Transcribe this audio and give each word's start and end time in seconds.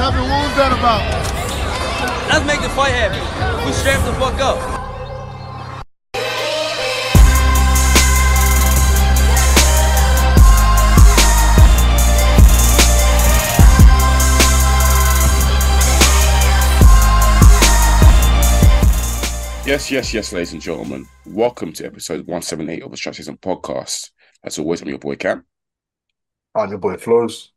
What's 0.00 0.14
happened? 0.14 0.30
What 0.30 0.48
was 0.48 0.56
that 0.56 0.72
about? 0.72 1.02
Let's 2.30 2.46
make 2.46 2.62
the 2.62 2.70
fight 2.70 2.94
happen. 2.94 3.66
We 3.66 3.72
strapped 3.72 4.06
the 4.06 4.14
fuck 4.14 4.40
up. 4.40 4.56
Yes, 19.66 19.90
yes, 19.90 20.14
yes, 20.14 20.32
ladies 20.32 20.54
and 20.54 20.62
gentlemen. 20.62 21.06
Welcome 21.26 21.74
to 21.74 21.84
episode 21.84 22.20
178 22.20 22.82
of 22.82 22.90
the 22.90 22.96
Strap 22.96 23.16
Season 23.16 23.36
podcast. 23.36 24.12
As 24.42 24.58
always, 24.58 24.80
I'm 24.80 24.88
your 24.88 24.98
boy 24.98 25.16
Kam. 25.16 25.44
And 26.54 26.70
your 26.70 26.78
boy 26.78 26.96
Flows. 26.96 27.52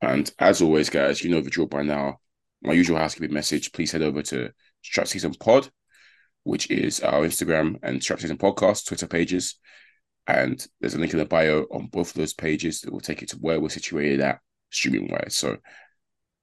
And 0.00 0.30
as 0.38 0.60
always, 0.60 0.90
guys, 0.90 1.22
you 1.22 1.30
know 1.30 1.40
the 1.40 1.50
drill 1.50 1.66
by 1.66 1.82
now. 1.82 2.20
My 2.62 2.72
usual 2.72 2.98
housekeeping 2.98 3.32
message 3.32 3.72
please 3.72 3.92
head 3.92 4.02
over 4.02 4.22
to 4.22 4.50
Strap 4.82 5.08
Season 5.08 5.34
Pod, 5.34 5.70
which 6.44 6.70
is 6.70 7.00
our 7.00 7.22
Instagram 7.22 7.76
and 7.82 8.02
Strap 8.02 8.20
Season 8.20 8.38
Podcast 8.38 8.86
Twitter 8.86 9.06
pages. 9.06 9.56
And 10.26 10.66
there's 10.80 10.94
a 10.94 10.98
link 10.98 11.12
in 11.12 11.18
the 11.18 11.24
bio 11.26 11.66
on 11.70 11.86
both 11.86 12.08
of 12.08 12.14
those 12.14 12.32
pages 12.32 12.80
that 12.80 12.92
will 12.92 13.00
take 13.00 13.20
you 13.20 13.26
to 13.28 13.36
where 13.36 13.60
we're 13.60 13.68
situated 13.68 14.20
at 14.20 14.40
streaming 14.70 15.10
wise. 15.10 15.36
So 15.36 15.58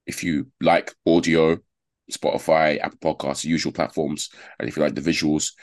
if 0.05 0.23
you 0.23 0.51
like 0.61 0.93
audio, 1.07 1.57
Spotify, 2.11 2.79
Apple 2.79 3.15
Podcasts, 3.15 3.45
usual 3.45 3.71
platforms, 3.71 4.29
and 4.59 4.67
if 4.69 4.75
you 4.75 4.83
like 4.83 4.95
the 4.95 5.01
visuals, 5.01 5.53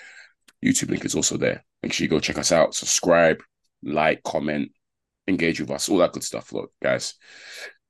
YouTube 0.65 0.91
link 0.91 1.05
is 1.05 1.15
also 1.15 1.37
there. 1.37 1.65
Make 1.83 1.93
sure 1.93 2.05
you 2.05 2.11
go 2.11 2.21
check 2.21 2.39
us 2.39 2.53
out, 2.53 2.75
subscribe, 2.75 3.39
like, 3.83 4.23
comment, 4.25 4.73
engage 5.29 5.61
with 5.61 5.71
us, 5.71 5.89
all 5.89 5.99
that 5.99 6.13
good 6.13 6.25
stuff, 6.25 6.53
look, 6.53 6.73
guys. 6.83 7.15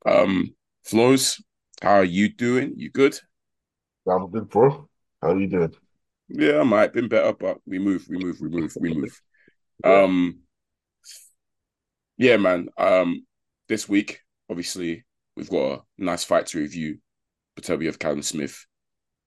Um, 0.08 0.54
Flows, 0.84 1.42
how 1.82 1.90
are 1.92 2.04
you 2.04 2.28
doing? 2.28 2.74
You 2.76 2.90
good? 2.90 3.18
I'm 4.08 4.30
good, 4.30 4.48
bro. 4.48 4.88
How 5.20 5.32
are 5.32 5.38
you 5.40 5.48
doing? 5.48 5.74
Yeah, 6.28 6.60
I 6.60 6.62
might 6.62 6.92
been 6.92 7.08
better, 7.08 7.32
but 7.32 7.58
we 7.66 7.78
move, 7.78 8.06
we 8.08 8.18
move, 8.18 8.38
we 8.40 8.48
move, 8.48 8.76
we 8.80 8.94
move. 8.94 9.20
Um, 9.84 10.40
yeah, 12.16 12.36
man. 12.36 12.68
Um, 12.76 13.24
this 13.68 13.88
week, 13.88 14.20
obviously, 14.50 15.04
we've 15.36 15.48
got 15.48 15.72
a 15.72 15.82
nice 15.98 16.24
fight 16.24 16.46
to 16.48 16.58
review. 16.58 16.98
Beterbiev 17.56 17.96
Callum 17.96 18.22
Smith, 18.22 18.66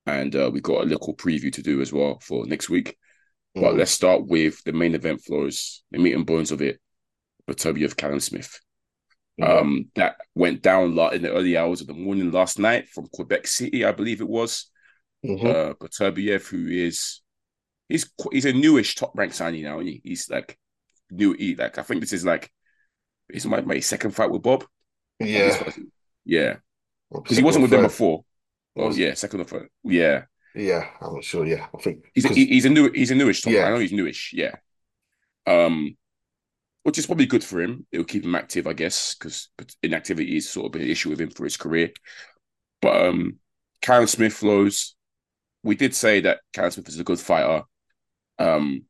and 0.06 0.36
uh, 0.36 0.52
we 0.54 0.60
got 0.60 0.82
a 0.82 0.86
little 0.86 1.16
preview 1.16 1.54
to 1.54 1.62
do 1.62 1.80
as 1.80 1.94
well 1.94 2.20
for 2.22 2.46
next 2.46 2.70
week. 2.70 2.98
But 3.56 3.76
Mm. 3.76 3.78
let's 3.78 3.92
start 3.92 4.28
with 4.28 4.62
the 4.66 4.74
main 4.74 4.94
event 4.94 5.22
floors, 5.22 5.84
the 5.92 6.00
meat 6.00 6.16
and 6.16 6.26
bones 6.26 6.52
of 6.52 6.62
it. 6.62 6.82
Beterbiev 7.50 7.96
Callum 7.96 8.20
Smith. 8.20 8.60
Um, 9.44 9.86
that 9.96 10.18
went 10.36 10.62
down 10.62 10.96
lot 10.96 11.14
in 11.14 11.22
the 11.22 11.32
early 11.32 11.58
hours 11.58 11.82
of 11.82 11.88
the 11.88 11.94
morning 11.94 12.32
last 12.32 12.60
night 12.60 12.90
from 12.90 13.08
Quebec 13.08 13.48
City, 13.48 13.86
I 13.86 13.92
believe 13.92 14.22
it 14.22 14.30
was. 14.30 14.70
Mhm. 15.26 15.46
Uh, 15.46 16.40
who 16.50 16.68
is 16.68 17.22
he's 17.88 18.12
he's 18.32 18.46
a 18.46 18.54
newish 18.54 18.96
top 18.96 19.12
rank 19.16 19.34
signing 19.34 19.64
now. 19.64 19.80
And 19.80 19.88
he, 19.88 20.02
he's 20.04 20.30
like 20.30 20.58
new. 21.12 21.34
He 21.34 21.56
like 21.56 21.78
I 21.78 21.84
think 21.84 22.02
this 22.02 22.14
is 22.14 22.26
like 22.26 22.52
it's 23.30 23.46
my 23.46 23.62
my 23.62 23.80
second 23.80 24.12
fight 24.12 24.32
with 24.32 24.42
Bob. 24.42 24.66
yeah. 25.20 25.72
yeah, 26.26 26.56
because 27.12 27.38
he 27.38 27.44
wasn't 27.44 27.62
with 27.64 27.72
them 27.72 27.84
before. 27.84 28.24
Oh 28.76 28.88
Was- 28.88 28.98
yeah, 28.98 29.14
second 29.14 29.42
or 29.42 29.44
third. 29.46 29.70
Yeah, 29.84 30.24
Yeah, 30.56 30.90
I'm 31.02 31.14
not 31.16 31.24
sure. 31.24 31.46
Yeah, 31.46 31.68
I 31.74 31.82
think 31.82 32.10
he's 32.14 32.26
a, 32.26 32.34
he's 32.34 32.66
a 32.66 32.70
new 32.70 32.92
he's 32.92 33.12
a 33.12 33.16
newish 33.16 33.42
top. 33.42 33.54
Yeah. 33.54 33.66
I 33.66 33.70
know 33.70 33.80
he's 33.80 33.92
newish. 33.92 34.34
Yeah, 34.34 34.56
um, 35.46 35.96
which 36.84 36.98
is 36.98 37.06
probably 37.06 37.26
good 37.26 37.44
for 37.44 37.62
him. 37.62 37.86
It'll 37.92 38.06
keep 38.06 38.24
him 38.24 38.36
active, 38.36 38.68
I 38.68 38.74
guess, 38.74 39.16
because 39.16 39.50
inactivity 39.84 40.38
is 40.38 40.50
sort 40.50 40.74
of 40.76 40.82
an 40.82 40.88
issue 40.88 41.10
with 41.10 41.22
him 41.22 41.30
for 41.30 41.44
his 41.44 41.58
career. 41.58 41.92
But 42.82 43.08
um, 43.08 43.38
Callum 43.82 44.08
Smith 44.08 44.34
flows. 44.34 44.96
We 45.64 45.76
did 45.76 45.94
say 45.94 46.22
that 46.22 46.40
Callum 46.54 46.72
Smith 46.72 46.90
is 46.90 47.00
a 47.00 47.04
good 47.04 47.20
fighter, 47.20 47.64
um, 48.40 48.86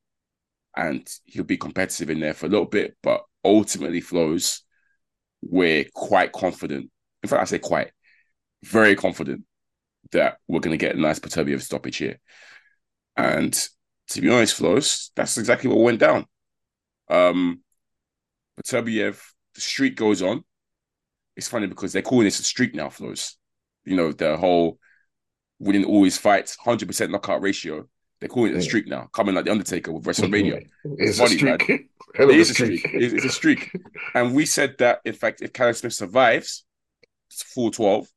and 0.76 1.06
he'll 1.26 1.44
be 1.44 1.58
competitive 1.58 2.10
in 2.10 2.22
there 2.22 2.34
for 2.34 2.46
a 2.46 2.50
little 2.50 2.66
bit. 2.66 2.96
But 3.04 3.24
ultimately, 3.44 4.02
flows. 4.02 4.64
We're 5.42 5.86
quite 5.94 6.32
confident. 6.32 6.92
In 7.24 7.30
fact, 7.30 7.42
I 7.42 7.46
say 7.46 7.60
quite, 7.60 7.92
very 8.64 8.96
confident 8.96 9.44
that 10.12 10.38
we're 10.48 10.60
going 10.60 10.78
to 10.78 10.86
get 10.86 10.96
a 10.96 11.00
nice 11.00 11.20
Beterbiev 11.20 11.62
stoppage 11.62 11.98
here. 11.98 12.20
And 13.18 13.54
to 14.10 14.22
be 14.22 14.30
honest, 14.30 14.56
Flows, 14.56 15.12
that's 15.16 15.38
exactly 15.38 15.70
what 15.70 15.80
went 15.80 16.00
down. 16.00 16.26
Um, 17.10 17.62
Beterbiev, 18.60 19.22
the 19.56 19.62
streak 19.62 19.96
goes 19.96 20.22
on. 20.22 20.44
It's 21.36 21.48
funny 21.48 21.68
because 21.68 21.94
they're 21.94 22.02
calling 22.02 22.26
this 22.26 22.40
a 22.40 22.44
streak 22.44 22.76
now, 22.76 22.90
Flows. 22.90 23.38
You 23.86 23.96
know, 23.96 24.12
the 24.12 24.38
whole 24.38 24.80
winning 25.60 25.86
all 25.86 26.04
his 26.04 26.18
fights, 26.18 26.58
100% 26.66 27.10
knockout 27.10 27.42
ratio. 27.42 27.88
They're 28.20 28.30
calling 28.30 28.54
it 28.54 28.58
a 28.58 28.62
streak 28.62 28.88
now, 28.88 29.08
coming 29.14 29.34
like 29.34 29.46
The 29.46 29.52
Undertaker 29.52 29.92
with 29.92 30.04
WrestleMania. 30.06 30.68
it's 30.84 31.18
funny, 31.18 31.36
a 31.36 31.38
streak. 31.38 31.90
It 32.14 32.30
a 32.30 32.46
streak. 32.46 32.82
It's 32.94 33.14
it's 33.14 33.26
a 33.26 33.30
streak. 33.30 33.72
And 34.14 34.36
we 34.36 34.46
said 34.46 34.76
that, 34.78 35.00
in 35.06 35.14
fact, 35.14 35.42
if 35.42 35.54
Callum 35.54 35.74
Smith 35.74 35.94
survives, 35.94 36.64
it's 37.32 37.42
full 37.42 37.72
12, 37.72 38.08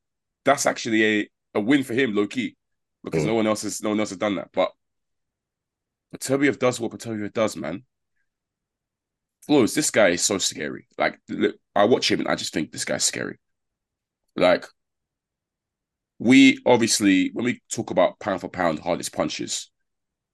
that's 0.43 0.67
actually 0.67 1.03
a, 1.21 1.29
a 1.55 1.59
win 1.59 1.81
for 1.83 1.93
him, 1.95 2.13
low 2.13 2.27
key, 2.27 2.55
because 3.03 3.23
Mm. 3.23 3.27
no 3.27 3.33
one 3.35 3.47
else 3.47 3.63
has 3.63 3.81
no 3.81 3.89
one 3.89 3.99
else 3.99 4.09
has 4.09 4.19
done 4.19 4.35
that. 4.35 4.49
But 4.53 4.71
Beterbiev 6.15 6.59
does 6.59 6.79
what 6.79 6.91
Beterbiev 6.91 7.33
does, 7.33 7.55
man. 7.55 7.83
Flows, 9.47 9.73
this 9.73 9.91
guy 9.91 10.09
is 10.09 10.23
so 10.23 10.37
scary. 10.37 10.87
Like, 10.97 11.19
I 11.75 11.85
watch 11.85 12.09
him 12.09 12.19
and 12.19 12.27
I 12.27 12.35
just 12.35 12.53
think 12.53 12.71
this 12.71 12.85
guy's 12.85 13.03
scary. 13.03 13.37
Like, 14.35 14.65
we 16.17 16.59
obviously, 16.65 17.29
when 17.33 17.45
we 17.45 17.61
talk 17.71 17.91
about 17.91 18.19
pound 18.19 18.41
for 18.41 18.49
pound 18.49 18.79
hardest 18.79 19.13
punches, 19.13 19.69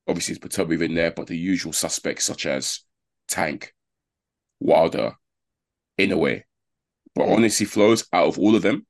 obviously 0.07 0.35
it's 0.35 0.45
Beterbiev 0.45 0.81
in 0.81 0.95
there, 0.95 1.11
but 1.11 1.27
the 1.27 1.37
usual 1.37 1.73
suspects 1.73 2.25
such 2.25 2.45
as 2.45 2.81
Tank, 3.27 3.73
Wilder, 4.59 5.13
in 5.97 6.11
a 6.11 6.17
way. 6.17 6.45
But 7.15 7.27
honestly, 7.27 7.65
flows 7.65 8.07
out 8.13 8.27
of 8.27 8.39
all 8.39 8.55
of 8.55 8.61
them, 8.61 8.85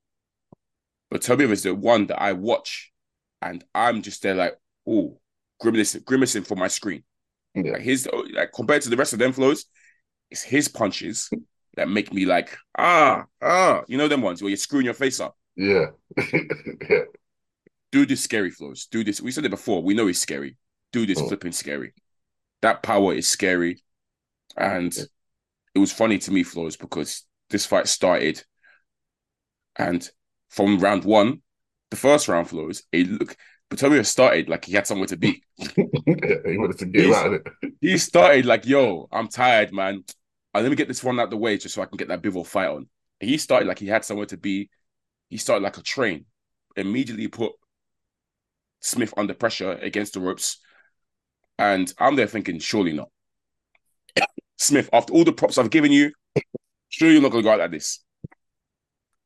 Beterbiev 1.12 1.52
is 1.52 1.64
the 1.64 1.76
one 1.76 2.08
that 2.08 2.22
I 2.22 2.34
watch, 2.34 2.92
and 3.42 3.64
I'm 3.74 4.02
just 4.02 4.22
there 4.22 4.36
like, 4.36 4.56
oh, 4.88 5.20
grimacing, 5.60 6.04
grimacing 6.06 6.44
for 6.44 6.56
my 6.56 6.68
screen. 6.68 7.04
Yeah. 7.54 7.74
Like 7.74 7.82
his, 7.82 8.08
like 8.34 8.52
compared 8.54 8.82
to 8.84 8.90
the 8.90 8.98
rest 8.98 9.14
of 9.14 9.20
them 9.20 9.34
flows, 9.34 9.66
it's 10.32 10.42
his 10.44 10.68
punches 10.68 11.30
that 11.76 11.90
make 11.90 12.14
me 12.14 12.26
like, 12.26 12.58
ah, 12.78 13.26
ah, 13.42 13.84
you 13.88 13.98
know 13.98 14.08
them 14.08 14.22
ones 14.22 14.42
where 14.42 14.50
you're 14.50 14.58
screwing 14.58 14.86
your 14.86 14.94
face 14.94 15.20
up. 15.20 15.38
Yeah. 15.56 15.88
yeah. 16.34 17.04
Dude 17.92 18.12
is 18.12 18.24
scary 18.24 18.52
flows. 18.52 18.86
Do 18.88 19.04
this. 19.04 19.22
We 19.22 19.32
said 19.32 19.46
it 19.46 19.50
before. 19.50 19.84
We 19.84 19.94
know 19.94 20.08
he's 20.08 20.22
scary. 20.22 20.58
Do 20.94 21.06
this 21.06 21.22
Mm. 21.22 21.28
flipping 21.28 21.52
scary. 21.52 21.94
That 22.62 22.84
power 22.84 23.14
is 23.14 23.30
scary, 23.30 23.84
and 24.58 24.96
Yeah. 24.96 25.04
it 25.76 25.80
was 25.80 25.92
funny 25.92 26.18
to 26.20 26.32
me, 26.32 26.44
flows, 26.44 26.78
because 26.78 27.26
this 27.50 27.66
fight 27.66 27.88
started, 27.88 28.44
and 29.76 30.08
from 30.50 30.80
round 30.80 31.04
one, 31.06 31.42
the 31.90 31.98
first 31.98 32.28
round 32.28 32.50
flows, 32.50 32.84
it 32.92 33.08
look. 33.10 33.36
Beterbiev 33.70 34.06
started 34.06 34.50
like 34.50 34.66
he 34.66 34.74
had 34.74 34.86
somewhere 34.86 35.08
to 35.08 35.16
be. 35.18 35.44
yeah. 35.58 35.66
He 36.46 36.58
wanted 36.58 36.78
to 36.80 36.86
get 36.86 37.14
out 37.14 37.28
of 37.28 37.34
it. 37.34 37.74
he 37.80 37.98
started 37.98 38.46
like, 38.46 38.66
"Yo, 38.66 39.08
I'm 39.12 39.30
tired, 39.30 39.74
man. 39.74 40.04
Uh, 40.54 40.62
let 40.62 40.70
me 40.70 40.76
get 40.76 40.88
this 40.88 41.04
one 41.04 41.20
out 41.20 41.30
the 41.30 41.38
way 41.38 41.58
just 41.58 41.76
so 41.76 41.82
I 41.82 41.86
can 41.86 41.98
get 41.98 42.10
that 42.10 42.22
Bivol 42.22 42.46
fight 42.46 42.70
on." 42.70 42.88
And 43.20 43.30
he 43.30 43.38
started 43.38 43.68
like 43.68 43.80
he 43.80 43.88
had 43.88 44.06
somewhere 44.06 44.26
to 44.28 44.38
be. 44.38 44.70
He 45.30 45.38
started 45.38 45.64
like 45.64 45.78
a 45.78 45.82
train. 45.82 46.26
Immediately 46.76 47.28
put 47.28 47.54
Smith 48.82 49.14
under 49.18 49.34
pressure 49.34 49.74
against 49.74 50.14
the 50.14 50.20
ropes, 50.20 50.58
and 51.60 51.94
I'm 52.00 52.16
there 52.16 52.28
thinking, 52.28 52.60
surely 52.60 52.94
not. 52.94 53.10
Smith, 54.58 54.90
after 54.94 55.14
all 55.14 55.24
the 55.24 55.32
props 55.34 55.58
I've 55.58 55.70
given 55.70 55.92
you, 55.92 56.12
surely 56.90 57.14
you're 57.16 57.24
not 57.24 57.32
going 57.32 57.44
to 57.44 57.48
go 57.48 57.54
out 57.54 57.60
like 57.60 57.72
this. 57.72 58.00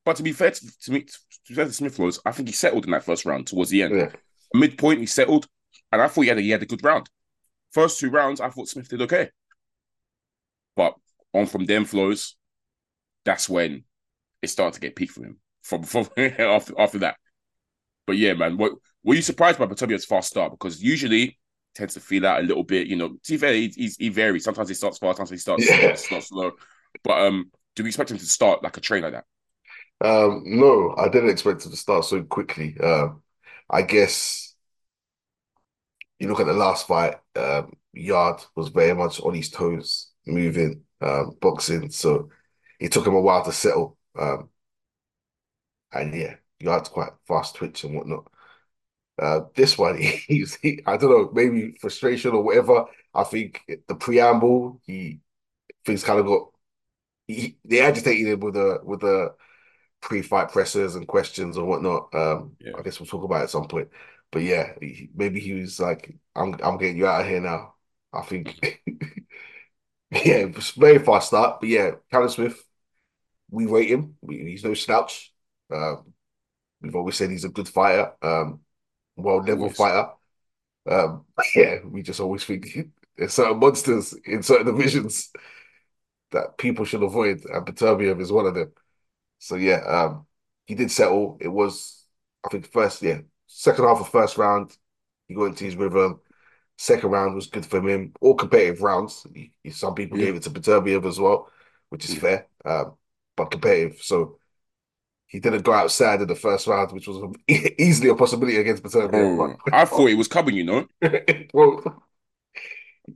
But 0.04 0.18
to 0.18 0.24
be 0.24 0.34
fair 0.34 0.52
to, 0.52 0.80
to 0.84 0.92
me, 0.92 1.02
to 1.02 1.18
be 1.50 1.56
fair 1.56 1.66
to 1.66 1.74
Smith 1.74 1.98
was, 1.98 2.20
I 2.26 2.32
think 2.32 2.48
he 2.50 2.54
settled 2.54 2.86
in 2.86 2.92
that 2.92 3.04
first 3.04 3.26
round 3.26 3.48
towards 3.48 3.70
the 3.72 3.84
end 3.84 3.96
Yeah. 3.96 4.10
midpoint 4.54 5.00
he 5.00 5.06
settled, 5.06 5.48
and 5.92 6.02
I 6.02 6.08
thought 6.08 6.22
he 6.22 6.28
had 6.28 6.38
a, 6.38 6.42
he 6.42 6.52
had 6.52 6.62
a 6.64 6.68
good 6.68 6.84
round. 6.84 7.10
First 7.72 8.00
two 8.00 8.10
rounds, 8.10 8.40
I 8.40 8.50
thought 8.50 8.70
Smith 8.70 8.88
did 8.90 9.02
okay, 9.02 9.30
but 10.76 10.96
on 11.36 11.48
from 11.48 11.66
them 11.66 11.86
flows, 11.86 12.38
that's 13.26 13.50
when 13.50 13.84
it 14.42 14.50
started 14.50 14.76
to 14.76 14.82
get 14.82 14.96
peak 14.96 15.12
for 15.12 15.24
him. 15.26 15.40
From 15.64 15.84
from 15.84 16.08
after 16.18 16.74
after 16.80 17.00
that, 17.00 17.18
but 18.08 18.18
yeah, 18.18 18.34
man, 18.34 18.58
what 18.58 18.74
were 19.04 19.16
you 19.16 19.22
surprised 19.22 19.60
by 19.60 19.66
Beterbiev's 19.66 20.06
fast 20.06 20.30
start? 20.30 20.52
Because 20.52 20.82
usually 20.82 21.40
tends 21.76 21.96
to 21.96 22.00
feel 22.00 22.26
out 22.26 22.42
a 22.42 22.48
little 22.48 22.64
bit. 22.64 22.88
You 22.88 22.96
know, 22.96 23.10
to 23.24 23.32
be 23.34 23.38
fair, 23.38 23.54
he, 23.54 23.70
he's, 23.76 23.98
he 23.98 24.10
varies. 24.10 24.44
Sometimes 24.44 24.70
he 24.70 24.76
starts 24.76 24.98
fast, 25.00 25.18
sometimes 25.18 25.32
he 25.32 25.38
starts 25.38 25.72
Yeah. 25.72 25.96
slow, 25.96 26.20
slow. 26.20 26.54
But 27.04 27.20
um, 27.28 27.52
do 27.76 27.84
we 27.84 27.90
expect 27.90 28.12
him 28.12 28.18
to 28.18 28.26
start 28.26 28.64
like 28.64 28.78
a 28.78 28.82
train 28.82 29.04
like 29.04 29.14
that? 29.14 29.26
Um, 30.02 30.44
no, 30.46 30.94
I 30.98 31.10
didn't 31.10 31.30
expect 31.30 31.66
him 31.66 31.72
to 31.72 31.78
start 31.78 32.06
so 32.06 32.24
quickly. 32.24 32.78
Um, 32.80 33.24
I 33.70 33.82
guess 33.82 34.56
you 36.20 36.28
look 36.28 36.40
at 36.40 36.46
the 36.48 36.54
last 36.54 36.88
fight, 36.88 37.16
um, 37.36 37.74
Yarde 37.94 38.44
was 38.56 38.70
very 38.70 38.94
much 38.96 39.20
on 39.22 39.34
his 39.34 39.50
toes, 39.50 40.12
moving, 40.26 40.84
um, 41.02 41.38
boxing. 41.42 41.90
So 41.92 42.30
it 42.80 42.92
took 42.92 43.08
him 43.08 43.16
a 43.16 43.22
while 43.22 43.44
to 43.46 43.52
settle. 43.52 43.98
Um, 44.18 44.50
and 45.94 46.14
yeah, 46.14 46.36
Yarde's 46.60 46.90
quite 46.90 47.12
fast 47.28 47.56
twitch 47.56 47.84
and 47.84 47.96
whatnot. 47.96 48.28
Uh, 49.22 49.42
this 49.56 49.78
one, 49.78 49.98
he's 50.28 50.56
he, 50.58 50.82
I 50.86 50.98
don't 50.98 51.12
know, 51.12 51.32
maybe 51.34 51.78
frustration 51.82 52.32
or 52.34 52.44
whatever. 52.44 52.86
I 53.14 53.24
think 53.26 53.62
the 53.88 53.96
preamble, 53.96 54.82
he 54.86 55.22
things 55.86 56.04
kind 56.04 56.20
of 56.20 56.28
got 56.28 56.50
he, 57.28 57.58
they 57.66 57.82
agitated 57.82 58.28
him 58.28 58.42
with 58.42 58.56
the 58.56 58.80
with 58.84 59.02
the 59.02 59.36
pre-fight 60.02 60.52
pressers 60.52 60.96
and 60.96 61.08
questions 61.08 61.58
and 61.58 61.68
whatnot. 61.68 62.14
Um, 62.16 62.56
Yeah. 62.60 62.74
I 62.78 62.84
guess 62.84 63.00
we'll 63.00 63.08
talk 63.08 63.24
about 63.24 63.42
it 63.42 63.46
at 63.46 63.50
some 63.52 63.68
point. 63.68 63.90
But 64.32 64.44
yeah, 64.44 64.74
he, 64.82 65.10
maybe 65.16 65.40
he 65.40 65.54
was 65.54 65.80
like, 65.80 66.16
"I'm 66.36 66.56
I'm 66.64 66.78
getting 66.78 66.98
you 66.98 67.08
out 67.08 67.22
of 67.22 67.28
here 67.28 67.42
now." 67.42 67.76
I 68.14 68.22
think, 68.24 68.60
yeah, 70.26 70.36
it 70.46 70.56
was 70.56 70.76
a 70.76 70.80
very 70.80 71.00
fast 71.00 71.28
start. 71.30 71.60
But 71.60 71.70
yeah, 71.70 71.92
Callum 72.12 72.30
Smith, 72.30 72.64
we 73.52 73.68
rate 73.68 73.90
him. 73.90 74.18
We, 74.22 74.40
he's 74.40 74.64
no 74.64 74.74
slouch. 74.74 75.34
Um, 75.74 76.14
we've 76.82 76.96
always 76.96 77.18
said 77.18 77.32
he's 77.32 77.46
a 77.46 77.50
good 77.50 77.70
fighter, 77.70 78.14
um, 78.22 78.62
well-level 79.18 79.70
Always. 79.70 79.78
fighter. 79.78 80.10
Um, 80.90 81.26
yeah, 81.56 81.78
we 81.86 82.04
just 82.04 82.20
always 82.22 82.44
think 82.46 82.68
there's 83.18 83.34
certain 83.34 83.60
monsters 83.60 84.14
in 84.26 84.44
certain 84.44 84.68
divisions 84.68 85.32
that 86.32 86.58
people 86.58 86.86
should 86.86 87.04
avoid, 87.04 87.46
and 87.46 87.66
Beterbiev 87.66 88.20
is 88.22 88.32
one 88.32 88.46
of 88.46 88.56
them. 88.56 88.72
So 89.40 89.56
yeah, 89.56 89.82
um, 89.88 90.28
he 90.68 90.76
did 90.76 90.92
settle. 90.92 91.38
It 91.42 91.50
was, 91.50 92.06
I 92.46 92.50
think, 92.50 92.72
first, 92.72 93.02
yeah, 93.04 93.20
second 93.48 93.86
half 93.86 94.02
of 94.02 94.10
first 94.10 94.38
round, 94.38 94.78
he 95.28 95.36
got 95.36 95.46
into 95.46 95.66
his 95.66 95.76
rhythm. 95.76 96.22
Second 96.78 97.12
round 97.12 97.36
was 97.36 97.48
good 97.48 97.66
for 97.66 97.82
him. 97.88 98.14
All 98.22 98.36
competitive 98.36 98.82
rounds. 98.82 99.26
He, 99.34 99.52
he- 99.64 99.70
some 99.72 99.96
people 99.96 100.18
Yeah. 100.20 100.26
gave 100.26 100.36
it 100.36 100.44
to 100.44 100.50
Beterbiev 100.50 101.06
as 101.06 101.20
well, 101.20 101.50
which 101.90 102.06
is 102.06 102.16
Yeah. 102.16 102.20
fair, 102.20 102.48
um, 102.66 102.94
but 103.38 103.52
competitive. 103.52 104.02
So 104.02 104.40
he 105.28 105.40
didn't 105.40 105.64
go 105.64 105.74
outside 105.74 106.22
in 106.22 106.28
the 106.28 106.36
first 106.36 106.68
round, 106.68 106.92
which 106.92 107.08
was 107.08 107.34
easily 107.48 108.10
a 108.10 108.16
possibility 108.16 108.58
against 108.58 108.84
Beterbiev. 108.84 109.12
Bro, 109.38 109.56
I 109.72 109.86
thought 109.86 110.10
it 110.10 110.16
was 110.18 110.28
coming, 110.28 110.56
you 110.56 110.64
know. 110.66 110.88
well, 111.54 112.02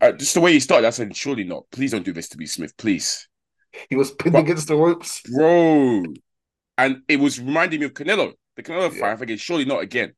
Uh, 0.02 0.12
just 0.14 0.34
the 0.36 0.40
way 0.42 0.54
he 0.54 0.60
started, 0.60 0.86
I 0.88 0.92
said, 0.92 1.16
surely 1.16 1.44
not. 1.44 1.66
Please 1.72 1.92
don't 1.92 2.06
do 2.06 2.14
this 2.14 2.30
to 2.30 2.38
me, 2.38 2.46
Smith. 2.46 2.78
Please. 2.78 3.28
he 3.90 3.96
was 3.96 4.12
pinned 4.12 4.34
But- 4.34 4.44
against 4.44 4.68
the 4.68 4.76
ropes. 4.76 5.22
Bro. 5.22 6.04
And 6.78 7.02
it 7.08 7.20
was 7.20 7.40
reminding 7.40 7.82
me 7.82 7.88
of 7.88 7.94
Canelo. 7.94 8.34
The 8.56 8.64
Canelo 8.64 8.92
Yeah. 8.94 9.00
fight, 9.00 9.12
I'm 9.12 9.18
thinking, 9.18 9.38
surely 9.38 9.66
not 9.66 9.82
again. 9.84 10.14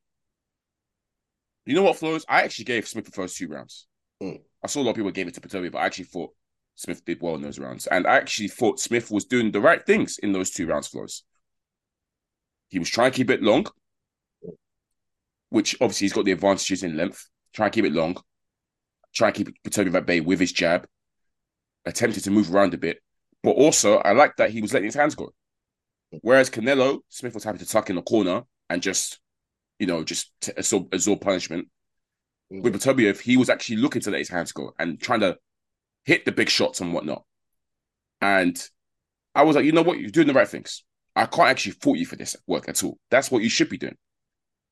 You 1.66 1.76
know 1.76 1.84
what, 1.84 1.98
Flores? 1.98 2.26
I 2.28 2.42
actually 2.42 2.66
gave 2.66 2.88
Smith 2.88 3.06
the 3.06 3.12
first 3.12 3.38
two 3.38 3.48
rounds. 3.48 3.88
Mm. 4.22 4.42
I 4.64 4.68
saw 4.68 4.82
a 4.82 4.84
lot 4.84 4.92
of 4.92 4.96
people 4.96 5.12
gave 5.12 5.28
it 5.28 5.34
to 5.36 5.42
Beterbiev, 5.42 5.72
but 5.72 5.80
I 5.80 5.86
actually 5.86 6.06
thought 6.06 6.34
Smith 6.76 7.06
did 7.06 7.22
well 7.22 7.36
in 7.36 7.42
those 7.42 7.60
rounds. 7.60 7.88
And 7.88 8.08
I 8.08 8.18
actually 8.18 8.48
thought 8.48 8.80
Smith 8.80 9.12
was 9.12 9.26
doing 9.26 9.52
the 9.52 9.62
right 9.62 9.86
things 9.86 10.18
in 10.18 10.32
those 10.32 10.52
two 10.52 10.66
rounds, 10.66 10.88
Flores. 10.88 11.24
He 12.70 12.80
was 12.80 12.90
trying 12.90 13.12
to 13.12 13.18
keep 13.18 13.30
it 13.30 13.44
long, 13.44 13.68
which 15.50 15.76
obviously 15.82 16.06
he's 16.06 16.14
got 16.14 16.26
the 16.26 16.32
advantages 16.32 16.84
in 16.84 16.98
length. 16.98 17.28
Try 17.54 17.68
and 17.68 17.74
keep 17.74 17.86
it 17.86 17.94
long. 17.94 18.18
Try 19.14 19.28
and 19.28 19.36
keep 19.36 19.50
Beterbiev 19.64 19.96
at 19.96 20.06
bay 20.06 20.22
with 20.22 20.40
his 20.40 20.52
jab. 20.52 20.88
Attempted 21.86 22.24
to 22.24 22.32
move 22.32 22.54
around 22.54 22.74
a 22.74 22.78
bit. 22.78 23.00
But 23.44 23.52
also, 23.52 23.98
I 23.98 24.14
like 24.14 24.36
that 24.38 24.52
he 24.52 24.62
was 24.62 24.74
letting 24.74 24.88
his 24.88 24.96
hands 24.96 25.16
go. 25.16 25.34
Whereas 26.22 26.50
Canelo, 26.50 27.00
Smith 27.10 27.34
was 27.34 27.44
happy 27.44 27.60
to 27.60 27.66
tuck 27.66 27.90
in 27.90 27.96
the 27.96 28.02
corner 28.02 28.44
and 28.70 28.82
just, 28.82 29.20
you 29.82 29.88
know, 29.88 30.04
just 30.04 30.32
t- 30.42 30.52
absorb, 30.56 30.94
absorb 30.94 31.22
punishment. 31.22 31.68
Mm. 32.54 32.62
With 32.62 32.76
Beterbiev, 32.76 33.20
he 33.20 33.36
was 33.36 33.50
actually 33.50 33.78
looking 33.78 34.02
to 34.04 34.12
let 34.12 34.20
his 34.20 34.30
hands 34.30 34.52
go 34.52 34.74
and 34.78 35.02
trying 35.02 35.22
to 35.22 35.38
hit 36.06 36.24
the 36.24 36.32
big 36.32 36.50
shots 36.50 36.82
and 36.82 36.94
whatnot. 36.94 37.24
And 38.22 38.64
I 39.34 39.42
was 39.42 39.56
like, 39.56 39.66
you 39.66 39.72
know 39.72 39.82
what? 39.82 40.00
You're 40.00 40.12
doing 40.12 40.28
the 40.28 40.36
right 40.36 40.48
things. 40.48 40.84
I 41.16 41.26
can't 41.26 41.50
actually 41.50 41.72
fault 41.74 41.98
you 41.98 42.06
for 42.06 42.16
this 42.16 42.36
work 42.46 42.70
at 42.70 42.84
all. 42.84 43.00
That's 43.10 43.32
what 43.32 43.42
you 43.42 43.50
should 43.50 43.70
be 43.70 43.80
doing. 43.80 43.98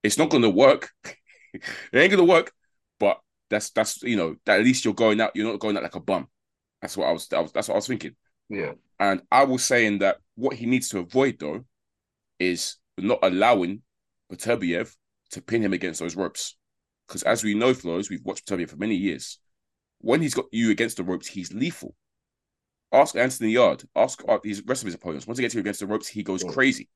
It's 0.04 0.20
not 0.20 0.30
going 0.30 0.44
to 0.44 0.50
work. 0.52 0.92
it 1.04 1.64
ain't 1.92 2.12
going 2.12 2.18
to 2.18 2.32
work. 2.32 2.52
But 3.00 3.20
that's 3.50 3.72
that's 3.72 4.04
you 4.04 4.16
know 4.16 4.36
that 4.46 4.60
at 4.60 4.66
least 4.66 4.86
you're 4.86 4.94
going 4.94 5.20
out. 5.20 5.32
You're 5.34 5.52
not 5.52 5.60
going 5.60 5.76
out 5.76 5.84
like 5.84 5.96
a 5.96 6.00
bum. 6.00 6.28
That's 6.84 6.96
what 6.96 7.08
I 7.08 7.12
was. 7.12 7.28
That 7.30 7.42
was 7.42 7.52
that's 7.52 7.68
what 7.68 7.74
I 7.74 7.78
was 7.78 7.88
thinking. 7.88 8.16
Yeah, 8.48 8.74
And 9.00 9.22
I 9.32 9.46
was 9.46 9.64
saying 9.64 10.00
that 10.00 10.18
what 10.36 10.56
he 10.56 10.68
needs 10.68 10.90
to 10.90 11.00
avoid 11.00 11.40
though 11.40 11.66
is 12.40 12.78
not 12.98 13.20
allowing 13.24 13.82
Beterbiev 14.32 14.96
to 15.32 15.42
pin 15.42 15.64
him 15.64 15.74
against 15.74 16.00
those 16.00 16.16
ropes. 16.16 16.56
Because 17.08 17.24
as 17.24 17.44
we 17.44 17.54
know, 17.54 17.74
Flores, 17.74 18.10
we've 18.10 18.24
watched 18.24 18.48
Beterbiev 18.48 18.70
for 18.70 18.78
many 18.78 18.96
years. 18.96 19.40
When 20.00 20.22
he's 20.22 20.34
got 20.34 20.46
you 20.52 20.72
against 20.72 20.98
the 20.98 21.04
ropes, 21.04 21.28
he's 21.28 21.54
lethal. 21.54 21.96
Ask 22.92 23.16
Anthony 23.16 23.52
Yarde, 23.52 23.84
ask 23.96 24.24
uh, 24.28 24.40
his 24.44 24.64
rest 24.66 24.82
of 24.82 24.88
his 24.88 24.96
opponents. 24.96 25.28
Once 25.28 25.38
he 25.38 25.44
gets 25.44 25.54
you 25.54 25.60
against 25.60 25.80
the 25.80 25.88
ropes, 25.88 26.08
he 26.08 26.24
goes 26.24 26.44
crazy. 26.44 26.90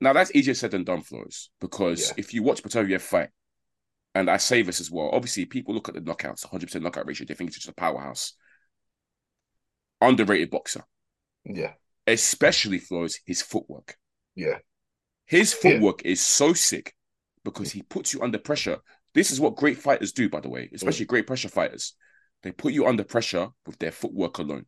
Now 0.00 0.12
that's 0.12 0.34
easier 0.34 0.54
said 0.54 0.70
than 0.70 0.84
done, 0.84 1.02
Flores, 1.02 1.50
because 1.60 2.08
Yeah. 2.08 2.14
if 2.16 2.32
you 2.34 2.42
watch 2.42 2.62
Beterbiev 2.62 3.00
fight, 3.00 3.30
and 4.14 4.30
I 4.30 4.38
say 4.38 4.62
this 4.62 4.80
as 4.80 4.90
well, 4.90 5.10
obviously 5.12 5.44
people 5.44 5.74
look 5.74 5.88
at 5.88 5.94
the 5.94 6.00
knockouts, 6.00 6.44
100% 6.44 6.82
knockout 6.84 7.06
ratio, 7.06 7.26
they 7.26 7.34
think 7.34 7.48
it's 7.48 7.58
just 7.58 7.68
a 7.68 7.74
powerhouse. 7.74 8.34
Underrated 10.00 10.50
boxer 10.50 10.84
yeah, 11.44 11.72
especially 12.06 12.78
Flores, 12.78 13.20
his 13.24 13.42
footwork. 13.42 13.96
yeah, 14.34 14.58
His 15.26 15.52
Yeah. 15.52 15.60
footwork 15.62 16.04
is 16.04 16.20
so 16.20 16.52
sick 16.54 16.94
because 17.44 17.70
he 17.72 17.82
puts 17.82 18.12
you 18.12 18.22
under 18.22 18.38
pressure. 18.38 18.78
This 19.14 19.30
is 19.30 19.40
what 19.40 19.56
great 19.56 19.78
fighters 19.78 20.12
do, 20.12 20.28
by 20.28 20.40
the 20.40 20.48
way, 20.48 20.70
especially 20.72 21.06
great 21.06 21.26
pressure 21.26 21.48
fighters. 21.48 21.94
They 22.42 22.52
put 22.52 22.72
you 22.72 22.86
under 22.86 23.04
pressure 23.04 23.48
with 23.66 23.78
their 23.78 23.92
footwork 23.92 24.38
alone. 24.38 24.66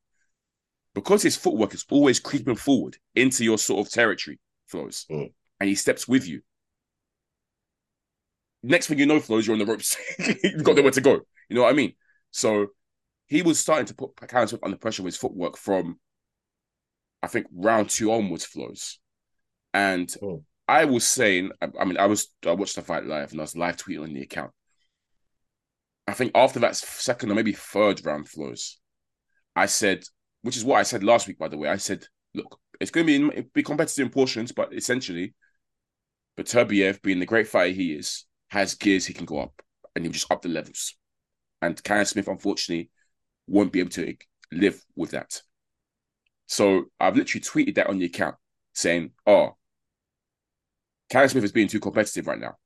Because 0.95 1.23
his 1.23 1.37
footwork 1.37 1.73
is 1.75 1.87
always 1.91 2.21
creeping 2.21 2.57
forward 2.57 2.99
into 3.15 3.45
your 3.45 3.57
sort 3.59 3.87
of 3.87 3.93
territory, 3.93 4.39
Flows, 4.67 5.07
Mm. 5.11 5.33
and 5.61 5.69
he 5.69 5.75
steps 5.75 6.07
with 6.07 6.27
you. 6.29 6.43
Next 8.63 8.87
thing 8.87 8.99
you 8.99 9.07
know, 9.07 9.21
Flows, 9.21 9.47
you're 9.47 9.55
on 9.55 9.59
the 9.59 9.67
ropes. 9.67 9.97
You've 10.45 10.65
got 10.65 10.77
nowhere 10.77 10.91
to 10.93 11.01
go. 11.01 11.21
You 11.49 11.57
know 11.57 11.63
what 11.63 11.71
I 11.71 11.77
mean? 11.77 11.95
So 12.31 12.69
he 13.27 13.43
was 13.43 13.59
starting 13.59 13.87
to 13.87 13.95
put 13.95 14.11
Smith 14.19 14.63
under 14.63 14.77
pressure 14.77 15.03
with 15.03 15.15
his 15.15 15.21
footwork 15.21 15.57
from, 15.57 15.99
I 17.23 17.27
think, 17.27 17.47
round 17.53 17.89
two 17.91 18.13
onwards, 18.13 18.45
Flows. 18.45 19.01
And 19.75 20.09
Mm. 20.09 20.45
I 20.69 20.85
was 20.85 21.07
saying, 21.07 21.51
I, 21.61 21.69
I 21.81 21.85
mean, 21.85 21.99
I 21.99 22.07
was 22.07 22.29
I 22.47 22.53
watched 22.53 22.77
the 22.77 22.83
fight 22.83 23.05
live 23.05 23.33
and 23.33 23.41
I 23.41 23.45
was 23.45 23.57
live 23.57 23.77
tweeting 23.77 24.05
on 24.05 24.15
the 24.15 24.23
account. 24.23 24.53
I 26.07 26.13
think 26.13 26.33
after 26.35 26.61
that 26.61 26.77
second 26.77 27.31
or 27.31 27.35
maybe 27.35 27.53
third 27.53 28.05
round 28.05 28.29
flows, 28.29 28.79
I 29.55 29.67
said, 29.67 30.05
which 30.43 30.57
is 30.57 30.65
what 30.65 30.79
I 30.79 30.83
said 30.83 31.05
last 31.05 31.29
week, 31.29 31.39
by 31.39 31.49
the 31.49 31.59
way. 31.59 31.69
I 31.69 31.77
said, 31.77 32.05
look, 32.35 32.59
it's 32.81 32.91
going 32.91 33.07
to 33.07 33.31
be 33.31 33.43
be 33.55 33.63
competitive 33.63 34.07
in 34.07 34.11
portions, 34.11 34.53
but 34.53 34.75
essentially, 34.75 35.35
Beterbiev, 36.37 37.03
being 37.03 37.21
the 37.21 37.27
great 37.27 37.49
fighter 37.49 37.75
he 37.75 37.93
is, 37.93 38.25
has 38.49 38.75
gears 38.75 39.07
he 39.07 39.15
can 39.15 39.27
go 39.27 39.39
up, 39.39 39.63
and 39.95 40.05
he'll 40.05 40.13
just 40.13 40.31
up 40.31 40.43
the 40.43 40.49
levels. 40.49 40.97
And 41.61 41.83
Callum 41.83 42.05
Smith, 42.05 42.29
unfortunately, 42.29 42.91
won't 43.47 43.73
be 43.73 43.81
able 43.81 43.91
to 43.91 44.17
live 44.51 44.83
with 44.97 45.13
that. 45.13 45.41
So 46.47 46.85
I've 46.99 47.17
literally 47.17 47.43
tweeted 47.43 47.77
that 47.77 47.87
on 47.87 47.99
the 47.99 48.07
account, 48.07 48.37
saying, 48.73 49.13
"Oh, 49.27 49.57
Callum 51.13 51.29
Smith 51.29 51.45
is 51.45 51.53
being 51.53 51.69
too 51.69 51.79
competitive 51.79 52.27
right 52.27 52.41
now. 52.41 52.57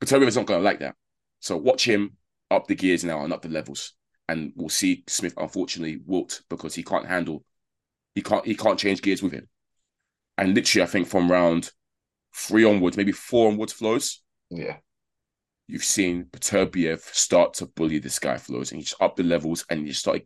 Beterbiev 0.00 0.28
is 0.28 0.36
not 0.36 0.46
going 0.46 0.60
to 0.60 0.64
like 0.64 0.78
that. 0.78 0.94
So 1.40 1.56
watch 1.56 1.84
him 1.84 2.16
up 2.48 2.68
the 2.68 2.76
gears 2.76 3.02
now 3.02 3.24
and 3.24 3.32
up 3.32 3.42
the 3.42 3.48
levels, 3.48 3.94
and 4.28 4.52
we'll 4.54 4.68
see 4.68 5.02
Smith 5.08 5.34
unfortunately 5.36 6.00
wilt 6.06 6.42
because 6.48 6.76
he 6.76 6.84
can't 6.84 7.06
handle, 7.06 7.44
he 8.14 8.22
can't 8.22 8.46
he 8.46 8.54
can't 8.54 8.78
change 8.78 9.02
gears 9.02 9.20
with 9.20 9.32
him. 9.32 9.48
And 10.38 10.54
literally, 10.54 10.84
I 10.84 10.86
think 10.86 11.08
from 11.08 11.28
round 11.28 11.72
three 12.32 12.62
onwards, 12.64 12.96
maybe 12.96 13.10
four 13.10 13.50
onwards, 13.50 13.72
flows. 13.72 14.22
yeah, 14.50 14.76
You've 15.66 15.82
seen 15.82 16.26
Beterbiev 16.26 17.00
start 17.12 17.54
to 17.54 17.66
bully 17.66 17.98
this 17.98 18.20
guy 18.20 18.36
flows, 18.36 18.70
and 18.70 18.78
he 18.78 18.84
just 18.84 19.02
up 19.02 19.16
the 19.16 19.24
levels, 19.24 19.64
and 19.68 19.88
you 19.88 19.92
start 19.92 20.22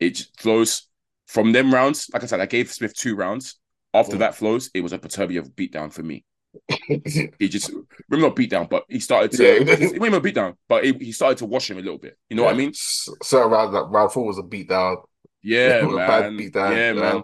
it 0.00 0.26
flows 0.38 0.88
from 1.26 1.52
them 1.52 1.72
rounds. 1.72 2.08
Like 2.14 2.22
I 2.22 2.26
said, 2.26 2.40
I 2.40 2.46
gave 2.46 2.72
Smith 2.72 2.94
two 2.94 3.14
rounds. 3.14 3.58
After 3.92 4.16
Mm. 4.16 4.20
that 4.20 4.34
flows, 4.36 4.70
it 4.72 4.80
was 4.80 4.94
a 4.94 4.98
Beterbiev 4.98 5.50
beatdown 5.50 5.92
for 5.92 6.02
me. 6.02 6.24
He 7.38 7.48
just 7.48 7.70
maybe 8.08 8.22
not 8.22 8.36
beat 8.36 8.50
down, 8.50 8.66
but 8.70 8.84
he 8.88 9.00
started 9.00 9.32
to 9.32 9.42
Yeah. 9.44 9.88
maybe 9.92 10.10
not 10.10 10.22
beat 10.22 10.34
down, 10.34 10.56
but 10.68 10.84
he, 10.84 10.92
he 10.92 11.12
started 11.12 11.38
to 11.38 11.46
wash 11.46 11.70
him 11.70 11.78
a 11.78 11.82
little 11.82 11.98
bit. 11.98 12.16
You 12.28 12.36
know 12.36 12.44
what 12.44 12.54
I 12.54 12.58
mean? 12.58 12.72
So 12.74 13.14
round 13.48 13.74
that 13.74 13.84
round 13.84 14.12
four 14.12 14.26
was 14.26 14.38
a 14.38 14.42
beat 14.42 14.68
down. 14.68 14.98
Yeah, 15.42 15.82
man. 15.86 16.38
beatdown, 16.38 16.76
yeah, 16.76 16.90
um, 16.90 16.98
man. 16.98 17.22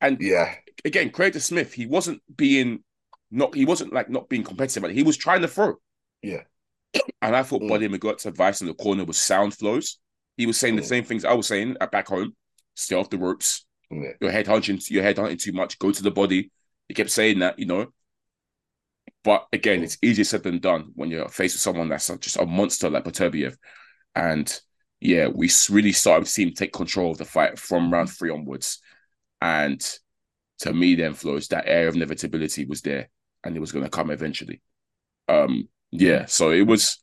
And 0.00 0.20
Yeah, 0.20 0.54
again, 0.84 1.10
to 1.10 1.40
Smith. 1.40 1.72
He 1.72 1.86
wasn't 1.86 2.22
being 2.34 2.82
not. 3.30 3.54
He 3.54 3.64
wasn't 3.64 3.92
like 3.92 4.10
not 4.10 4.28
being 4.28 4.44
competitive. 4.44 4.82
But 4.82 4.92
he 4.92 5.02
was 5.02 5.16
trying 5.16 5.42
to 5.42 5.48
throw. 5.48 5.76
yeah, 6.22 6.42
And 7.20 7.36
I 7.36 7.42
thought 7.42 7.62
Mm. 7.62 7.68
Buddy 7.68 7.88
McGirt's 7.88 8.26
advice 8.26 8.60
in 8.60 8.66
the 8.66 8.74
corner 8.74 9.04
was 9.04 9.18
sound 9.18 9.54
flows. 9.54 9.98
He 10.36 10.46
was 10.46 10.58
saying 10.58 10.76
the 10.76 10.82
Mm. 10.82 10.86
same 10.86 11.04
things 11.04 11.24
I 11.24 11.34
was 11.34 11.46
saying 11.46 11.76
at 11.80 11.90
back 11.92 12.08
home. 12.08 12.34
Stay 12.74 12.96
off 12.96 13.10
the 13.10 13.18
ropes. 13.18 13.66
yeah, 13.90 14.12
Your 14.20 14.30
head 14.30 14.46
hunching. 14.46 14.80
Your 14.88 15.02
head 15.02 15.18
hunting 15.18 15.36
too 15.38 15.52
much. 15.52 15.78
Go 15.78 15.92
to 15.92 16.02
the 16.02 16.10
body. 16.10 16.50
He 16.88 16.94
kept 16.94 17.10
saying 17.10 17.40
that, 17.40 17.58
you 17.58 17.66
know. 17.66 17.92
But 19.24 19.46
again, 19.52 19.82
it's 19.82 19.98
easier 20.02 20.24
said 20.24 20.42
than 20.42 20.58
done 20.58 20.90
when 20.94 21.10
you're 21.10 21.28
faced 21.28 21.54
with 21.54 21.60
someone 21.60 21.88
that's 21.88 22.08
just 22.18 22.38
a 22.38 22.46
monster 22.46 22.90
like 22.90 23.04
Beterbiev. 23.04 23.56
And 24.14 24.60
yeah, 25.00 25.28
we 25.28 25.50
really 25.70 25.92
started 25.92 26.24
to 26.24 26.30
see 26.30 26.44
him 26.44 26.52
take 26.54 26.72
control 26.72 27.12
of 27.12 27.18
the 27.18 27.24
fight 27.24 27.58
from 27.58 27.92
round 27.92 28.10
three 28.10 28.30
onwards. 28.30 28.80
And 29.40 29.82
to 30.60 30.72
me, 30.72 30.94
then 30.94 31.14
flows 31.14 31.48
that 31.48 31.64
air 31.66 31.88
of 31.88 31.96
inevitability 31.96 32.64
was 32.64 32.82
there, 32.82 33.08
and 33.44 33.56
it 33.56 33.60
was 33.60 33.72
going 33.72 33.84
to 33.84 33.90
come 33.90 34.10
eventually. 34.10 34.60
Um, 35.28 35.68
yeah. 35.90 36.26
So 36.26 36.50
it 36.50 36.66
was. 36.66 37.02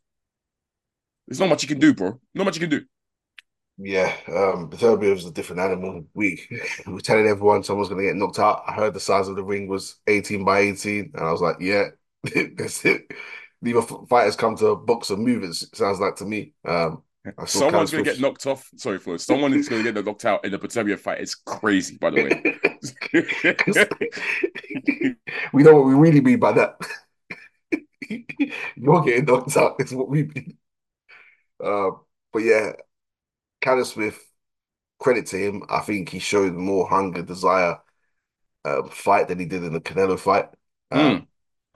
There's 1.28 1.40
not 1.40 1.50
much 1.50 1.62
you 1.62 1.68
can 1.68 1.80
do, 1.80 1.94
bro. 1.94 2.20
Not 2.34 2.46
much 2.46 2.56
you 2.56 2.62
can 2.62 2.70
do. 2.70 2.86
Yeah, 3.82 4.14
um, 4.28 4.70
was 4.70 5.26
a 5.26 5.32
different 5.32 5.62
animal. 5.62 6.06
We 6.14 6.46
we 6.86 6.94
were 6.94 7.02
telling 7.02 7.28
everyone 7.28 7.64
someone's 7.64 7.90
gonna 7.90 8.04
get 8.04 8.16
knocked 8.16 8.40
out. 8.40 8.64
I 8.68 8.74
heard 8.74 8.94
the 8.94 9.00
size 9.00 9.30
of 9.30 9.38
the 9.38 9.44
ring 9.44 9.68
was 9.68 10.00
18 10.08 10.44
by 10.44 10.60
18, 10.60 11.12
and 11.14 11.26
I 11.26 11.32
was 11.32 11.42
like, 11.42 11.58
yeah, 11.62 11.86
that's 12.56 12.86
it. 12.86 13.12
Neither 13.62 13.82
fighters 13.82 14.36
come 14.36 14.56
to 14.58 14.76
box 14.76 15.10
move, 15.10 15.44
it 15.44 15.54
sounds 15.54 16.00
like 16.00 16.16
to 16.18 16.26
me. 16.26 16.54
Um, 16.66 17.04
Someone's 17.46 17.92
gonna 17.92 18.04
get 18.04 18.20
knocked 18.20 18.48
off. 18.48 18.70
Sorry, 18.78 18.98
Flo. 18.98 19.18
Someone 19.18 19.54
is 19.54 19.68
gonna 19.68 19.84
get 19.84 20.04
knocked 20.04 20.26
out 20.26 20.46
in 20.46 20.52
the 20.52 20.58
Beterbiev 20.58 21.00
fight. 21.00 21.20
It's 21.20 21.36
crazy, 21.36 21.98
by 21.98 22.12
the 22.12 22.24
way. 22.24 22.42
we 25.54 25.64
know 25.64 25.76
what 25.76 25.86
we 25.86 25.96
really 25.96 26.22
mean 26.22 26.40
by 26.40 26.54
that. 26.54 26.80
You're 28.76 29.04
getting 29.04 29.26
knocked 29.26 29.58
out, 29.58 29.76
is 29.80 29.94
what 29.94 30.10
we 30.10 30.24
mean. 30.24 30.58
Uh, 31.64 31.92
but 32.32 32.40
yeah, 32.40 32.72
Callum 33.62 33.84
Smith, 33.84 34.20
credit 34.98 35.26
to 35.28 35.38
him. 35.38 35.64
I 35.70 35.82
think 35.82 36.10
he 36.10 36.20
showed 36.20 36.54
more 36.54 36.88
hunger, 36.88 37.22
desire, 37.22 37.78
um, 38.64 38.90
fight 38.90 39.28
than 39.28 39.40
he 39.40 39.46
did 39.46 39.64
in 39.64 39.74
the 39.74 39.82
Canelo 39.82 40.18
fight. 40.18 40.48
Um, 40.92 41.00
mm. 41.00 41.28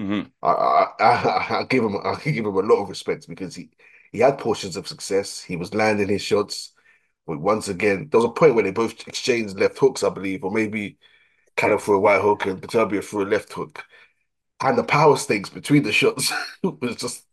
Mm-hmm. 0.04 0.22
I, 0.42 0.50
I, 0.50 0.94
I, 1.04 1.60
I, 1.60 1.64
give 1.64 1.84
him 1.84 1.98
I 2.04 2.16
give 2.24 2.46
him 2.46 2.46
a 2.46 2.60
lot 2.60 2.84
of 2.84 2.90
respect 2.90 3.28
because 3.28 3.56
he 3.56 3.70
he 4.12 4.20
had 4.20 4.38
portions 4.38 4.78
of 4.78 4.88
success. 4.88 5.42
He 5.42 5.56
was 5.56 5.74
landing 5.74 6.10
his 6.10 6.22
shots. 6.22 6.72
But 7.26 7.40
once 7.40 7.70
again, 7.70 8.10
there 8.12 8.20
was 8.20 8.30
a 8.30 8.34
point 8.34 8.54
where 8.54 8.64
they 8.64 8.72
both 8.72 9.08
exchanged 9.08 9.58
left 9.58 9.78
hooks, 9.78 10.04
I 10.04 10.10
believe, 10.10 10.44
or 10.44 10.52
maybe 10.52 10.98
Callum 11.56 11.80
for 11.80 11.96
a 11.96 12.00
right 12.00 12.22
hook 12.22 12.46
and 12.46 12.62
Beterbiev 12.62 13.04
for 13.06 13.22
a 13.22 13.26
left 13.26 13.54
hook. 13.54 13.86
And 14.60 14.78
the 14.78 14.84
power 14.84 15.16
stakes 15.16 15.50
between 15.50 15.84
the 15.84 15.94
shots 15.94 16.34
was 16.64 16.98
just. 16.98 17.26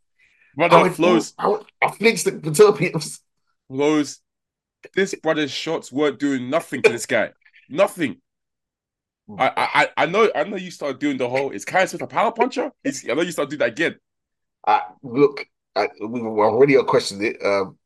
But 0.56 0.70
that 0.70 0.94
flows. 0.94 1.34
I, 1.38 1.56
I 1.82 1.90
flinched 1.90 2.24
the 2.24 2.32
Beterbiev. 2.32 3.20
Flows 3.68 4.20
this 4.94 5.14
brother's 5.14 5.50
shots 5.50 5.92
weren't 5.92 6.18
doing 6.18 6.50
nothing 6.50 6.82
to 6.82 6.90
this 6.90 7.06
guy. 7.06 7.30
nothing. 7.68 8.20
I, 9.38 9.52
I 9.56 9.88
I 9.96 10.06
know 10.06 10.30
I 10.34 10.44
know 10.44 10.56
you 10.56 10.70
started 10.70 10.98
doing 10.98 11.16
the 11.16 11.28
whole 11.28 11.50
is 11.50 11.64
Callum 11.64 11.88
Smith 11.88 12.02
a 12.02 12.06
power 12.06 12.32
puncher? 12.32 12.70
Is, 12.84 13.06
I 13.08 13.14
know 13.14 13.22
you 13.22 13.32
started 13.32 13.50
doing 13.50 13.58
that 13.60 13.78
again. 13.78 13.96
I 14.66 14.82
look, 15.02 15.46
I, 15.76 15.88
we 16.00 16.20
were 16.20 16.50
already 16.50 16.76
questioned 16.84 17.22
it. 17.22 17.44
Um, 17.44 17.76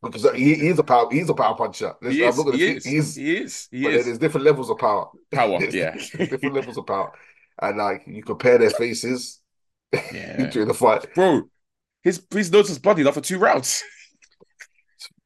because 0.00 0.30
he, 0.36 0.54
he, 0.54 0.68
is 0.68 0.78
a 0.78 0.84
power 0.84 1.08
he's 1.10 1.28
a 1.28 1.34
power 1.34 1.56
puncher. 1.56 1.94
He 2.02 2.22
is, 2.22 2.36
he, 2.36 2.66
is, 2.66 2.84
he 2.84 2.96
is. 2.96 3.14
He 3.16 3.36
is. 3.36 3.68
He 3.70 3.86
is. 3.86 4.04
There's 4.06 4.18
different 4.18 4.46
levels 4.46 4.70
of 4.70 4.78
power. 4.78 5.08
Power, 5.32 5.62
yeah. 5.70 5.96
different 5.96 6.54
levels 6.54 6.78
of 6.78 6.86
power. 6.86 7.12
And 7.60 7.78
like 7.78 8.04
you 8.06 8.22
compare 8.22 8.58
their 8.58 8.70
faces 8.70 9.40
yeah. 9.92 10.50
during 10.50 10.68
the 10.68 10.74
fight. 10.74 11.12
Bro, 11.14 11.42
his 12.02 12.24
his 12.30 12.52
nose 12.52 12.68
was 12.68 12.78
bloody 12.78 13.02
for 13.10 13.20
two 13.20 13.38
rounds 13.38 13.82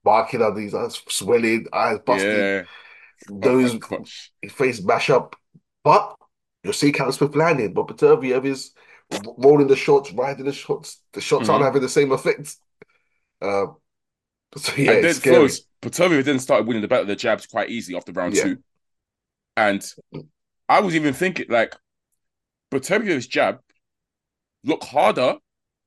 barking 0.06 0.40
at 0.40 0.54
these 0.54 0.72
eyes 0.72 1.02
swelling, 1.08 1.66
eyes 1.72 1.98
busting, 2.06 2.30
yeah. 2.30 2.62
Those 3.28 3.78
face 4.50 4.82
mash 4.82 5.10
up. 5.10 5.36
But 5.84 6.16
you'll 6.62 6.72
see 6.72 6.92
Callum 6.92 7.12
Smith 7.12 7.36
landing, 7.36 7.72
but 7.72 7.88
Beterbiev 7.88 8.44
is 8.44 8.72
rolling 9.36 9.68
the 9.68 9.76
shots, 9.76 10.12
riding 10.12 10.46
the 10.46 10.52
shots. 10.52 11.00
The 11.12 11.20
shots 11.20 11.44
mm-hmm. 11.44 11.52
aren't 11.52 11.64
having 11.64 11.82
the 11.82 11.88
same 11.88 12.12
effect. 12.12 12.56
Uh, 13.40 13.66
so 14.56 14.72
yeah, 14.76 14.92
and 14.92 15.04
then 15.04 15.14
scary. 15.14 16.22
Then 16.22 16.38
started 16.38 16.66
winning 16.66 16.82
the 16.82 16.88
battle 16.88 17.02
of 17.02 17.08
the 17.08 17.16
jabs 17.16 17.46
quite 17.46 17.70
easily 17.70 17.96
after 17.96 18.12
round 18.12 18.34
yeah. 18.34 18.42
two. 18.42 18.58
And 19.56 19.84
I 20.68 20.80
was 20.80 20.96
even 20.96 21.14
thinking 21.14 21.46
like 21.48 21.74
Beterbiev's 22.72 23.26
jab 23.26 23.60
look 24.64 24.82
harder 24.82 25.36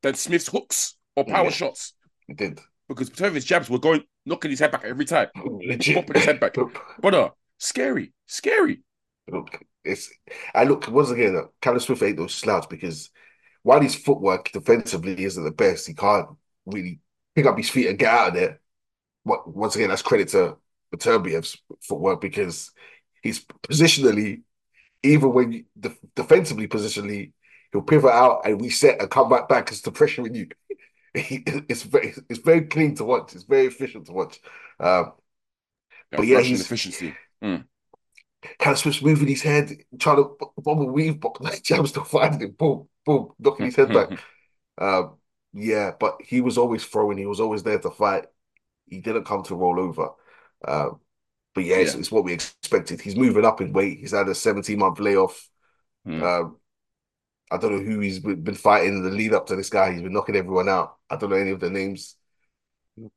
than 0.01 0.13
Smith's 0.15 0.47
hooks 0.47 0.95
or 1.15 1.25
power 1.25 1.45
yeah. 1.45 1.51
shots. 1.51 1.93
It 2.27 2.37
did 2.37 2.59
because 2.87 3.09
Beterbiev's 3.09 3.45
jabs 3.45 3.69
were 3.69 3.79
going 3.79 4.03
knocking 4.29 4.51
his 4.51 4.59
head 4.59 4.71
back 4.71 4.85
every 4.85 5.05
time, 5.05 5.27
oh, 5.37 5.59
popping 5.59 6.15
his 6.15 6.25
head 6.25 6.39
back. 6.39 6.55
Brother, 7.01 7.31
scary, 7.57 8.13
scary. 8.27 8.81
Look, 9.29 9.61
it's 9.83 10.09
I 10.55 10.63
look 10.63 10.87
once 10.87 11.09
again. 11.09 11.43
Callum 11.61 11.79
Smith 11.79 12.03
ain't 12.03 12.19
no 12.19 12.27
slouch 12.27 12.69
because 12.69 13.09
while 13.63 13.81
his 13.81 13.95
footwork 13.95 14.51
defensively 14.51 15.23
isn't 15.23 15.43
the 15.43 15.51
best, 15.51 15.87
he 15.87 15.93
can't 15.93 16.27
really 16.65 16.99
pick 17.35 17.45
up 17.45 17.57
his 17.57 17.69
feet 17.69 17.87
and 17.87 17.99
get 17.99 18.13
out 18.13 18.29
of 18.29 18.33
there. 18.35 18.61
But 19.25 19.53
once 19.53 19.75
again, 19.75 19.89
that's 19.89 20.01
credit 20.01 20.29
to 20.29 20.57
Beterbiev's 20.95 21.57
footwork 21.81 22.21
because 22.21 22.71
he's 23.21 23.45
positionally, 23.67 24.41
even 25.03 25.33
when 25.33 25.51
you, 25.51 25.65
defensively 26.15 26.67
positionally, 26.67 27.33
he'll 27.71 27.81
pivot 27.81 28.11
out 28.11 28.41
and 28.45 28.61
reset 28.61 29.01
and 29.01 29.11
come 29.11 29.29
back 29.29 29.47
back 29.47 29.65
because 29.65 29.81
the 29.81 29.91
pressure 29.91 30.25
in 30.25 30.33
you 30.33 30.47
it's 31.13 31.83
very 31.83 32.13
it's 32.29 32.39
very 32.39 32.61
clean 32.61 32.95
to 32.95 33.03
watch. 33.03 33.33
It's 33.33 33.43
very 33.43 33.65
efficient 33.65 34.05
to 34.07 34.13
watch. 34.13 34.39
Um, 34.79 35.13
but 36.11 36.25
yeah, 36.25 36.41
he's 36.41 36.61
efficiency. 36.61 37.15
Mm. 37.43 37.65
Kind 38.57 38.73
of 38.73 38.79
Smith's 38.79 39.01
moving 39.01 39.27
his 39.27 39.41
head, 39.41 39.71
trying 39.99 40.17
to 40.17 40.35
bubble 40.57 40.89
weave, 40.89 41.19
but 41.19 41.41
like 41.41 41.63
Jam's 41.63 41.89
still 41.89 42.03
finding 42.03 42.41
it. 42.41 42.57
Boom, 42.57 42.87
boom, 43.05 43.31
knocking 43.39 43.65
his 43.65 43.75
head 43.75 43.93
back. 43.93 44.19
Um, 44.81 45.17
yeah, 45.51 45.91
but 45.99 46.21
he 46.21 46.39
was 46.39 46.57
always 46.57 46.85
throwing. 46.85 47.17
He 47.17 47.25
was 47.25 47.41
always 47.41 47.63
there 47.63 47.79
to 47.79 47.91
fight. 47.91 48.27
He 48.87 49.01
didn't 49.01 49.25
come 49.25 49.43
to 49.43 49.55
roll 49.55 49.77
over. 49.77 50.11
Um, 50.65 51.01
but 51.53 51.65
yeah, 51.65 51.77
it's, 51.77 51.95
it's, 51.95 52.11
what 52.11 52.23
we 52.23 52.31
expected. 52.31 53.01
He's 53.01 53.17
moving 53.17 53.43
up 53.43 53.59
in 53.59 53.73
weight. 53.73 53.99
He's 53.99 54.11
had 54.11 54.29
a 54.29 54.35
17 54.35 54.79
month 54.79 55.01
layoff. 55.01 55.49
Mm. 56.07 56.23
Um, 56.23 56.58
I 57.51 57.57
don't 57.57 57.71
know 57.71 57.83
who 57.83 57.99
he's 57.99 58.19
been 58.19 58.55
fighting 58.55 58.97
in 58.97 59.03
the 59.03 59.09
lead 59.09 59.33
up 59.33 59.47
to 59.47 59.55
this 59.55 59.69
guy. 59.69 59.91
He's 59.91 60.01
been 60.01 60.13
knocking 60.13 60.35
everyone 60.35 60.69
out. 60.69 60.97
I 61.09 61.15
don't 61.15 61.31
know 61.31 61.35
any 61.35 61.51
of 61.51 61.59
the 61.59 61.69
names. 61.69 62.15
Yeah, 62.95 63.07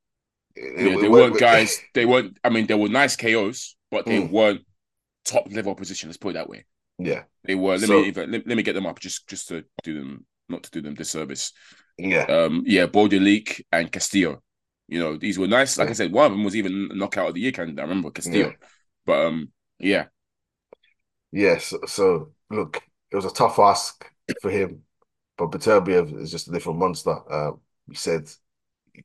it, 0.57 1.01
they 1.01 1.09
weren't 1.09 1.39
guys. 1.39 1.81
They 1.95 2.07
weren't. 2.07 2.39
I 2.43 2.49
mean, 2.49 2.67
they 2.67 2.75
were 2.75 2.89
nice 2.89 3.17
KOs, 3.17 3.77
but 3.91 4.07
they 4.07 4.23
mm. 4.23 4.31
weren't 4.31 4.63
top 5.25 5.53
level 5.53 5.75
position. 5.75 6.09
Let's 6.09 6.17
put 6.17 6.31
it 6.31 6.35
that 6.35 6.49
way. 6.49 6.65
Yeah, 6.99 7.23
they 7.45 7.55
were. 7.55 7.77
Let 7.77 7.89
so, 7.89 8.01
me 8.01 8.09
even, 8.09 8.31
let, 8.31 8.47
let, 8.47 8.57
me 8.57 8.63
get 8.63 8.75
them 8.75 8.87
up 8.87 9.01
just 9.01 9.29
just 9.29 9.49
to 9.49 9.65
do 9.83 9.99
them, 9.99 10.27
not 10.49 10.63
to 10.65 10.71
do 10.71 10.83
them 10.83 10.95
disservice. 10.95 11.53
Yeah, 11.99 12.25
um, 12.25 12.63
yeah, 12.67 12.87
Bauderlique 12.87 13.63
and 13.71 13.91
Castillo. 13.91 14.43
You 14.89 14.99
know, 14.99 15.17
these 15.17 15.39
were 15.39 15.47
nice. 15.47 15.79
Like 15.79 15.87
yeah. 15.87 15.93
I 15.93 15.95
said, 15.95 16.13
one 16.13 16.27
of 16.27 16.33
them 16.33 16.45
was 16.45 16.57
even 16.57 16.89
knockout 16.95 17.29
of 17.29 17.35
the 17.35 17.41
year. 17.41 17.53
Can 17.53 17.79
I 17.79 17.83
remember 17.83 18.11
Castillo? 18.11 18.49
Yeah. 18.49 18.67
But 19.07 19.27
um, 19.27 19.53
yeah, 19.79 20.07
yes. 21.33 21.73
Yeah, 21.73 21.79
so, 21.81 21.87
so 21.87 22.33
look, 22.51 22.83
it 23.11 23.17
was 23.17 23.25
a 23.25 23.31
tough 23.31 23.59
ask 23.59 24.12
for 24.41 24.51
him. 24.51 24.83
But 25.37 25.51
Beterbiev 25.51 26.21
is 26.21 26.31
just 26.31 26.49
a 26.49 26.53
different 26.53 26.79
monster. 26.79 27.17
Uh, 27.31 27.53
he 27.89 27.95
said 27.95 28.29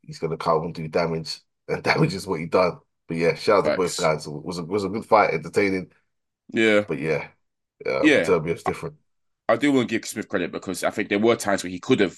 he's 0.02 0.20
going 0.20 0.32
to 0.32 0.38
come 0.38 0.64
and 0.64 0.74
do 0.74 0.88
damage, 0.88 1.40
and 1.68 1.84
damage 1.84 2.14
is 2.14 2.28
what 2.28 2.40
he 2.40 2.46
done. 2.46 2.80
But 3.08 3.18
yeah, 3.18 3.36
shout 3.36 3.66
out 3.66 3.72
to 3.72 3.78
both 3.78 4.00
guys. 4.00 4.28
It 4.28 4.32
was 4.32 4.58
a 4.58 4.64
was 4.64 4.84
a 4.84 4.90
good 4.90 5.06
fight, 5.06 5.34
entertaining. 5.34 5.92
Yeah, 6.50 6.82
but 6.88 7.00
yeah, 7.00 7.28
uh, 7.86 8.04
yeah, 8.04 8.24
Beterbiev's 8.24 8.64
different. 8.64 8.96
I 9.50 9.56
do 9.56 9.72
want 9.72 9.88
to 9.88 9.96
give 9.96 10.06
Smith 10.06 10.28
credit 10.28 10.52
because 10.52 10.84
I 10.84 10.90
think 10.90 11.08
there 11.08 11.20
were 11.20 11.38
times 11.38 11.64
where 11.64 11.72
he 11.72 11.80
could 11.80 12.02
have 12.02 12.18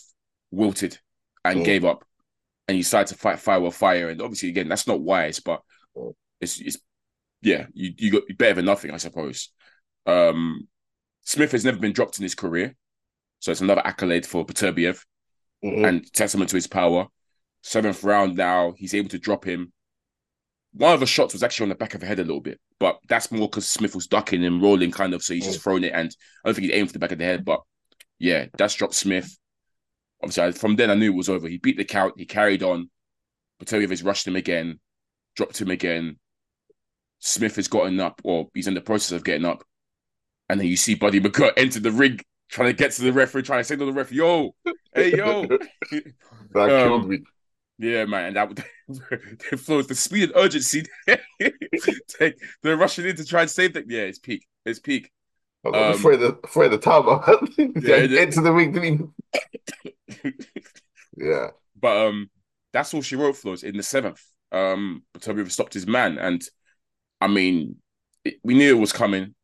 wilted 0.50 0.98
and 1.46 1.60
mm. 1.60 1.66
gave 1.66 1.86
up, 1.86 2.04
and 2.68 2.76
he 2.76 2.82
decided 2.82 3.08
to 3.10 3.16
fight 3.16 3.40
fire 3.40 3.60
with 3.60 3.76
fire. 3.76 4.10
And 4.10 4.22
obviously, 4.22 4.50
again, 4.50 4.68
that's 4.68 4.88
not 4.88 5.02
wise, 5.02 5.40
but 5.40 5.62
mm. 5.96 6.14
it's 6.42 6.60
it's 6.60 6.78
yeah, 7.42 7.68
you 7.74 7.94
you 7.98 8.12
got 8.12 8.24
better 8.38 8.56
than 8.56 8.66
nothing, 8.66 8.92
I 8.92 8.98
suppose. 8.98 9.50
Um, 10.06 10.68
Smith 11.24 11.52
has 11.52 11.64
never 11.64 11.78
been 11.78 11.94
dropped 11.94 12.18
in 12.18 12.24
his 12.24 12.36
career. 12.36 12.76
So 13.40 13.52
it's 13.52 13.62
another 13.62 13.86
accolade 13.86 14.26
for 14.26 14.46
Beterbiev 14.46 15.00
mm-hmm. 15.64 15.86
and 15.86 16.14
testament 16.14 16.50
to 16.52 16.58
his 16.58 16.68
power. 16.68 17.08
Seventh 17.62 18.04
round 18.04 18.36
now, 18.36 18.74
he's 18.78 18.94
able 18.94 19.10
to 19.10 19.20
drop 19.20 19.46
him. 19.46 19.74
One 20.74 20.94
of 20.94 21.00
the 21.00 21.06
shots 21.06 21.34
was 21.34 21.44
actually 21.44 21.66
on 21.66 21.70
the 21.70 21.76
back 21.76 21.96
of 21.96 22.02
the 22.02 22.06
head 22.06 22.20
a 22.20 22.24
little 22.24 22.42
bit, 22.42 22.60
but 22.80 23.00
that's 23.08 23.32
more 23.32 23.50
because 23.50 23.68
Smith 23.68 23.96
was 23.96 24.08
ducking 24.08 24.46
and 24.46 24.62
rolling 24.62 24.92
kind 24.92 25.14
of, 25.14 25.24
so 25.24 25.34
he's 25.34 25.44
mm-hmm. 25.44 25.52
just 25.54 25.64
throwing 25.64 25.84
it. 25.84 25.94
And 25.94 26.16
I 26.44 26.48
don't 26.48 26.54
think 26.54 26.68
he 26.68 26.74
aimed 26.74 26.90
for 26.90 26.94
the 26.94 27.00
back 27.00 27.12
of 27.12 27.18
the 27.18 27.26
head, 27.26 27.44
but 27.44 27.62
yeah, 28.20 28.46
that's 28.58 28.76
dropped 28.76 28.94
Smith. 28.94 29.36
Obviously, 30.22 30.44
I, 30.44 30.52
from 30.52 30.76
then 30.76 30.92
I 30.92 30.96
knew 30.96 31.12
it 31.12 31.18
was 31.18 31.30
over. 31.30 31.48
He 31.48 31.58
beat 31.58 31.78
the 31.78 31.86
count, 31.86 32.14
he 32.18 32.26
carried 32.26 32.62
on. 32.62 32.90
Beterbiev 33.62 33.90
has 33.90 34.04
rushed 34.04 34.28
him 34.28 34.36
again, 34.36 34.80
dropped 35.36 35.60
him 35.60 35.72
again. 35.72 36.18
Smith 37.20 37.56
has 37.56 37.68
gotten 37.68 38.00
up, 38.00 38.22
or 38.24 38.48
he's 38.54 38.68
in 38.68 38.74
the 38.74 38.82
process 38.82 39.12
of 39.12 39.24
getting 39.24 39.46
up. 39.46 39.64
And 40.50 40.60
then 40.60 40.68
you 40.68 40.78
see 40.78 40.96
Buddy 40.96 41.20
McGirt 41.20 41.54
enter 41.58 41.80
the 41.80 41.92
ring 41.92 42.20
trying 42.50 42.70
to 42.70 42.74
get 42.74 42.92
to 42.92 43.02
the 43.04 43.14
referee, 43.14 43.44
trying 43.44 43.62
to 43.62 43.64
say 43.64 43.76
to 43.76 43.86
the 43.86 43.94
referee, 43.94 44.18
"Yo, 44.18 44.56
hey, 44.94 45.16
yo." 45.16 45.46
that 45.48 45.62
um, 46.56 46.70
killed 46.70 47.10
me. 47.10 47.20
Yeah, 47.78 48.06
man, 48.06 48.26
and 48.26 48.36
that 48.36 48.66
the 48.88 49.58
flows 49.58 49.88
the 49.88 49.96
speed 49.96 50.24
and 50.24 50.34
urgency. 50.36 50.84
they're 52.62 52.78
rushing 52.78 53.06
in 53.06 53.16
to 53.16 53.26
try 53.26 53.42
and 53.42 53.50
save 53.50 53.74
them. 53.74 53.86
Yeah, 53.88 54.02
it's 54.02 54.20
peak. 54.20 54.46
It's 54.66 54.80
peak. 54.80 55.12
I'm 55.66 55.74
um, 55.74 55.82
of 55.92 56.40
afraid 56.44 56.74
of 56.74 56.82
time. 56.82 57.06
yeah, 57.58 58.22
into 58.22 58.42
the 58.42 58.52
ring, 58.52 58.72
didn't 58.72 59.14
yeah, 61.18 61.48
but 61.80 62.08
um, 62.08 62.30
that's 62.72 62.94
all 62.94 63.02
she 63.02 63.16
wrote 63.16 63.36
for 63.36 63.54
us 63.54 63.64
in 63.64 63.76
the 63.76 63.84
seventh. 63.84 64.24
Um, 64.52 65.04
Beterbiev 65.14 65.52
stopped 65.52 65.74
his 65.74 65.86
man, 65.86 66.18
and 66.18 66.42
I 67.22 67.28
mean, 67.28 67.78
it, 68.24 68.36
we 68.44 68.54
knew 68.54 68.76
it 68.76 68.80
was 68.80 68.94
coming. 68.94 69.36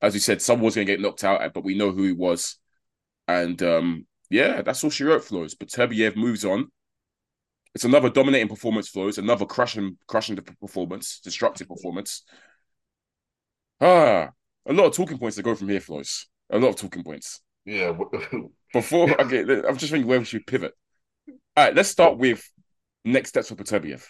As 0.00 0.14
you 0.14 0.20
said, 0.20 0.40
someone 0.40 0.66
was 0.66 0.74
going 0.74 0.86
to 0.86 0.92
get 0.92 1.00
knocked 1.00 1.24
out, 1.24 1.52
but 1.52 1.64
we 1.64 1.76
know 1.76 1.90
who 1.90 2.04
he 2.04 2.12
was. 2.12 2.56
And 3.26 3.60
um, 3.62 4.06
yeah, 4.30 4.62
that's 4.62 4.82
all 4.84 4.90
she 4.90 5.04
wrote, 5.04 5.24
Flows. 5.24 5.54
But 5.54 5.68
Beterbiev 5.68 6.16
moves 6.16 6.44
on. 6.44 6.68
It's 7.74 7.84
another 7.84 8.10
dominating 8.10 8.48
performance, 8.48 8.88
Flows. 8.88 9.18
Another 9.18 9.46
crushing, 9.46 9.98
crushing 10.06 10.36
the 10.36 10.42
performance, 10.42 11.20
destructive 11.20 11.68
performance. 11.68 12.24
Ah, 13.80 14.30
a 14.66 14.72
lot 14.72 14.86
of 14.86 14.94
talking 14.94 15.18
points 15.18 15.36
to 15.36 15.42
go 15.42 15.54
from 15.54 15.68
here, 15.68 15.80
Flows. 15.80 16.26
A 16.50 16.58
lot 16.58 16.70
of 16.70 16.76
talking 16.76 17.04
points. 17.04 17.40
Yeah. 17.64 17.96
Before, 18.72 19.10
okay, 19.22 19.40
I'm 19.66 19.76
just 19.78 19.92
thinking 19.92 20.06
where 20.08 20.18
we 20.18 20.24
should 20.24 20.46
pivot. 20.46 20.72
All 21.28 21.64
right, 21.64 21.74
let's 21.74 21.88
start 21.88 22.18
with 22.18 22.42
next 23.04 23.30
steps 23.30 23.48
for 23.48 23.56
Beterbiev. 23.56 24.04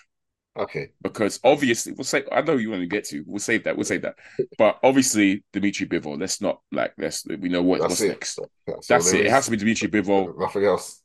Okay. 0.57 0.91
Because 1.03 1.39
obviously, 1.45 1.93
we'll 1.93 2.05
say 2.05 2.25
I 2.33 2.41
know 2.43 2.57
you 2.57 2.71
want 2.71 2.83
to 2.83 2.87
get 2.87 3.05
to. 3.07 3.23
We'll 3.27 3.39
save 3.39 3.65
that. 3.65 3.77
We'll 3.77 3.85
save 3.85 4.03
that. 4.03 4.17
But 4.57 4.79
obviously, 4.83 5.45
Dimitri 5.53 5.87
Bivol. 5.87 6.21
Let's 6.21 6.41
not 6.41 6.61
like 6.73 6.93
let's. 6.99 7.25
We 7.27 7.49
know 7.49 7.63
what, 7.63 7.81
what's 7.81 8.01
it. 8.01 8.09
next. 8.09 8.39
That's, 8.67 8.87
That's 8.89 9.09
it. 9.09 9.13
there 9.13 9.21
It 9.23 9.27
is. 9.27 9.33
has 9.33 9.45
to 9.47 9.51
be 9.53 9.57
Dimitri 9.57 9.89
Bivol. 9.89 10.39
Nothing 10.39 10.65
else. 10.65 11.01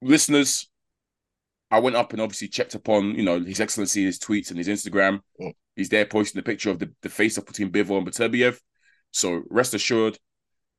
Listeners, 0.00 0.68
I 1.70 1.80
went 1.80 1.96
up 1.96 2.12
and 2.12 2.22
obviously 2.22 2.48
checked 2.48 2.74
upon 2.74 3.14
you 3.16 3.24
know 3.24 3.40
His 3.40 3.60
Excellency, 3.60 4.04
his 4.04 4.18
tweets 4.18 4.50
and 4.50 4.58
his 4.58 4.68
Instagram. 4.68 5.20
Mm. 5.40 5.54
He's 5.74 5.88
there 5.88 6.06
posting 6.06 6.38
the 6.38 6.44
picture 6.44 6.70
of 6.70 6.78
the, 6.78 6.92
the 7.02 7.08
face 7.08 7.38
off 7.38 7.46
between 7.46 7.70
Bivol 7.70 7.98
and 7.98 8.06
Beterbiev. 8.06 8.58
So 9.10 9.42
rest 9.50 9.74
assured, 9.74 10.18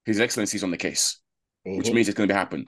His 0.05 0.19
Excellency's 0.19 0.63
on 0.63 0.71
the 0.71 0.77
case, 0.77 1.19
which 1.63 1.87
Mhm. 1.87 1.93
means 1.93 2.07
it's 2.07 2.17
going 2.17 2.29
to 2.29 2.35
happen. 2.35 2.65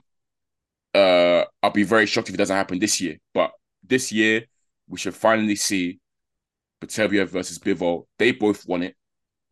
Uh, 0.94 1.44
I'll 1.62 1.70
be 1.70 1.84
very 1.84 2.04
shocked 2.06 2.28
if 2.28 2.34
it 2.34 2.38
doesn't 2.38 2.56
happen 2.56 2.78
this 2.78 3.00
year. 3.00 3.16
But 3.32 3.52
this 3.82 4.12
year, 4.12 4.44
we 4.88 4.98
should 4.98 5.14
finally 5.14 5.56
see 5.56 6.00
Beterbiev 6.80 7.28
versus 7.28 7.58
Bivol. 7.58 8.06
They 8.18 8.32
both 8.32 8.66
won 8.66 8.82
it. 8.82 8.96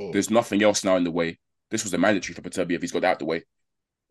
Mm. 0.00 0.12
There's 0.12 0.30
nothing 0.30 0.62
else 0.62 0.84
now 0.84 0.96
in 0.96 1.04
the 1.04 1.10
way. 1.10 1.38
This 1.70 1.84
was 1.84 1.94
a 1.94 1.98
mandatory 1.98 2.34
for 2.34 2.42
Beterbiev. 2.42 2.80
He's 2.80 2.92
got 2.92 3.02
that 3.02 3.12
out 3.12 3.18
the 3.18 3.24
way. 3.26 3.44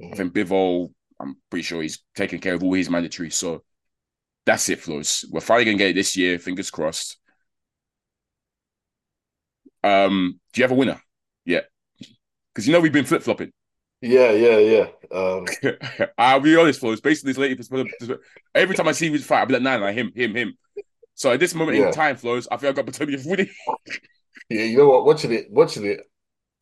I 0.01 0.05
Mhm. 0.05 0.17
think 0.17 0.33
Bivol, 0.33 0.93
I'm 1.19 1.35
pretty 1.49 1.63
sure 1.63 1.81
he's 1.81 1.99
taken 2.15 2.39
care 2.39 2.53
of 2.53 2.63
all 2.63 2.73
his 2.73 2.89
mandatory. 2.89 3.29
So 3.31 3.63
that's 4.45 4.69
it, 4.69 4.79
Flows. 4.79 5.25
We're 5.29 5.41
finally 5.41 5.65
gonna 5.65 5.77
get 5.77 5.89
it 5.91 5.95
this 5.95 6.15
year. 6.15 6.39
Fingers 6.39 6.71
crossed. 6.71 7.17
Um, 9.83 10.39
do 10.53 10.61
you 10.61 10.63
have 10.63 10.71
a 10.71 10.75
winner? 10.75 11.01
Yeah, 11.45 11.61
because 12.53 12.67
you 12.67 12.73
know 12.73 12.79
we've 12.79 12.93
been 12.93 13.05
flip 13.05 13.23
flopping. 13.23 13.51
Yeah, 14.01 14.31
yeah, 14.31 14.57
yeah. 14.59 14.87
Um, 15.11 15.57
I'll 16.17 16.39
be 16.39 16.55
honest, 16.55 16.79
Flows. 16.79 17.01
Basically, 17.01 17.33
this 17.33 17.69
lady, 17.71 18.17
every 18.55 18.75
time 18.75 18.87
I 18.87 18.91
see 18.93 19.09
his 19.09 19.25
fight, 19.25 19.39
I'll 19.41 19.45
be 19.45 19.53
like, 19.53 19.63
nah, 19.63 19.77
nah, 19.77 19.91
him, 19.91 20.11
him, 20.15 20.35
him. 20.35 20.57
So 21.15 21.31
at 21.33 21.39
this 21.39 21.55
moment 21.55 21.77
Yeah. 21.77 21.79
in 21.79 21.91
time, 21.91 22.17
Flows, 22.17 22.47
I 22.51 22.57
think 22.57 22.71
I 22.77 22.81
got 22.83 22.91
Beterbiev 22.91 23.25
winning. 23.25 23.49
yeah, 24.49 24.63
you 24.63 24.77
know 24.77 24.89
what? 24.89 25.05
Watching 25.05 25.31
it, 25.33 25.51
watching 25.51 25.85
it, 25.85 25.99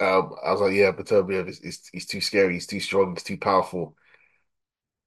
um, 0.01 0.35
I 0.45 0.51
was 0.53 0.61
like, 0.61 0.73
yeah, 0.73 0.91
Beterbiev 0.91 1.49
is, 1.49 1.59
is 1.61 1.89
he's 1.93 2.05
too 2.07 2.21
scary, 2.21 2.55
he's 2.55 2.67
too 2.67 2.79
strong, 2.79 3.13
he's 3.15 3.23
too 3.23 3.37
powerful. 3.37 3.95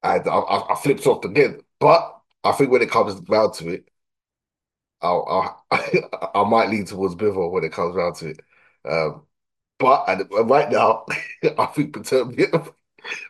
And 0.03 0.27
I, 0.29 0.33
I, 0.39 0.73
I 0.73 0.77
flipped 0.77 1.07
off 1.07 1.25
again. 1.25 1.61
But 1.79 2.19
I 2.45 2.53
think 2.53 2.71
when 2.71 2.83
it 2.83 2.91
comes 2.91 3.15
down 3.21 3.53
to 3.55 3.69
it, 3.69 3.89
I'll, 5.03 5.65
I'll 5.71 5.81
I 6.35 6.45
might 6.49 6.69
lean 6.71 6.85
towards 6.87 7.15
Bivol 7.15 7.51
when 7.51 7.65
it 7.65 7.73
comes 7.73 7.97
down 7.97 8.15
to 8.15 8.29
it. 8.31 8.41
Um, 8.85 9.27
but 9.81 10.05
and 10.09 10.27
right 10.51 10.71
now, 10.71 11.05
I 11.59 11.67
think 11.67 11.95
Beterbiev 11.95 12.75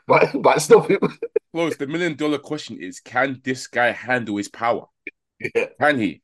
might 0.08 0.34
might 0.42 0.62
stop 0.62 0.90
him. 0.90 1.00
Flows, 1.52 1.76
the 1.76 1.86
million 1.86 2.16
dollar 2.16 2.38
question 2.38 2.78
is: 2.80 3.00
Can 3.00 3.40
this 3.44 3.66
guy 3.68 3.92
handle 3.92 4.36
his 4.36 4.48
power? 4.48 4.86
Yeah, 5.54 5.66
Can 5.80 5.98
he? 6.00 6.22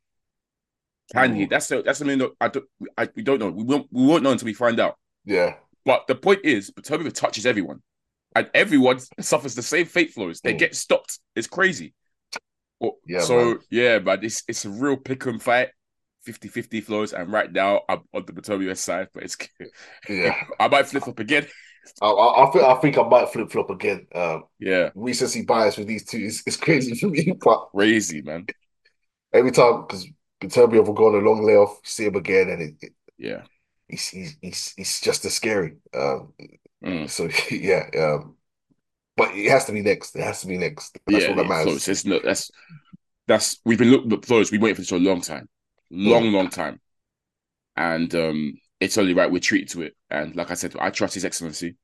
Can 1.13 1.35
he? 1.35 1.45
Ooh. 1.45 1.47
That's 1.47 1.69
the 1.69 1.83
that's 1.83 1.99
something 1.99 2.19
that 2.19 2.33
I 2.41 2.49
don't 2.49 2.67
I, 2.99 3.09
we 3.15 3.23
don't 3.23 3.39
know. 3.39 3.51
We 3.51 3.63
won't 3.65 3.87
we 3.93 4.05
won't 4.07 4.23
know 4.23 4.33
until 4.33 4.47
we 4.47 4.55
find 4.55 4.81
out. 4.81 4.97
yeah, 5.25 5.57
But 5.85 6.07
the 6.09 6.15
point 6.17 6.41
is, 6.45 6.71
Beterbiev 6.73 7.15
touches 7.15 7.47
everyone, 7.47 7.83
and 8.37 8.51
everyone 8.55 9.01
suffers 9.21 9.55
the 9.55 9.63
same 9.63 9.87
fate 9.87 10.13
flows. 10.13 10.41
They 10.43 10.55
Mm. 10.55 10.59
get 10.59 10.75
stopped. 10.77 11.21
It's 11.37 11.47
crazy. 11.49 11.95
Well, 12.81 12.99
Yeah, 13.07 13.21
so 13.21 13.37
man. 13.37 13.59
yeah, 13.71 14.01
but 14.01 14.25
it's 14.25 14.45
it's 14.49 14.65
a 14.67 14.71
real 14.71 14.97
pick 14.97 15.27
'em 15.27 15.39
fight, 15.41 15.71
50-50 16.27 16.81
flows. 16.81 17.13
And 17.13 17.33
right 17.33 17.51
now, 17.53 17.83
I'm 17.89 18.03
on 18.15 18.25
the 18.27 18.33
Beterbiev 18.33 18.77
side, 18.77 19.09
but 19.15 19.25
it's 19.25 19.37
yeah. 20.09 20.35
I 20.61 20.69
might 20.69 20.87
flip 20.89 21.09
up 21.09 21.19
again. 21.21 21.47
I, 22.01 22.07
I, 22.07 22.47
I 22.49 22.51
think 22.51 22.65
I 22.65 22.75
think 22.81 22.99
I 22.99 23.03
might 23.03 23.29
flip 23.33 23.51
flop 23.51 23.71
again. 23.71 24.07
Um, 24.15 24.45
Yeah, 24.59 24.91
recency 24.95 25.43
bias 25.45 25.77
with 25.77 25.87
these 25.87 26.05
two 26.05 26.19
is, 26.19 26.43
is 26.47 26.57
crazy 26.57 26.95
for 26.95 27.09
me, 27.09 27.33
but 27.45 27.71
crazy 27.73 28.23
man. 28.23 28.49
every 29.33 29.53
time 29.53 29.83
because 29.83 30.07
Beterbiev 30.41 30.87
will 30.87 30.95
go 30.95 31.09
on 31.09 31.15
a 31.23 31.27
long 31.29 31.45
layoff, 31.45 31.81
see 31.85 32.07
him 32.07 32.17
again, 32.17 32.49
and 32.51 32.63
it, 32.63 32.75
it, 32.81 32.93
Yeah. 33.19 33.47
he's, 33.89 34.09
he's 34.09 34.39
he's 34.43 34.75
he's 34.77 35.01
just 35.01 35.25
as 35.25 35.35
scary. 35.35 35.77
Um, 35.95 36.35
Mm. 36.83 37.09
so 37.09 37.29
yeah, 37.51 37.87
um, 37.99 38.37
but 39.17 39.35
it 39.35 39.51
has 39.51 39.67
to 39.67 39.73
be 39.73 39.83
next. 39.83 40.17
It 40.17 40.23
has 40.25 40.43
to 40.43 40.47
be 40.49 40.59
next. 40.59 40.99
That's 41.13 41.25
yeah, 41.25 41.29
all 41.29 41.37
that 41.37 41.49
matters. 41.49 41.65
flows. 41.65 41.89
It's 41.89 42.05
not 42.05 42.23
that's 42.23 42.51
that's 43.27 43.61
we've 43.65 43.79
been 43.79 43.91
looking 43.91 44.13
at 44.13 44.25
flows. 44.25 44.51
We've 44.51 44.61
been 44.61 44.65
waiting 44.67 44.77
for 44.77 44.83
this 44.83 44.91
for 44.91 44.97
a 44.97 45.01
long 45.01 45.21
time, 45.21 45.49
long, 45.91 46.33
long 46.33 46.49
time, 46.49 46.81
and 47.77 48.15
um, 48.15 48.55
it's 48.81 48.99
only 48.99 49.15
right 49.15 49.31
we're 49.31 49.39
treated 49.39 49.69
to 49.71 49.83
it. 49.83 49.97
And 50.11 50.35
like 50.37 50.51
I 50.51 50.55
said, 50.55 50.75
I 50.79 50.91
trust 50.91 51.15
His 51.15 51.25
Excellency, 51.25 51.77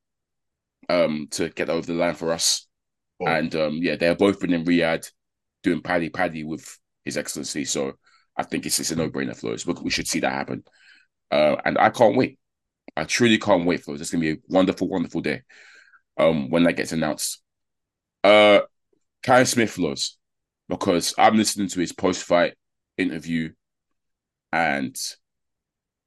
um, 0.88 1.28
to 1.32 1.48
get 1.50 1.70
over 1.70 1.86
the 1.86 1.94
line 1.94 2.14
for 2.14 2.32
us. 2.32 2.66
Mm. 3.20 3.38
And 3.38 3.56
um, 3.56 3.76
yeah, 3.76 3.96
they're 3.96 4.14
both 4.14 4.40
been 4.40 4.52
in 4.52 4.64
Riyadh 4.64 5.10
doing 5.62 5.82
paddy 5.82 6.08
paddy 6.08 6.44
with 6.44 6.78
His 7.04 7.16
Excellency. 7.16 7.64
So 7.64 7.92
I 8.36 8.42
think 8.42 8.66
it's 8.66 8.80
it's 8.80 8.90
a 8.90 8.96
no 8.96 9.08
brainer, 9.08 9.36
flows. 9.36 9.66
We, 9.66 9.74
we 9.82 9.90
should 9.90 10.08
see 10.08 10.20
that 10.20 10.32
happen. 10.32 10.64
Uh, 11.30 11.56
and 11.64 11.78
I 11.78 11.90
can't 11.90 12.16
wait. 12.16 12.38
I 12.96 13.04
truly 13.04 13.38
can't 13.38 13.64
wait 13.64 13.82
for 13.82 13.94
it. 13.94 14.00
It's 14.00 14.10
gonna 14.10 14.20
be 14.20 14.32
a 14.32 14.36
wonderful, 14.48 14.88
wonderful 14.88 15.20
day. 15.20 15.42
Um, 16.18 16.50
when 16.50 16.64
that 16.64 16.76
gets 16.76 16.92
announced. 16.92 17.42
Uh, 18.22 18.60
Callum 19.22 19.46
Smith 19.46 19.70
flows 19.70 20.18
because 20.68 21.14
I'm 21.16 21.36
listening 21.36 21.68
to 21.68 21.80
his 21.80 21.92
post-fight 21.92 22.54
interview, 22.98 23.50
and 24.52 24.96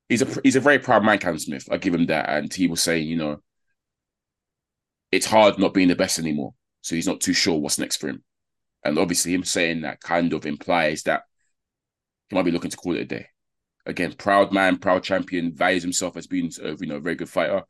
he's 0.10 0.22
a 0.22 0.42
he's 0.44 0.56
a 0.56 0.62
very 0.62 0.80
proud 0.80 1.04
man, 1.04 1.20
Callum 1.20 1.40
Smith. 1.40 1.68
I 1.72 1.78
give 1.78 1.94
him 1.94 2.08
that, 2.08 2.30
and 2.30 2.54
he 2.54 2.68
was 2.68 2.82
saying, 2.82 3.08
you 3.08 3.18
know, 3.18 3.42
it's 5.12 5.26
hard 5.26 5.60
not 5.60 5.74
being 5.74 5.88
the 5.88 5.96
best 5.96 6.20
anymore, 6.20 6.54
so 6.82 6.96
he's 6.96 7.08
not 7.08 7.22
too 7.22 7.34
sure 7.34 7.60
what's 7.60 7.80
next 7.80 7.98
for 7.98 8.10
him. 8.10 8.24
And 8.84 9.00
obviously, 9.00 9.34
him 9.34 9.44
saying 9.44 9.82
that 9.82 10.02
kind 10.02 10.34
of 10.34 10.46
implies 10.46 11.04
that 11.04 11.24
he 12.30 12.36
might 12.36 12.46
be 12.46 12.52
looking 12.52 12.72
to 12.72 12.78
call 12.78 12.96
it 12.96 13.02
a 13.02 13.06
day. 13.06 13.28
Again, 13.86 14.14
proud 14.14 14.52
man, 14.52 14.78
proud 14.78 15.04
champion, 15.04 15.56
values 15.56 15.84
himself 15.84 16.18
as 16.18 16.28
being 16.28 16.52
a, 16.62 16.76
you 16.76 16.88
know 16.88 16.98
a 16.98 17.02
very 17.02 17.16
good 17.16 17.30
fighter. 17.30 17.64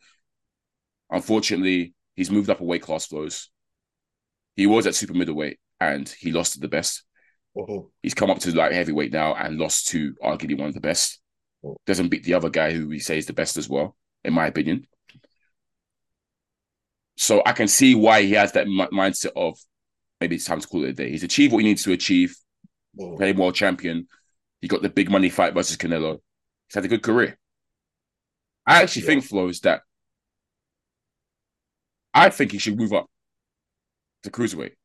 Unfortunately, 1.10 1.94
he's 2.16 2.32
moved 2.32 2.50
up 2.50 2.62
a 2.62 2.64
weight 2.64 2.82
class 2.82 3.06
flows. 3.06 3.50
He 4.56 4.66
was 4.66 4.88
at 4.88 4.96
super 4.96 5.14
middleweight 5.14 5.60
and 5.80 6.08
he 6.08 6.32
lost 6.32 6.54
to 6.54 6.60
the 6.60 6.68
best. 6.68 7.04
He's 8.04 8.14
come 8.14 8.30
up 8.30 8.40
to 8.40 8.52
like 8.56 8.74
heavyweight 8.74 9.14
now 9.14 9.34
and 9.34 9.58
lost 9.58 9.88
to 9.90 10.14
arguably 10.16 10.58
one 10.58 10.68
of 10.68 10.74
the 10.74 10.82
best. 10.82 11.22
Doesn't 11.86 12.10
beat 12.10 12.24
the 12.24 12.34
other 12.34 12.50
guy 12.50 12.72
who 12.72 12.88
we 12.88 13.00
say 13.00 13.18
is 13.18 13.26
the 13.26 13.34
best 13.34 13.58
as 13.58 13.70
well, 13.70 13.96
in 14.24 14.34
my 14.34 14.48
opinion. 14.48 14.88
So 17.18 17.42
I 17.46 17.54
can 17.54 17.68
see 17.68 17.96
why 17.96 18.24
he 18.24 18.34
has 18.34 18.52
that 18.52 18.68
mi- 18.68 18.88
mindset 18.88 19.32
of 19.36 19.58
maybe 20.20 20.36
it's 20.36 20.46
time 20.46 20.60
to 20.60 20.68
call 20.68 20.84
it 20.84 20.90
a 20.90 20.94
day. 20.94 21.10
He's 21.10 21.24
achieved 21.24 21.54
what 21.54 21.60
he 21.64 21.68
needs 21.68 21.84
to 21.84 21.94
achieve. 21.94 22.36
Mhm. 22.98 23.18
Played 23.18 23.38
world 23.38 23.56
champion. 23.56 24.08
He 24.62 24.68
got 24.68 24.82
the 24.82 24.90
big 24.90 25.10
money 25.10 25.30
fight 25.30 25.54
versus 25.54 25.78
Canelo. 25.78 26.22
He's 26.68 26.76
had 26.76 26.86
a 26.86 26.90
good 26.90 27.04
career. 27.04 27.40
I 28.66 28.82
actually 28.82 29.04
Yeah. 29.04 29.08
think 29.08 29.24
Flows 29.26 29.60
that 29.62 29.84
I 32.14 32.30
think 32.30 32.52
he 32.52 32.58
should 32.58 32.78
move 32.78 32.94
up 32.94 33.10
to 34.24 34.32
cruiserweight 34.32 34.76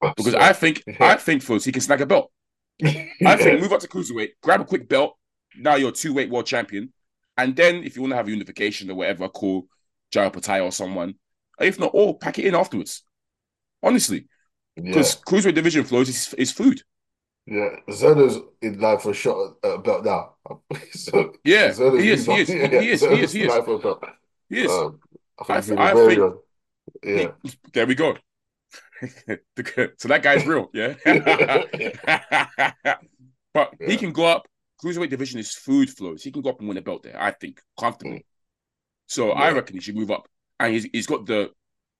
because 0.00 0.34
I 0.34 0.52
think 0.52 0.82
I 1.00 1.16
think 1.26 1.42
Flows 1.42 1.64
he 1.64 1.72
can 1.72 1.80
snag 1.80 2.00
a 2.00 2.06
belt. 2.06 2.30
I 2.84 3.36
think 3.36 3.60
move 3.60 3.72
up 3.72 3.80
to 3.80 3.88
cruiserweight, 3.88 4.30
grab 4.42 4.60
a 4.60 4.64
quick 4.64 4.88
belt. 4.88 5.16
Now 5.58 5.76
you're 5.76 5.92
two 5.92 6.12
weight 6.14 6.30
world 6.30 6.46
champion, 6.46 6.92
and 7.36 7.56
then 7.56 7.76
if 7.84 7.96
you 7.96 8.02
want 8.02 8.12
to 8.12 8.16
have 8.16 8.28
a 8.28 8.30
unification 8.30 8.90
or 8.90 8.94
whatever, 8.94 9.28
call 9.28 9.66
Jaya 10.10 10.30
or 10.62 10.72
someone. 10.72 11.14
If 11.60 11.78
not, 11.78 11.92
all 11.92 12.14
pack 12.18 12.38
it 12.38 12.44
in 12.44 12.54
afterwards. 12.54 13.02
Honestly, 13.82 14.26
yeah, 14.76 14.82
because 14.82 15.16
cruiserweight 15.16 15.54
division 15.54 15.84
flows 15.84 16.08
is, 16.08 16.34
is 16.34 16.52
food. 16.52 16.82
yeah. 17.46 17.70
Zono's 17.90 18.40
in 18.60 18.78
line 18.80 18.98
for 18.98 19.10
a 19.10 19.14
shot 19.14 19.56
at 19.62 19.70
a 19.70 19.78
belt 19.78 20.04
now. 20.04 20.34
so 20.92 21.32
Yeah, 21.44 21.72
he 21.96 22.10
is. 22.10 22.26
He 22.26 22.40
is. 22.40 22.52
He. 22.52 22.58
Yeah, 22.58 22.80
is. 22.80 23.04
He 23.04 23.20
is. 23.20 23.32
He 23.32 23.42
is. 23.44 23.48
line 23.48 23.64
for 23.64 23.74
a 23.74 23.78
belt. 23.78 24.04
He 24.48 24.64
is. 24.64 24.70
Um, 24.70 25.00
I 25.48 25.56
I 25.56 25.60
think 25.60 25.78
th- 25.78 25.90
I 25.90 25.94
think-. 25.94 26.26
Yeah. 27.02 27.28
There 27.72 27.86
we 27.86 27.94
go. 27.94 28.16
so 29.98 30.08
that 30.08 30.22
guy's 30.22 30.46
real, 30.46 30.70
yeah. 30.72 30.94
but 33.54 33.74
he 33.80 33.96
can 33.96 34.12
go 34.12 34.24
up. 34.26 34.46
Cruiserweight 34.82 35.10
division 35.10 35.40
is 35.40 35.52
food 35.52 35.88
flows. 35.88 36.22
He 36.22 36.30
can 36.30 36.42
go 36.42 36.50
up 36.50 36.58
and 36.60 36.68
win 36.68 36.76
a 36.76 36.82
belt 36.82 37.02
there. 37.02 37.20
I 37.20 37.30
think 37.30 37.60
comfortably. 37.78 38.18
Mm. 38.18 38.24
So 39.08 39.32
I 39.32 39.52
reckon 39.52 39.76
he 39.76 39.80
should 39.80 39.96
move 39.96 40.10
up. 40.10 40.28
And 40.60 40.72
he's 40.72 40.84
he's 40.92 41.06
got 41.06 41.26
the 41.26 41.50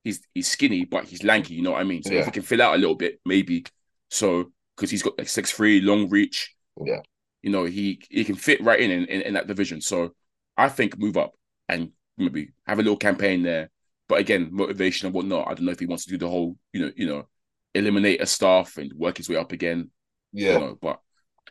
he's 0.05 0.21
he's 0.35 0.49
skinny, 0.49 0.85
but 0.85 1.05
he's 1.05 1.23
lanky. 1.25 1.55
You 1.55 1.63
know 1.63 1.73
what 1.73 1.81
I 1.81 1.85
mean? 1.85 2.03
So 2.03 2.15
if 2.17 2.21
Yeah. 2.21 2.25
he 2.27 2.31
can 2.31 2.43
fill 2.43 2.63
out 2.63 2.75
a 2.75 2.79
little 2.79 2.95
bit, 2.95 3.21
maybe. 3.25 3.65
So 4.11 4.53
because 4.77 4.91
he's 4.91 5.03
got 5.03 5.19
like 5.19 5.29
six 5.29 5.51
three, 5.53 5.81
long 5.81 6.09
reach. 6.11 6.55
Yeah. 6.85 7.01
You 7.43 7.51
know 7.51 7.65
he 7.65 8.03
he 8.11 8.25
can 8.25 8.35
fit 8.35 8.63
right 8.63 8.81
in, 8.81 8.91
in, 8.91 9.23
in 9.23 9.35
that 9.35 9.47
division. 9.47 9.81
So 9.81 10.15
I 10.57 10.69
think 10.69 10.99
move 10.99 11.17
up. 11.17 11.35
and 11.69 11.93
maybe 12.19 12.51
have 12.67 12.79
a 12.79 12.83
little 12.83 12.97
campaign 12.97 13.43
there. 13.43 13.71
But 14.09 14.21
again, 14.21 14.49
motivation 14.53 15.07
and 15.07 15.15
whatnot. 15.15 15.49
I 15.49 15.55
don't 15.55 15.67
know 15.67 15.73
if 15.73 15.81
he 15.81 15.87
wants 15.87 16.05
to 16.05 16.11
do 16.11 16.19
the 16.19 16.29
whole, 16.31 16.57
you 16.73 16.81
know, 16.83 16.93
you 16.97 17.07
know, 17.07 17.29
eliminate 17.75 18.21
a 18.23 18.27
staff 18.27 18.77
and 18.79 18.93
work 18.95 19.17
his 19.19 19.29
way 19.29 19.37
up 19.37 19.53
again. 19.53 19.91
Yeah, 20.33 20.59
know, 20.59 20.79
but 20.81 21.01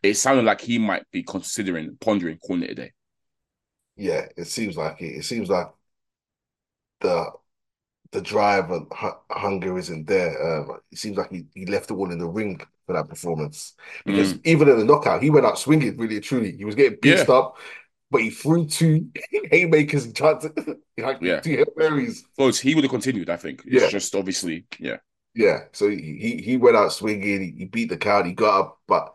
it 0.04 0.16
sounded 0.16 0.46
like 0.46 0.62
he 0.62 0.78
might 0.80 1.10
be 1.12 1.24
considering 1.24 1.98
pondering 2.00 2.38
calling 2.38 2.64
it 2.64 2.72
a 2.72 2.76
day. 2.76 2.92
yeah. 3.96 4.26
It 4.38 4.48
seems 4.48 4.78
like 4.78 5.02
it. 5.02 5.18
It 5.18 5.24
seems 5.26 5.50
like 5.50 5.68
the 7.02 7.32
the 8.12 8.22
drive 8.22 8.72
and 8.72 8.88
hu- 8.94 9.20
hunger 9.32 9.78
isn't 9.78 10.08
there. 10.08 10.62
Um, 10.62 10.80
it 10.92 10.98
seems 11.00 11.18
like 11.18 11.32
he, 11.32 11.48
he 11.56 11.66
left 11.68 11.92
it 11.92 11.96
all 11.96 12.12
in 12.12 12.20
the 12.20 12.28
ring 12.28 12.62
for 12.88 12.94
that 12.94 13.10
performance. 13.10 13.76
Because 14.06 14.36
even 14.46 14.70
in 14.70 14.80
the 14.80 14.86
knockout, 14.86 15.24
he 15.24 15.30
went 15.32 15.46
out 15.46 15.60
swinging 15.60 15.98
really 15.98 16.22
truly. 16.22 16.56
He 16.58 16.66
was 16.66 16.76
getting 16.76 17.00
pissed 17.00 17.30
up, 17.30 17.58
but 18.16 18.22
he 18.24 18.30
threw 18.30 18.66
two 18.66 19.10
haymakers 19.52 20.06
and 20.06 20.16
tried 20.16 20.40
to 20.42 20.54
like 20.98 21.22
Yeah. 21.22 21.42
two 21.42 21.58
Hail 21.58 21.66
Marys. 21.76 22.24
Close. 22.38 22.60
He 22.60 22.74
would 22.76 22.86
have 22.86 22.92
continued, 22.92 23.30
I 23.30 23.36
think. 23.36 23.64
It's 23.66 23.84
Yeah. 23.84 23.90
just 23.90 24.16
obviously, 24.16 24.66
yeah. 24.80 24.98
Yeah, 25.34 25.66
so 25.74 25.90
he 25.90 26.42
he 26.42 26.56
went 26.56 26.78
out 26.78 26.94
swinging. 26.94 27.58
He, 27.58 27.66
beat 27.66 27.90
the 27.90 27.98
count. 27.98 28.26
He 28.26 28.32
got 28.32 28.58
up, 28.58 28.80
but 28.88 29.14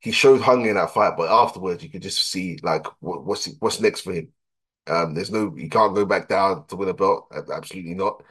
he 0.00 0.10
showed 0.10 0.40
hunger 0.40 0.68
in 0.68 0.74
that 0.76 0.90
fight. 0.92 1.16
But 1.16 1.30
afterwards, 1.30 1.82
you 1.84 1.90
could 1.90 2.02
just 2.02 2.28
see 2.28 2.58
like 2.62 2.86
what, 3.00 3.24
what's 3.24 3.48
what's 3.60 3.80
next 3.80 4.00
for 4.00 4.12
him. 4.12 4.32
Um, 4.88 5.14
there's 5.14 5.30
no 5.30 5.52
he 5.54 5.68
can't 5.68 5.94
go 5.94 6.04
back 6.04 6.28
down 6.28 6.66
to 6.68 6.76
win 6.76 6.88
a 6.88 6.94
belt. 6.94 7.28
Absolutely 7.52 7.94
not. 7.94 8.22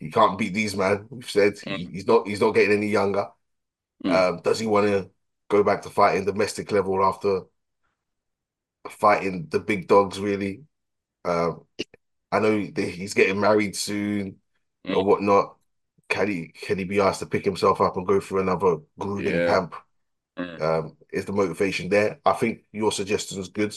He 0.00 0.10
can't 0.10 0.38
beat 0.38 0.54
these 0.54 0.74
man. 0.74 1.06
We've 1.10 1.28
said 1.30 1.58
he, 1.58 1.86
he's 1.86 2.06
not 2.06 2.26
he's 2.26 2.40
not 2.40 2.52
getting 2.54 2.76
any 2.76 2.88
younger. 2.88 3.28
Mm. 4.04 4.12
Um, 4.14 4.40
does 4.42 4.58
he 4.58 4.66
want 4.66 4.86
to 4.88 5.10
go 5.48 5.62
back 5.62 5.82
to 5.82 5.90
fighting 5.90 6.24
domestic 6.24 6.72
level 6.72 7.04
after 7.04 7.42
fighting 8.90 9.48
the 9.50 9.60
big 9.60 9.88
dogs? 9.88 10.18
Really? 10.20 10.64
Um, 11.24 11.66
I 12.32 12.40
know 12.40 12.58
he's 12.76 13.14
getting 13.14 13.40
married 13.40 13.76
soon 13.76 14.38
or 14.92 15.04
Mm. 15.04 15.06
whatnot. 15.06 15.56
Can 16.08 16.28
he 16.28 16.48
can 16.48 16.78
he 16.78 16.84
be 16.84 17.00
asked 17.00 17.20
to 17.20 17.26
pick 17.26 17.44
himself 17.44 17.80
up 17.80 17.96
and 17.96 18.06
go 18.06 18.20
through 18.20 18.40
another 18.40 18.78
grueling 18.98 19.42
Yeah. 19.42 19.42
camp? 19.42 19.74
Mm. 20.38 20.60
Um, 20.60 20.96
is 21.12 21.24
the 21.24 21.32
motivation 21.32 21.88
there? 21.88 22.20
I 22.24 22.32
think 22.32 22.64
your 22.72 22.92
suggestion 22.92 23.40
is 23.40 23.48
good. 23.48 23.74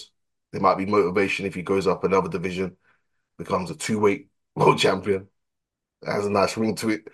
There 0.51 0.61
might 0.61 0.77
be 0.77 0.85
motivation 0.85 1.45
if 1.45 1.55
he 1.55 1.61
goes 1.63 1.87
up 1.87 2.03
another 2.03 2.29
division, 2.29 2.77
becomes 3.37 3.71
a 3.71 3.75
two-weight 3.75 4.29
world 4.55 4.79
champion. 4.79 5.27
It 6.03 6.11
has 6.11 6.25
a 6.27 6.29
nice 6.31 6.57
ring 6.57 6.75
to 6.77 6.89
it. 6.91 7.07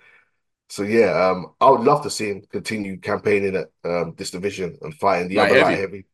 So 0.70 0.84
yeah, 0.84 1.30
um, 1.30 1.54
I 1.62 1.70
would 1.70 1.82
love 1.82 2.04
to 2.04 2.10
see 2.10 2.30
him 2.32 2.44
continue 2.52 3.00
campaigning 3.00 3.56
at 3.58 3.70
um, 3.84 4.16
this 4.18 4.32
division 4.32 4.78
and 4.82 4.96
fighting 4.96 5.30
the 5.30 5.40
Light 5.40 5.52
other 5.52 5.56
heavy? 5.56 5.56
light 5.56 5.80
heavy. 5.80 6.06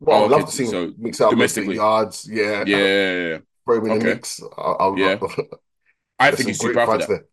Well, 0.00 0.22
Oh, 0.22 0.24
I'd 0.24 0.30
love 0.30 0.44
okay, 0.44 0.46
to 0.46 0.52
see 0.52 0.66
him 0.66 0.74
so 0.74 0.92
mix 0.96 1.20
out 1.20 1.38
domestically. 1.38 1.74
domestic 1.74 1.74
yards. 1.74 2.28
Yeah, 2.30 2.64
Yeah, 2.64 2.78
yeah, 2.78 3.28
yeah. 3.28 3.38
throw 3.64 3.78
him 3.78 3.86
in 3.86 3.94
the 3.94 4.00
mix. 4.00 4.40
I, 4.58 4.62
I'll, 4.62 4.96
Yeah. 4.96 5.16
I 6.32 6.36
think 6.36 6.48
he's 6.48 6.58
too 6.58 6.70
great 6.70 6.70
proud 6.70 6.90
for 6.90 6.98
fights 6.98 7.06
that. 7.06 7.10
there. 7.10 7.26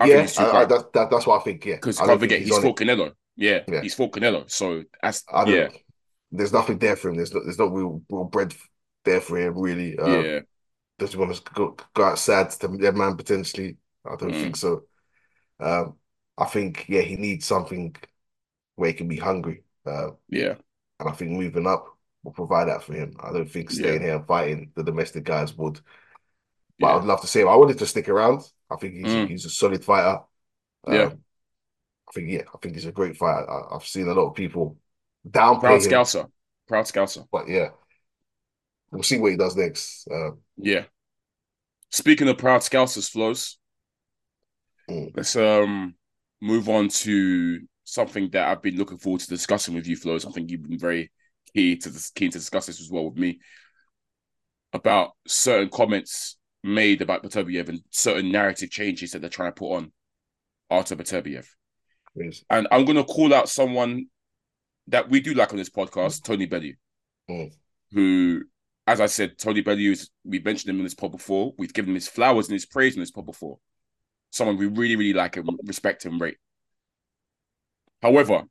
I 0.00 0.08
yeah, 0.08 0.08
think 0.08 0.22
he's 0.22 0.38
I, 0.38 0.62
I, 0.62 0.64
that, 0.66 0.92
that, 0.94 1.10
that's 1.10 1.26
what 1.26 1.40
I 1.40 1.44
think. 1.44 1.64
Yeah, 1.66 1.80
Because 1.80 1.98
I 1.98 2.06
can't 2.06 2.20
forget, 2.20 2.42
he's 2.42 2.58
on 2.58 2.62
fought. 2.62 2.76
Canelo. 2.76 3.14
Yeah, 3.36 3.64
Yeah. 3.68 3.80
he's 3.80 3.94
fought 3.94 4.12
Canelo. 4.12 4.50
So 4.50 4.84
that's 5.02 5.24
I 5.32 5.44
don't. 5.44 5.68
yeah, 5.68 5.68
There's 6.32 6.52
nothing 6.52 6.78
there 6.78 6.96
for 6.96 7.10
him. 7.10 7.16
There's 7.16 7.34
no, 7.34 7.44
there's 7.44 7.58
no 7.58 7.68
real, 7.68 8.02
real 8.10 8.24
bread 8.24 8.54
there 9.04 9.20
for 9.20 9.38
him. 9.38 9.58
Really. 9.58 9.98
Um, 9.98 10.26
yeah, 10.26 10.40
Does 10.98 11.12
he 11.12 11.18
want 11.18 11.34
to 11.36 11.42
go, 11.54 11.76
go 11.94 12.04
outside 12.04 12.50
to 12.52 12.68
their 12.68 12.92
man 12.92 13.16
potentially? 13.16 13.78
I 14.06 14.16
don't 14.16 14.34
Mm. 14.34 14.36
think 14.36 14.56
so. 14.56 14.84
Um, 15.60 15.98
I 16.38 16.46
think 16.46 16.86
yeah, 16.88 17.02
he 17.02 17.16
needs 17.16 17.46
something 17.46 17.96
where 18.76 18.90
he 18.90 18.94
can 18.96 19.08
be 19.08 19.18
hungry. 19.18 19.64
Uh, 19.86 20.12
yeah, 20.28 20.54
and 21.04 21.12
I 21.12 21.16
think 21.16 21.30
moving 21.32 21.66
up 21.66 21.86
will 22.22 22.32
provide 22.32 22.68
that 22.68 22.82
for 22.82 22.94
him. 22.94 23.14
I 23.20 23.32
don't 23.32 23.50
think 23.50 23.70
staying 23.70 24.02
here 24.02 24.16
and 24.16 24.26
fighting 24.26 24.72
the 24.74 24.82
domestic 24.82 25.24
guys 25.24 25.54
would. 25.56 25.80
But 26.78 26.88
yeah. 26.88 26.96
I'd 26.96 27.04
love 27.04 27.20
to 27.20 27.26
see 27.26 27.40
him. 27.40 27.48
I 27.48 27.56
wanted 27.56 27.78
to 27.78 27.86
stick 27.86 28.08
around. 28.08 28.42
I 28.70 28.76
think 28.76 28.94
he's 28.94 29.06
Mm. 29.06 29.28
he's 29.28 29.44
a 29.44 29.50
solid 29.50 29.84
fighter. 29.84 30.20
Um, 30.86 30.94
Yeah. 30.94 31.10
I 32.08 32.12
think 32.12 32.30
yeah, 32.30 32.42
I 32.52 32.58
think 32.58 32.74
he's 32.74 32.86
a 32.86 32.92
great 32.92 33.16
fighter. 33.16 33.48
I, 33.50 33.76
I've 33.76 33.86
seen 33.86 34.08
a 34.08 34.14
lot 34.14 34.28
of 34.28 34.34
people 34.34 34.76
downplay 35.28 35.60
Proud 35.60 35.82
him, 35.82 35.90
Scouser. 35.92 36.30
Proud 36.68 36.84
Scouser. 36.86 37.26
but 37.30 37.48
yeah, 37.48 37.70
we'll 38.90 39.02
see 39.02 39.18
what 39.18 39.30
he 39.32 39.36
does 39.36 39.56
next. 39.56 40.06
Um, 40.10 40.40
Yeah. 40.56 40.84
Speaking 41.90 42.28
of 42.28 42.38
proud 42.38 42.62
Scousers 42.62 43.10
flows, 43.10 43.58
Mm. 44.90 45.12
let's 45.16 45.36
um 45.36 45.94
move 46.40 46.68
on 46.68 46.88
to 46.88 47.60
something 47.84 48.30
that 48.30 48.48
I've 48.48 48.62
been 48.62 48.76
looking 48.76 48.98
forward 48.98 49.20
to 49.22 49.28
discussing 49.28 49.74
with 49.74 49.86
you, 49.86 49.96
flows. 49.96 50.26
I 50.26 50.30
think 50.30 50.50
you've 50.50 50.68
been 50.68 50.78
very 50.78 51.10
keen 51.54 51.78
to 51.80 51.90
keen 52.14 52.30
to 52.30 52.38
discuss 52.38 52.66
this 52.66 52.80
as 52.80 52.90
well 52.90 53.06
with 53.10 53.18
me 53.18 53.38
about 54.72 55.12
certain 55.26 55.68
comments 55.68 56.36
made 56.62 57.02
about 57.02 57.22
Beterbiev 57.22 57.68
and 57.68 57.80
certain 57.90 58.32
narrative 58.32 58.70
changes 58.70 59.12
that 59.12 59.20
they're 59.20 59.30
trying 59.30 59.50
to 59.52 59.54
put 59.54 59.74
on 59.76 59.92
Artur 60.70 60.96
Beterbiev. 60.96 61.46
is- 62.16 62.44
And 62.50 62.66
I'm 62.70 62.84
going 62.84 62.96
to 62.96 63.04
call 63.04 63.32
out 63.34 63.48
someone 63.48 64.06
that 64.88 65.08
we 65.10 65.20
do 65.20 65.34
like 65.34 65.52
on 65.52 65.58
this 65.58 65.70
podcast, 65.70 66.22
Tony 66.24 66.46
Bellew, 66.46 66.74
Mm. 67.30 67.52
who, 67.92 68.42
as 68.86 69.00
I 69.00 69.06
said, 69.06 69.38
Tony 69.38 69.60
Bellew 69.62 69.90
is, 69.92 70.10
we've 70.24 70.44
mentioned 70.44 70.70
him 70.70 70.78
in 70.78 70.84
this 70.84 70.94
pod 70.94 71.12
before. 71.12 71.54
We've 71.58 71.72
given 71.72 71.90
him 71.90 71.94
his 71.96 72.08
flowers 72.08 72.48
and 72.48 72.54
his 72.54 72.66
praise 72.66 72.94
in 72.94 73.00
this 73.00 73.10
pod 73.10 73.26
before. 73.26 73.58
Someone 74.30 74.56
we 74.56 74.66
really, 74.66 74.96
really 74.96 75.12
like 75.12 75.36
and 75.36 75.48
respect 75.64 76.04
and 76.04 76.20
rate. 76.20 76.36
However, 78.04 78.42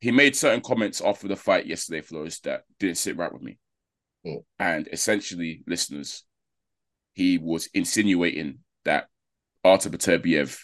he 0.00 0.10
made 0.10 0.34
certain 0.34 0.62
comments 0.62 1.02
after 1.02 1.28
the 1.28 1.36
fight 1.36 1.66
yesterday, 1.66 2.00
Flores, 2.00 2.40
that 2.44 2.62
didn't 2.78 2.96
sit 2.96 3.18
right 3.18 3.30
with 3.30 3.42
me. 3.42 3.58
Mm. 4.26 4.42
And 4.58 4.88
essentially, 4.90 5.62
listeners, 5.66 6.24
he 7.12 7.36
was 7.36 7.68
insinuating 7.74 8.60
that 8.86 9.08
Artur 9.62 9.90
Beterbiev, 9.90 10.58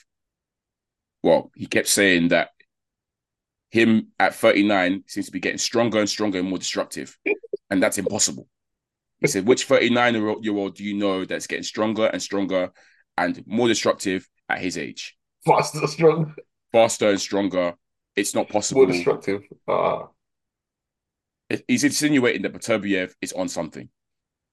well, 1.22 1.50
he 1.54 1.66
kept 1.66 1.88
saying 1.88 2.28
that 2.28 2.48
him 3.70 4.08
at 4.18 4.34
39 4.34 5.04
seems 5.06 5.26
to 5.26 5.32
be 5.32 5.40
getting 5.40 5.58
stronger 5.58 5.98
and 5.98 6.08
stronger 6.08 6.38
and 6.38 6.48
more 6.48 6.56
destructive. 6.56 7.18
and 7.70 7.82
that's 7.82 7.98
impossible. 7.98 8.48
He 9.20 9.26
said, 9.26 9.46
which 9.46 9.64
39 9.64 10.14
year 10.42 10.56
old 10.56 10.74
do 10.76 10.84
you 10.84 10.94
know 10.94 11.26
that's 11.26 11.46
getting 11.46 11.64
stronger 11.64 12.06
and 12.06 12.22
stronger 12.22 12.70
and 13.18 13.42
more 13.46 13.68
destructive 13.68 14.26
at 14.48 14.60
his 14.60 14.78
age? 14.78 15.14
faster, 15.44 15.86
strong, 15.86 16.34
Faster 16.72 17.10
and 17.10 17.20
stronger. 17.20 17.74
It's 18.16 18.34
not 18.34 18.48
possible. 18.48 18.82
more 18.82 18.92
destructive. 18.92 19.42
Ah, 19.68 20.08
He's 21.68 21.84
insinuating 21.84 22.42
that 22.42 22.54
Beterbiev 22.54 23.12
is 23.20 23.32
on 23.32 23.48
something. 23.48 23.88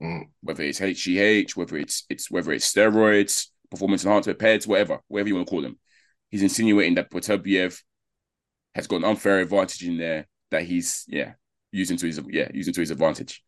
Mm. 0.02 0.26
Whether 0.42 0.64
it's 0.64 0.80
HGH, 0.80 1.56
whether 1.56 1.78
it's 1.78 2.06
it's 2.10 2.30
whether 2.30 2.52
it's 2.52 2.72
steroids, 2.72 3.48
performance 3.72 4.06
enhancement 4.06 4.38
peds, 4.38 4.68
whatever, 4.68 5.00
whatever 5.08 5.30
you 5.30 5.36
want 5.36 5.48
to 5.48 5.50
call 5.50 5.62
them. 5.62 5.80
He's 6.30 6.44
insinuating 6.44 6.96
that 6.96 7.10
Beterbiev 7.10 7.82
has 8.76 8.88
got 8.88 8.98
an 8.98 9.06
unfair 9.06 9.40
advantage 9.40 9.84
in 9.84 9.98
there 9.98 10.28
that 10.52 10.64
he's 10.64 11.06
yeah 11.08 11.34
using 11.72 11.98
to 11.98 12.06
his 12.06 12.20
yeah 12.30 12.50
using 12.54 12.74
to 12.74 12.82
his 12.82 12.92
advantage. 12.92 13.44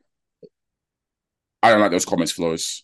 I 1.61 1.71
don't 1.71 1.81
like 1.81 1.91
those 1.91 2.05
comments, 2.05 2.31
Flores. 2.31 2.83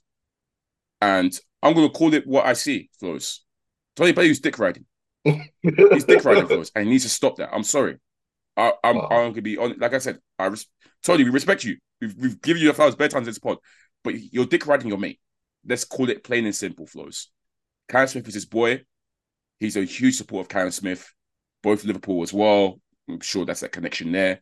And 1.01 1.37
I'm 1.63 1.73
gonna 1.73 1.89
call 1.89 2.13
it 2.13 2.27
what 2.27 2.45
I 2.45 2.53
see, 2.53 2.89
Flores. 2.99 3.43
Tony 3.95 4.11
Bellew's 4.11 4.39
dick 4.39 4.59
riding. 4.59 4.85
He's 5.23 6.05
dick 6.05 6.23
riding, 6.25 6.47
Flores, 6.47 6.71
and 6.75 6.85
he 6.85 6.91
needs 6.91 7.03
to 7.03 7.09
stop 7.09 7.37
that. 7.37 7.49
I'm 7.53 7.63
sorry. 7.63 7.97
I, 8.57 8.73
I'm 8.83 8.97
Wow. 8.97 9.07
I'm 9.11 9.31
gonna 9.31 9.41
be 9.41 9.57
on. 9.57 9.75
Like 9.77 9.93
I 9.93 9.99
said, 9.99 10.19
I 10.37 10.47
res- 10.47 10.67
Tony, 11.03 11.23
we 11.23 11.29
respect 11.29 11.63
you. 11.63 11.77
We've, 11.99 12.15
we've 12.17 12.41
given 12.41 12.61
you 12.61 12.67
the 12.69 12.73
flowers 12.73 12.95
in 12.95 13.23
this 13.23 13.39
pod, 13.39 13.57
but 14.03 14.15
you're 14.33 14.45
dick 14.45 14.65
riding 14.67 14.89
your 14.89 14.97
mate. 14.97 15.19
Let's 15.65 15.85
call 15.85 16.09
it 16.09 16.23
plain 16.23 16.45
and 16.45 16.55
simple, 16.55 16.87
flows. 16.87 17.29
Callum 17.87 18.07
Smith 18.07 18.27
is 18.27 18.33
his 18.33 18.45
boy. 18.45 18.81
He's 19.59 19.77
a 19.77 19.83
huge 19.83 20.15
supporter 20.15 20.41
of 20.41 20.49
Callum 20.49 20.71
Smith, 20.71 21.07
both 21.61 21.83
Liverpool 21.83 22.23
as 22.23 22.33
well. 22.33 22.79
I'm 23.07 23.19
sure 23.19 23.45
that's 23.45 23.59
that 23.59 23.71
connection 23.71 24.11
there. 24.11 24.41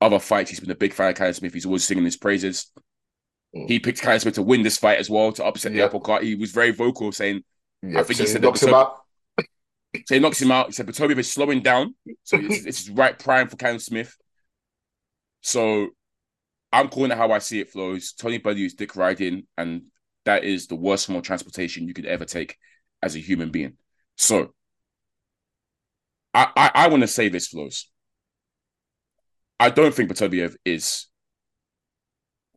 Other 0.00 0.18
fights, 0.18 0.50
he's 0.50 0.60
been 0.60 0.70
a 0.70 0.74
big 0.76 0.92
fan 0.92 1.10
of 1.10 1.14
Callum 1.16 1.34
Smith. 1.34 1.54
He's 1.54 1.66
always 1.66 1.84
singing 1.84 2.04
his 2.04 2.16
praises. 2.16 2.72
Mm. 3.54 3.68
He 3.68 3.78
picked 3.78 4.00
Callum 4.00 4.18
Smith 4.18 4.34
to 4.34 4.42
win 4.42 4.62
this 4.62 4.78
fight 4.78 4.98
as 4.98 5.08
well, 5.10 5.30
to 5.32 5.44
upset 5.44 5.72
Yep. 5.72 5.78
the 5.78 5.84
apple 5.84 6.00
cart. 6.00 6.24
He 6.24 6.34
was 6.34 6.50
very 6.50 6.72
vocal, 6.72 7.12
saying 7.12 7.42
yeah, 7.82 8.00
I 8.00 8.02
think 8.02 8.18
he 8.18 8.26
so 8.26 8.32
said 8.32 8.42
knocks 8.42 8.60
that 8.60 8.68
him 8.68 8.74
out. 8.74 8.96
So 9.94 10.14
he 10.14 10.20
knocks 10.20 10.40
him 10.40 10.52
out. 10.52 10.66
He 10.66 10.72
said 10.72 10.86
Beterbiev 10.86 11.18
is 11.18 11.30
slowing 11.30 11.62
down, 11.62 11.94
so 12.22 12.38
it's, 12.38 12.64
it's 12.66 12.88
right 12.88 13.18
prime 13.18 13.48
for 13.48 13.56
Callum 13.56 13.78
Smith. 13.78 14.16
So 15.40 15.88
I'm 16.72 16.88
calling 16.88 17.10
it 17.10 17.18
how 17.18 17.32
I 17.32 17.38
see 17.38 17.60
it, 17.60 17.70
flows. 17.70 18.12
Tony 18.12 18.38
Bellew 18.38 18.64
is 18.64 18.74
dick 18.74 18.94
riding, 18.94 19.46
and 19.56 19.82
that 20.24 20.44
is 20.44 20.66
the 20.66 20.76
worst 20.76 21.06
form 21.06 21.16
of 21.18 21.24
transportation 21.24 21.88
you 21.88 21.94
could 21.94 22.06
ever 22.06 22.24
take 22.24 22.56
as 23.02 23.16
a 23.16 23.20
human 23.20 23.50
being. 23.50 23.74
So 24.16 24.54
I 26.34 26.48
I, 26.56 26.70
I 26.74 26.88
want 26.88 27.02
to 27.02 27.08
say 27.08 27.28
this, 27.28 27.48
flows. 27.48 27.88
I 29.58 29.70
don't 29.70 29.94
think 29.94 30.10
Beterbiev 30.10 30.54
is 30.64 31.06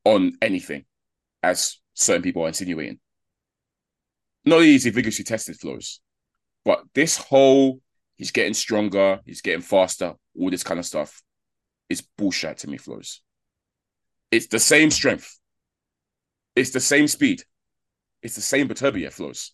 on 0.06 0.34
anything, 0.41 0.86
as 1.41 1.80
certain 1.93 2.22
people 2.22 2.43
are 2.43 2.48
insinuating. 2.48 3.00
Not 4.46 4.62
easy 4.62 4.89
vigorously 4.89 5.24
tested, 5.24 5.58
flows, 5.58 6.00
but 6.65 6.84
this 6.93 7.17
whole 7.17 7.80
he's 8.15 8.32
getting 8.32 8.54
stronger, 8.54 9.19
he's 9.26 9.41
getting 9.41 9.62
faster, 9.62 10.13
all 10.39 10.49
this 10.49 10.63
kind 10.63 10.80
of 10.80 10.86
stuff 10.86 11.21
is 11.89 12.02
bullshit 12.17 12.58
to 12.60 12.69
me, 12.69 12.78
flows. 12.78 13.21
It's 14.32 14.47
the 14.47 14.60
same 14.60 14.89
strength. 14.89 15.39
It's 16.56 16.71
the 16.71 16.80
same 16.80 17.08
speed. 17.08 17.43
It's 18.21 18.36
the 18.36 18.41
same 18.41 18.67
Beterbiev 18.67 19.13
flows 19.13 19.52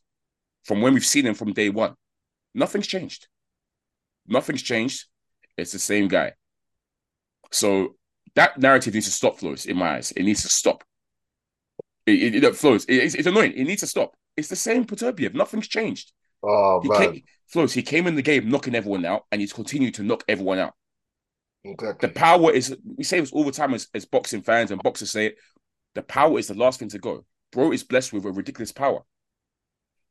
from 0.64 0.82
when 0.82 0.94
we've 0.94 1.06
seen 1.06 1.26
him 1.26 1.34
from 1.34 1.54
day 1.54 1.70
one. 1.70 1.96
Nothing's 2.54 2.88
changed. 2.88 3.28
Nothing's 4.28 4.62
changed. 4.62 5.06
It's 5.58 5.72
the 5.72 5.80
same 5.80 6.08
guy. 6.08 6.34
So 7.52 7.96
that 8.36 8.60
narrative 8.60 8.94
needs 8.94 9.08
to 9.08 9.12
stop, 9.12 9.40
flows 9.40 9.66
in 9.66 9.78
my 9.78 9.96
eyes. 9.96 10.12
It 10.12 10.24
needs 10.24 10.44
to 10.44 10.50
stop. 10.50 10.84
It, 12.06 12.36
it, 12.36 12.44
it 12.44 12.56
flows. 12.56 12.86
It, 12.86 12.96
it's, 12.96 13.16
it's, 13.16 13.28
annoying. 13.28 13.54
It 13.54 13.66
needs 13.66 13.82
to 13.82 13.88
stop. 13.88 14.16
It's 14.38 14.48
the 14.48 14.56
same 14.56 14.86
Beterbiev. 14.86 15.34
Nothing's 15.34 15.68
changed. 15.68 16.12
Oh 16.44 16.82
he 16.82 16.90
man, 16.90 17.14
came, 17.14 17.24
flows. 17.48 17.74
He 17.74 17.82
came 17.82 18.08
in 18.08 18.16
the 18.16 18.22
game 18.22 18.50
knocking 18.50 18.76
everyone 18.76 19.06
out, 19.06 19.26
and 19.32 19.42
he's 19.42 19.54
continued 19.54 19.96
to 19.96 20.04
knock 20.04 20.24
everyone 20.28 20.60
out. 20.60 20.74
exactly. 21.64 22.08
The 22.08 22.14
power 22.14 22.52
is. 22.52 22.76
We 22.98 23.04
say 23.04 23.20
this 23.20 23.32
all 23.32 23.44
the 23.44 23.52
time 23.52 23.74
as, 23.74 23.88
as 23.94 24.06
boxing 24.06 24.42
fans 24.42 24.72
and 24.72 24.82
boxers 24.82 25.12
say 25.12 25.28
it. 25.28 25.38
The 25.96 26.04
power 26.04 26.38
is 26.40 26.48
the 26.48 26.54
last 26.54 26.80
thing 26.80 26.90
to 26.90 27.00
go. 27.00 27.26
Bro 27.52 27.72
is 27.72 27.84
blessed 27.84 28.14
with 28.14 28.26
a 28.26 28.32
ridiculous 28.32 28.72
power. 28.72 29.02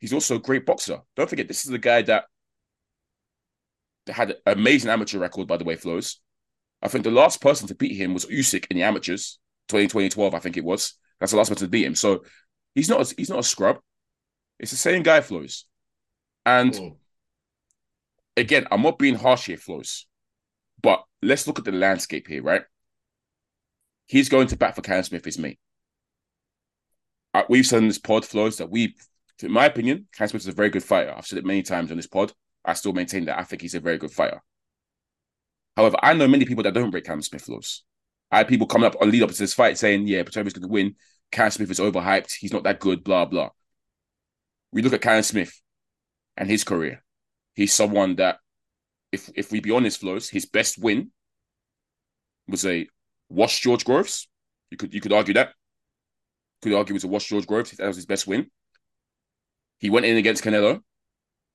He's 0.01 0.13
also 0.13 0.37
a 0.37 0.41
great 0.41 0.67
boxer. 0.67 1.01
Don't 1.17 1.31
forget, 1.31 1.49
this 1.49 1.65
is 1.65 1.71
the 1.71 1.79
guy 1.79 2.03
that, 2.03 2.25
had 4.09 4.31
an 4.31 4.37
amazing 4.47 4.91
amateur 4.91 5.19
record, 5.19 5.47
by 5.47 5.57
the 5.57 5.65
way, 5.65 5.77
flows. 5.77 6.21
I 6.83 6.89
think 6.89 7.05
the 7.05 7.11
last 7.11 7.41
person 7.41 7.69
to 7.69 7.75
beat 7.75 7.97
him 7.97 8.15
was 8.15 8.27
Usyk 8.27 8.67
in 8.71 8.77
the 8.77 8.83
amateurs, 8.85 9.39
2020, 9.69 10.09
12, 10.09 10.35
I 10.35 10.39
think 10.39 10.57
it 10.57 10.65
was. 10.65 10.95
That's 11.21 11.33
the 11.33 11.39
last 11.39 11.49
person 11.49 11.67
to 11.67 11.71
beat 11.71 11.85
him. 11.85 11.95
So 11.95 12.25
he's 12.75 12.89
not 12.89 13.01
a, 13.01 13.15
he's 13.17 13.31
not 13.31 13.41
a 13.41 13.45
scrub. 13.45 13.79
It's 14.59 14.71
the 14.71 14.77
same 14.77 15.03
guy, 15.03 15.21
flows. 15.21 15.65
And 16.49 16.73
Mm. 16.73 16.97
again, 18.39 18.67
I'm 18.71 18.81
not 18.81 18.99
being 18.99 19.17
harsh 19.17 19.47
here, 19.47 19.59
flows. 19.59 20.07
But 20.81 21.05
let's 21.21 21.47
look 21.47 21.59
at 21.59 21.67
the 21.67 21.73
landscape 21.73 22.27
here, 22.27 22.43
right? 22.43 22.65
He's 24.07 24.31
going 24.31 24.47
to 24.47 24.57
bat 24.57 24.75
for 24.75 24.81
Cam 24.81 25.03
Smith, 25.03 25.27
is 25.27 25.39
me. 25.39 25.59
Uh, 27.35 27.43
we've 27.51 27.67
said 27.67 27.83
in 27.83 27.89
this 27.89 27.99
pod, 27.99 28.25
flows, 28.25 28.57
that 28.57 28.71
we, 28.71 28.97
in 29.43 29.53
my 29.53 29.67
opinion, 29.67 30.09
Cam 30.13 30.29
Smith 30.29 30.41
is 30.41 30.49
a 30.49 30.53
very 30.53 30.71
good 30.71 30.83
fighter. 30.83 31.13
I've 31.15 31.27
said 31.27 31.39
it 31.39 31.45
many 31.45 31.63
times 31.63 31.91
on 31.91 31.99
this 31.99 32.07
pod. 32.07 32.33
I 32.65 32.73
still 32.73 32.95
maintain 32.95 33.27
that 33.27 33.39
I 33.39 33.45
think 33.45 33.61
he's 33.61 33.75
a 33.75 33.81
very 33.81 33.99
good 33.99 34.13
fighter. 34.13 34.43
However, 35.77 35.99
I 36.03 36.15
know 36.15 36.29
many 36.29 36.47
people 36.47 36.65
that 36.65 36.73
don't 36.73 36.91
break 36.91 37.05
Cam 37.05 37.21
Smith 37.21 37.43
flows. 37.43 37.85
I 38.31 38.39
had 38.39 38.49
people 38.49 38.67
coming 38.67 38.87
up 38.87 38.97
on 39.03 39.11
lead 39.11 39.23
up 39.23 39.31
to 39.31 39.37
this 39.37 39.53
fight 39.53 39.77
saying, 39.77 40.07
yeah, 40.07 40.23
Beterbiev's 40.23 40.55
going 40.55 40.63
to 40.63 40.69
win. 40.69 40.97
Cam 41.31 41.51
Smith 41.51 41.71
is 41.71 41.79
overhyped. 41.79 42.33
He's 42.33 42.55
not 42.55 42.63
that 42.63 42.81
good, 42.81 43.05
blah, 43.05 43.27
blah. 43.27 43.51
We 44.73 44.81
look 44.81 44.95
at 44.95 45.03
Cam 45.03 45.23
Smith 45.23 45.53
and 46.39 46.49
his 46.49 46.65
career. 46.65 47.03
He's 47.55 47.75
someone 47.75 48.17
that, 48.17 48.39
if 49.13 49.29
if 49.35 49.53
we 49.53 49.61
be 49.61 49.73
honest, 49.73 50.01
flows, 50.01 50.31
his 50.31 50.47
best 50.47 50.79
win 50.79 51.11
was 52.47 52.65
a 52.65 52.89
wash 53.29 53.61
George 53.61 53.85
Groves. 53.85 54.29
You 54.71 54.79
could 54.79 54.95
you 54.95 55.01
could 55.01 55.13
argue 55.13 55.35
that. 55.35 55.51
Could 56.63 56.73
argue 56.73 56.95
it 56.95 56.97
was 56.97 57.05
a 57.05 57.09
wash 57.09 57.29
George 57.29 57.47
Groves. 57.47 57.73
That 57.73 57.89
was 57.89 57.97
his 57.97 58.07
best 58.07 58.27
win. 58.27 58.51
He 59.79 59.91
went 59.91 60.07
in 60.07 60.17
against 60.17 60.43
Canelo 60.43 60.81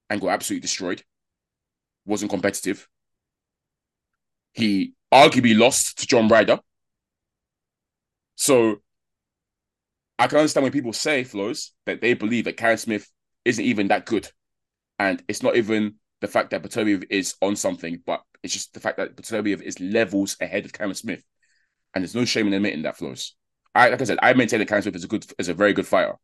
and 0.08 0.20
got 0.20 0.30
absolutely 0.30 0.62
destroyed. 0.62 1.02
Wasn't 2.06 2.30
competitive. 2.30 2.86
He 4.52 4.94
arguably 5.12 5.58
lost 5.58 5.98
to 5.98 6.06
John 6.06 6.28
Ryder. 6.28 6.60
So 8.36 8.76
I 10.18 10.26
can 10.26 10.38
understand 10.38 10.64
when 10.64 10.72
people 10.72 10.92
say, 10.92 11.24
Flows, 11.24 11.72
that 11.86 12.00
they 12.00 12.14
believe 12.14 12.44
that 12.44 12.56
Callum 12.56 12.76
Smith 12.76 13.10
isn't 13.44 13.64
even 13.64 13.88
that 13.88 14.06
good. 14.06 14.28
And 14.98 15.22
it's 15.28 15.42
not 15.42 15.56
even 15.56 15.94
the 16.20 16.28
fact 16.28 16.50
that 16.50 16.62
Beterbiev 16.62 17.04
is 17.10 17.34
on 17.42 17.56
something, 17.56 18.00
but 18.04 18.22
it's 18.42 18.52
just 18.52 18.74
the 18.74 18.80
fact 18.80 18.98
that 18.98 19.16
Beterbiev 19.16 19.62
is 19.62 19.80
levels 19.80 20.36
ahead 20.40 20.64
of 20.64 20.72
Callum 20.72 20.94
Smith. 20.94 21.22
And 21.94 22.02
there's 22.02 22.14
no 22.14 22.24
shame 22.24 22.46
in 22.46 22.52
admitting 22.52 22.82
that, 22.82 22.96
Flows. 22.96 23.36
I 23.74 23.88
like 23.88 24.00
I 24.00 24.04
said, 24.04 24.18
I 24.22 24.32
maintain 24.34 24.60
that 24.60 24.68
Callum 24.68 24.82
Smith 24.82 24.96
is 24.96 25.04
a 25.04 25.08
good 25.08 25.26
is 25.38 25.48
a 25.48 25.54
very 25.54 25.72
good 25.72 25.86
fighter. 25.86 26.14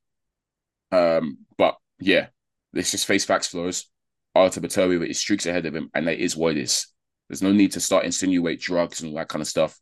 Um, 0.92 1.38
but 1.56 1.76
yeah, 2.00 2.28
let's 2.72 2.90
just 2.90 3.06
face 3.06 3.24
facts, 3.24 3.48
Flows. 3.48 3.86
Artur 4.34 4.60
Beterbiev 4.60 5.06
is 5.06 5.18
streaks 5.18 5.46
ahead 5.46 5.66
of 5.66 5.74
him, 5.74 5.90
and 5.94 6.06
that 6.06 6.18
is 6.18 6.36
what 6.36 6.56
it 6.56 6.62
is. 6.62 6.86
There's 7.28 7.42
no 7.42 7.52
need 7.52 7.72
to 7.72 7.80
start 7.80 8.04
insinuate 8.04 8.60
drugs 8.60 9.00
and 9.00 9.10
all 9.10 9.16
that 9.18 9.28
kind 9.28 9.42
of 9.42 9.48
stuff. 9.48 9.78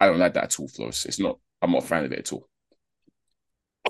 I 0.00 0.06
don't 0.06 0.18
like 0.18 0.34
that 0.34 0.44
at 0.44 0.60
all, 0.60 0.68
Flows. 0.68 1.04
It's 1.06 1.20
not. 1.20 1.38
I'm 1.60 1.72
not 1.72 1.84
a 1.84 1.86
fan 1.86 2.04
of 2.04 2.12
it 2.12 2.18
at 2.18 2.32
all. 2.32 2.48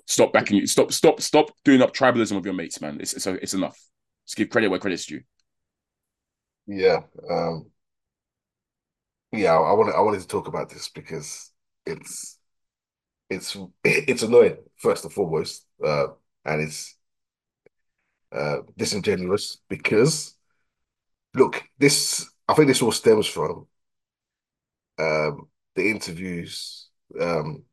Stop 0.06 0.32
backing 0.32 0.58
you. 0.58 0.66
Stop. 0.66 0.92
Stop. 0.92 1.20
Stop 1.20 1.50
doing 1.64 1.82
up 1.82 1.94
tribalism 1.94 2.36
with 2.36 2.44
your 2.44 2.54
mates, 2.54 2.80
man. 2.80 2.98
It's 3.00 3.14
it's, 3.14 3.26
it's 3.26 3.54
enough. 3.54 3.78
Just 4.26 4.36
give 4.36 4.50
credit 4.50 4.68
where 4.68 4.78
credit's 4.80 5.06
due. 5.06 5.22
Yeah, 6.66 7.02
um, 7.30 7.70
yeah. 9.32 9.52
I 9.54 9.72
wanted 9.72 9.94
I 9.94 10.00
wanted 10.00 10.20
to 10.20 10.28
talk 10.28 10.48
about 10.48 10.68
this 10.70 10.88
because 10.88 11.50
it's 11.86 12.38
it's 13.30 13.56
it's 13.84 14.22
annoying 14.22 14.58
first 14.78 15.04
and 15.04 15.14
foremost, 15.14 15.66
uh, 15.84 16.08
and 16.44 16.62
it's 16.62 16.96
uh, 18.32 18.58
disingenuous 18.76 19.58
because 19.68 20.34
look, 21.34 21.62
this 21.78 22.28
I 22.48 22.54
think 22.54 22.68
this 22.68 22.82
all 22.82 22.92
stems 22.92 23.26
from 23.26 23.66
um, 24.98 25.48
the 25.74 25.90
interviews 25.90 26.88
um, 27.20 27.64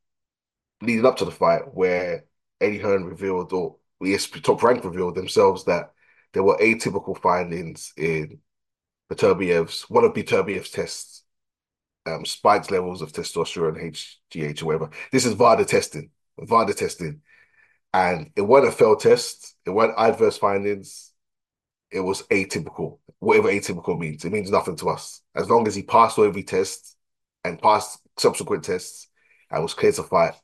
leading 0.81 1.05
up 1.05 1.17
to 1.17 1.25
the 1.25 1.31
fight 1.31 1.73
where 1.73 2.25
Eddie 2.61 2.79
Hearn 2.79 3.05
revealed, 3.05 3.53
or 3.53 3.77
ESP 4.03 4.41
Top 4.41 4.63
Rank 4.63 4.83
revealed 4.85 5.15
themselves 5.15 5.65
that 5.65 5.91
there 6.33 6.43
were 6.43 6.57
atypical 6.57 7.19
findings 7.19 7.93
in 7.97 8.39
Beterbiev's 9.11 9.89
one 9.89 10.03
of 10.03 10.13
Beterbiev's 10.13 10.69
tests, 10.69 11.23
um, 12.05 12.25
spiked 12.25 12.71
levels 12.71 13.01
of 13.01 13.11
testosterone, 13.11 13.93
HGH, 14.31 14.61
or 14.61 14.65
whatever. 14.65 14.89
This 15.11 15.25
is 15.25 15.33
VADA 15.33 15.65
testing, 15.65 16.11
VADA 16.39 16.73
testing, 16.75 17.21
and 17.93 18.31
it 18.35 18.41
wasn't 18.41 18.73
a 18.73 18.77
failed 18.77 18.99
test. 18.99 19.55
It 19.65 19.71
wasn't 19.71 19.97
adverse 19.97 20.37
findings. 20.37 21.11
It 21.91 22.01
was 22.01 22.21
atypical, 22.23 22.99
whatever 23.17 23.49
atypical 23.49 23.97
means. 23.97 24.23
It 24.23 24.31
means 24.31 24.51
nothing 24.51 24.75
to 24.77 24.89
us. 24.89 25.21
As 25.35 25.49
long 25.49 25.67
as 25.67 25.73
he 25.73 25.81
passed 25.81 26.19
every 26.19 26.43
test 26.43 26.95
and 27.43 27.59
passed 27.59 27.99
subsequent 28.17 28.63
tests 28.63 29.07
and 29.49 29.63
was 29.63 29.73
clear 29.73 29.91
to 29.93 30.03
fight, 30.03 30.35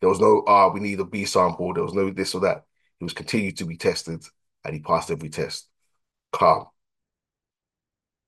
there 0.00 0.08
was 0.08 0.20
no, 0.20 0.42
ah, 0.46 0.70
we 0.70 0.80
need 0.80 1.00
a 1.00 1.04
B 1.04 1.26
sample. 1.26 1.74
There 1.74 1.82
was 1.82 1.92
no 1.92 2.10
this 2.10 2.34
or 2.34 2.40
that. 2.42 2.64
He 2.98 3.04
was 3.04 3.12
continued 3.12 3.58
to 3.58 3.66
be 3.66 3.76
tested 3.76 4.24
and 4.66 4.74
he 4.74 4.80
passed 4.80 5.10
every 5.10 5.28
test. 5.30 5.68
Calm. 6.32 6.66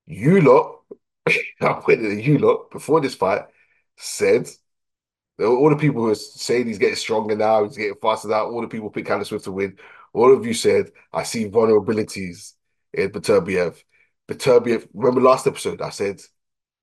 You 0.06 0.40
lot, 0.40 0.80
I 1.60 1.80
went 1.86 2.00
to 2.00 2.20
you 2.22 2.38
lot 2.38 2.70
before 2.70 3.00
this 3.00 3.14
fight, 3.14 3.42
said 3.96 4.48
all 5.40 5.70
the 5.70 5.76
people 5.76 6.02
who 6.02 6.08
are 6.10 6.14
saying 6.16 6.66
he's 6.66 6.78
getting 6.78 6.96
stronger 6.96 7.36
now, 7.36 7.64
he's 7.64 7.76
getting 7.76 7.94
faster 8.00 8.28
now, 8.28 8.46
all 8.46 8.60
the 8.60 8.66
people 8.68 8.90
pick 8.90 9.06
Callum 9.06 9.24
Smith 9.24 9.44
to 9.44 9.52
win. 9.52 9.76
All 10.12 10.34
of 10.34 10.44
you 10.44 10.54
said, 10.54 10.90
I 11.12 11.22
see 11.22 11.48
vulnerabilities 11.48 12.54
in 12.92 13.10
Beterbiev. 13.10 13.76
Beterbiev, 14.28 14.88
remember 14.94 15.20
last 15.20 15.46
episode, 15.46 15.80
I 15.80 15.90
said 15.90 16.20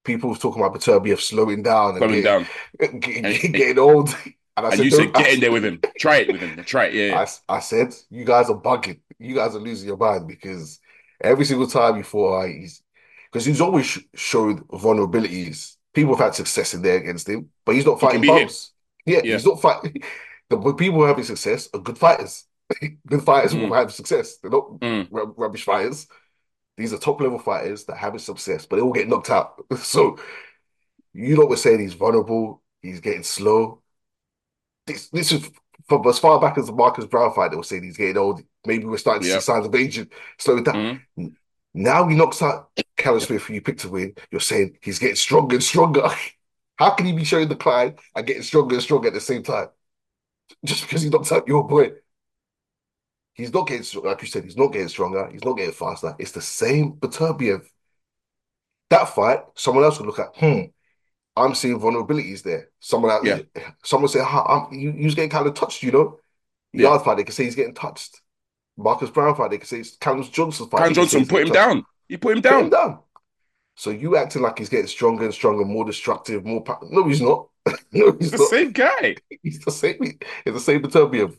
people 0.05 0.29
were 0.29 0.35
talking 0.37 0.61
about 0.63 0.79
Beterbiev 0.79 1.19
slowing 1.19 1.63
down 1.63 1.91
and 1.91 1.99
Coming 1.99 2.21
getting, 2.21 2.45
down. 2.79 2.99
getting, 3.01 3.25
And- 3.25 3.41
getting 3.53 3.79
old. 3.79 4.15
And 4.57 4.65
I 4.67 4.69
And 4.69 4.77
said, 4.77 4.85
you 4.85 4.91
said, 4.91 5.11
"Don't- 5.11 5.17
get 5.23 5.33
in 5.33 5.39
there 5.41 5.51
with 5.51 5.65
him. 5.65 5.81
Try 5.99 6.17
it 6.17 6.27
with 6.31 6.39
him. 6.39 6.63
Try 6.63 6.85
it. 6.85 6.93
Yeah. 6.93 7.07
yeah. 7.07 7.25
I, 7.49 7.55
I 7.57 7.59
said, 7.59 7.93
you 8.09 8.23
guys 8.23 8.49
are 8.49 8.57
bugging. 8.61 8.99
You 9.19 9.35
guys 9.35 9.55
are 9.55 9.59
losing 9.59 9.87
your 9.87 9.97
mind 9.97 10.27
because 10.27 10.79
every 11.21 11.45
single 11.45 11.67
time 11.67 11.97
you 11.97 12.03
thought 12.03 12.43
oh, 12.43 12.47
he's 12.47 12.81
because 13.31 13.45
he's 13.45 13.61
always 13.61 13.85
sh- 13.85 13.99
showed 14.13 14.67
vulnerabilities. 14.69 15.75
People 15.93 16.15
have 16.15 16.25
had 16.25 16.35
success 16.35 16.73
in 16.73 16.81
there 16.81 16.97
against 16.97 17.27
him, 17.29 17.49
but 17.65 17.75
he's 17.75 17.85
not 17.85 17.99
fighting 17.99 18.25
bums. 18.25 18.73
Yeah, 19.05 19.21
Yeah. 19.23 19.33
he's 19.33 19.45
not 19.45 19.61
fighting. 19.61 20.01
The 20.47 20.57
people 20.73 20.99
who 20.99 21.03
are 21.05 21.07
having 21.07 21.23
success 21.23 21.67
are 21.73 21.79
good 21.79 21.97
fighters. 21.97 22.45
good 23.07 23.23
fighters 23.23 23.53
Mm. 23.53 23.67
will 23.69 23.75
have 23.75 23.91
success. 23.91 24.37
They're 24.37 24.51
not 24.51 24.79
Mm. 24.79 25.07
rub- 25.09 25.33
rubbish 25.39 25.63
fighters. 25.63 26.05
These 26.77 26.93
are 26.93 26.99
top 26.99 27.19
level 27.19 27.39
fighters 27.39 27.85
that 27.85 27.97
having 27.97 28.19
success, 28.19 28.65
but 28.67 28.75
they 28.75 28.81
all 28.83 28.93
get 28.93 29.07
knocked 29.09 29.31
out. 29.31 29.65
So 29.77 30.17
you 31.13 31.35
know, 31.37 31.45
we're 31.45 31.55
saying 31.55 31.79
he's 31.79 31.93
vulnerable. 31.93 32.61
He's 32.81 32.99
getting 32.99 33.23
slow. 33.23 33.81
This 34.85 35.09
this 35.09 35.31
is 35.31 35.49
from 35.87 36.05
as 36.07 36.19
far 36.19 36.39
back 36.39 36.57
as 36.57 36.67
the 36.67 36.73
Marcus 36.73 37.05
Browne 37.05 37.33
fight. 37.33 37.51
They 37.51 37.57
were 37.57 37.63
saying 37.63 37.83
he's 37.83 37.97
getting 37.97 38.17
old. 38.17 38.41
Maybe 38.65 38.85
we're 38.85 38.97
starting 38.97 39.23
to 39.23 39.27
Yep. 39.27 39.41
see 39.41 39.45
signs 39.45 39.65
of 39.65 39.75
aging. 39.75 40.09
Slowing 40.39 40.63
down. 40.63 40.99
Mhm. 41.17 41.35
Now 41.73 42.07
he 42.07 42.15
knocks 42.15 42.41
out 42.41 42.71
Callum 42.97 43.19
Smith, 43.19 43.43
who 43.43 43.53
you 43.53 43.61
picked 43.61 43.81
to 43.81 43.89
win. 43.89 44.15
You're 44.31 44.41
saying 44.41 44.77
he's 44.81 44.99
getting 44.99 45.15
stronger 45.15 45.55
and 45.55 45.63
stronger. 45.63 46.07
How 46.77 46.91
can 46.91 47.05
he 47.05 47.13
be 47.13 47.23
showing 47.23 47.47
the 47.47 47.55
decline 47.55 47.95
and 48.15 48.25
getting 48.27 48.43
stronger 48.43 48.75
and 48.75 48.83
stronger 48.83 49.07
at 49.07 49.13
the 49.13 49.21
same 49.21 49.43
time? 49.43 49.69
Just 50.65 50.83
because 50.83 51.01
he 51.03 51.09
knocks 51.09 51.31
out 51.31 51.47
your 51.47 51.67
boy. 51.67 51.91
He's 53.33 53.53
not 53.53 53.67
getting 53.67 53.83
stronger, 53.83 54.09
like 54.09 54.21
you 54.21 54.27
said, 54.27 54.45
he's 54.45 54.57
not 54.57 54.67
getting 54.71 54.87
stronger, 54.87 55.29
he's 55.29 55.43
not 55.43 55.57
getting 55.57 55.73
faster. 55.73 56.15
It's 56.17 56.31
the 56.31 56.41
same 56.41 56.93
Beterbiev. 56.93 57.65
That 58.89 59.09
fight, 59.09 59.39
someone 59.55 59.83
else 59.83 59.97
would 59.99 60.07
look 60.07 60.19
at, 60.19 60.35
hmm, 60.37 60.61
I'm 61.35 61.55
seeing 61.55 61.79
vulnerabilities 61.79 62.43
there. 62.43 62.69
Someone 62.79 63.11
out, 63.11 63.25
Yeah. 63.25 63.39
someone 63.83 64.07
say, 64.09 64.23
"Ha, 64.23 64.67
I'm, 64.69 64.73
you, 64.77 64.93
was 65.03 65.15
getting 65.15 65.29
kind 65.29 65.47
of 65.47 65.53
touched, 65.53 65.83
you 65.83 65.91
know? 65.91 66.19
Yeah. 66.73 66.83
Yarde 66.89 67.03
fight, 67.03 67.17
they 67.17 67.23
can 67.23 67.33
say 67.33 67.45
he's 67.45 67.55
getting 67.55 67.73
touched. 67.75 68.21
Marcus 68.77 69.09
Browne 69.09 69.35
fight, 69.35 69.51
they 69.51 69.57
can 69.57 69.67
say 69.67 69.79
it's 69.79 69.95
Callum 69.97 70.23
Johnson's 70.23 70.69
fight. 70.69 70.83
Cam 70.83 70.89
they 70.89 70.95
can 70.95 71.07
say 71.07 71.23
Johnson 71.23 71.27
put 71.27 71.41
him 71.43 71.49
touched. 71.49 71.53
down. 71.53 71.85
He 72.07 72.17
put 72.17 72.37
him 72.37 72.41
Put 72.45 72.59
him 72.59 72.69
down. 72.69 72.69
down. 72.69 72.99
So 73.75 73.89
you 73.89 74.15
acting 74.17 74.41
like 74.41 74.57
he's 74.59 74.69
getting 74.69 74.87
stronger 74.87 75.25
and 75.25 75.33
stronger, 75.33 75.65
more 75.65 75.85
destructive, 75.85 76.45
more. 76.45 76.63
No, 76.83 77.07
he's 77.07 77.21
not. 77.21 77.49
no, 77.91 78.11
he's 78.19 78.31
the 78.31 78.37
not. 78.37 78.49
same 78.49 78.71
guy. 78.71 79.15
He's 79.43 79.59
the 79.59 79.71
same. 79.71 79.97
He's 80.45 80.53
the 80.53 80.59
same 80.59 80.81
Beterbiev. 80.83 81.37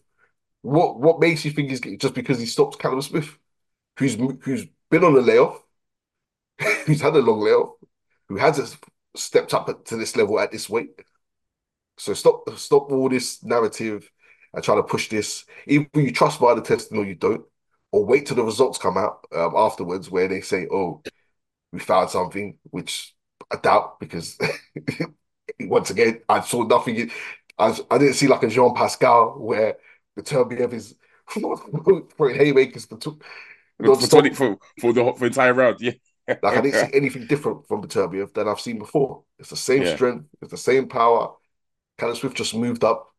What 0.63 0.99
what 1.01 1.21
makes 1.21 1.45
you 1.45 1.53
think 1.53 1.71
he's 1.71 1.81
getting, 1.81 1.99
just 1.99 2.15
because 2.15 2.39
he 2.41 2.47
stopped 2.47 2.79
Callum 2.79 3.03
Smith, 3.03 3.39
who's 3.99 4.15
who's 4.43 4.67
been 4.91 5.05
on 5.05 5.17
a 5.17 5.21
layoff, 5.21 5.63
who's 6.87 7.01
had 7.01 7.15
a 7.17 7.21
long 7.21 7.41
layoff, 7.41 7.75
who 8.29 8.37
hasn't 8.37 8.77
stepped 9.19 9.55
up 9.55 9.85
to 9.87 9.97
this 9.97 10.17
level 10.17 10.39
at 10.41 10.53
this 10.53 10.69
weight. 10.69 11.01
So 11.99 12.15
stop 12.15 12.49
stop 12.57 12.91
all 12.93 13.09
this 13.09 13.43
narrative 13.43 14.11
and 14.53 14.63
try 14.63 14.75
to 14.75 14.83
push 14.83 15.09
this. 15.09 15.45
Either 15.67 15.89
you 15.95 16.13
trust 16.13 16.41
by 16.41 16.55
the 16.55 16.63
testing 16.63 16.99
or 16.99 17.05
you 17.05 17.15
don't, 17.15 17.45
or 17.93 18.05
wait 18.05 18.27
till 18.27 18.37
the 18.37 18.45
results 18.45 18.79
come 18.79 18.97
out 18.99 19.27
um, 19.35 19.55
afterwards 19.57 20.11
where 20.11 20.29
they 20.29 20.41
say, 20.41 20.67
"Oh, 20.71 21.03
we 21.73 21.79
found 21.79 22.11
something," 22.11 22.59
which 22.65 23.15
I 23.51 23.57
doubt 23.57 24.01
because 24.01 24.39
once 25.61 25.91
again 25.91 26.21
I 26.29 26.41
saw 26.41 26.65
nothing. 26.65 27.11
I, 27.59 27.77
I 27.91 27.99
didn't 27.99 28.15
see 28.15 28.27
like 28.27 28.43
a 28.43 28.49
Jean 28.49 28.75
Pascal 28.75 29.39
where 29.39 29.77
Beterbiev 30.19 30.73
is 30.73 30.95
throwing 31.29 32.37
haymakers 32.37 32.85
for, 32.85 32.99
two, 32.99 33.19
for, 33.79 33.97
20, 33.97 34.31
for, 34.35 34.59
for 34.81 34.93
the 34.93 35.05
for 35.13 35.19
the 35.21 35.27
entire 35.27 35.55
round. 35.55 35.81
Yeah. 35.81 35.93
Like 36.43 36.57
I 36.57 36.61
didn't 36.61 36.77
see 36.77 36.93
anything 36.95 37.27
different 37.27 37.67
from 37.69 37.83
Beterbiev 37.83 38.35
than 38.35 38.49
I've 38.49 38.61
seen 38.61 38.79
before. 38.79 39.25
It's 39.39 39.51
the 39.51 39.57
same 39.57 39.85
Yeah. 39.85 39.87
strength, 39.87 40.27
it's 40.43 40.51
the 40.51 40.57
same 40.59 40.89
power. 40.89 41.35
Callum 41.99 42.17
Smith 42.17 42.35
just 42.35 42.55
moved 42.55 42.85
up 42.85 43.15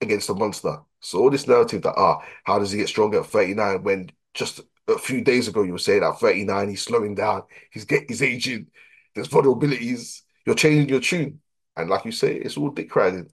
against 0.00 0.28
a 0.30 0.34
monster. 0.34 0.78
So 1.00 1.20
all 1.20 1.30
this 1.30 1.46
narrative 1.46 1.82
that 1.82 1.94
ah, 1.96 2.20
how 2.44 2.58
does 2.58 2.70
he 2.72 2.78
get 2.78 2.88
stronger 2.88 3.20
at 3.20 3.26
39 3.26 3.82
when 3.82 4.10
just 4.34 4.60
a 4.88 4.98
few 4.98 5.22
days 5.22 5.48
ago 5.48 5.62
you 5.62 5.72
were 5.72 5.78
saying 5.78 6.02
at 6.02 6.18
39 6.18 6.68
he's 6.68 6.82
slowing 6.82 7.14
down, 7.14 7.42
he's 7.70 7.84
getting 7.84 8.08
he's 8.08 8.22
aging, 8.22 8.66
there's 9.14 9.28
vulnerabilities, 9.28 10.22
you're 10.44 10.54
changing 10.54 10.88
your 10.88 11.00
tune. 11.00 11.40
And 11.76 11.90
like 11.90 12.04
you 12.04 12.12
say, 12.12 12.34
it's 12.36 12.56
all 12.56 12.70
dick 12.70 12.94
riding. 12.96 13.30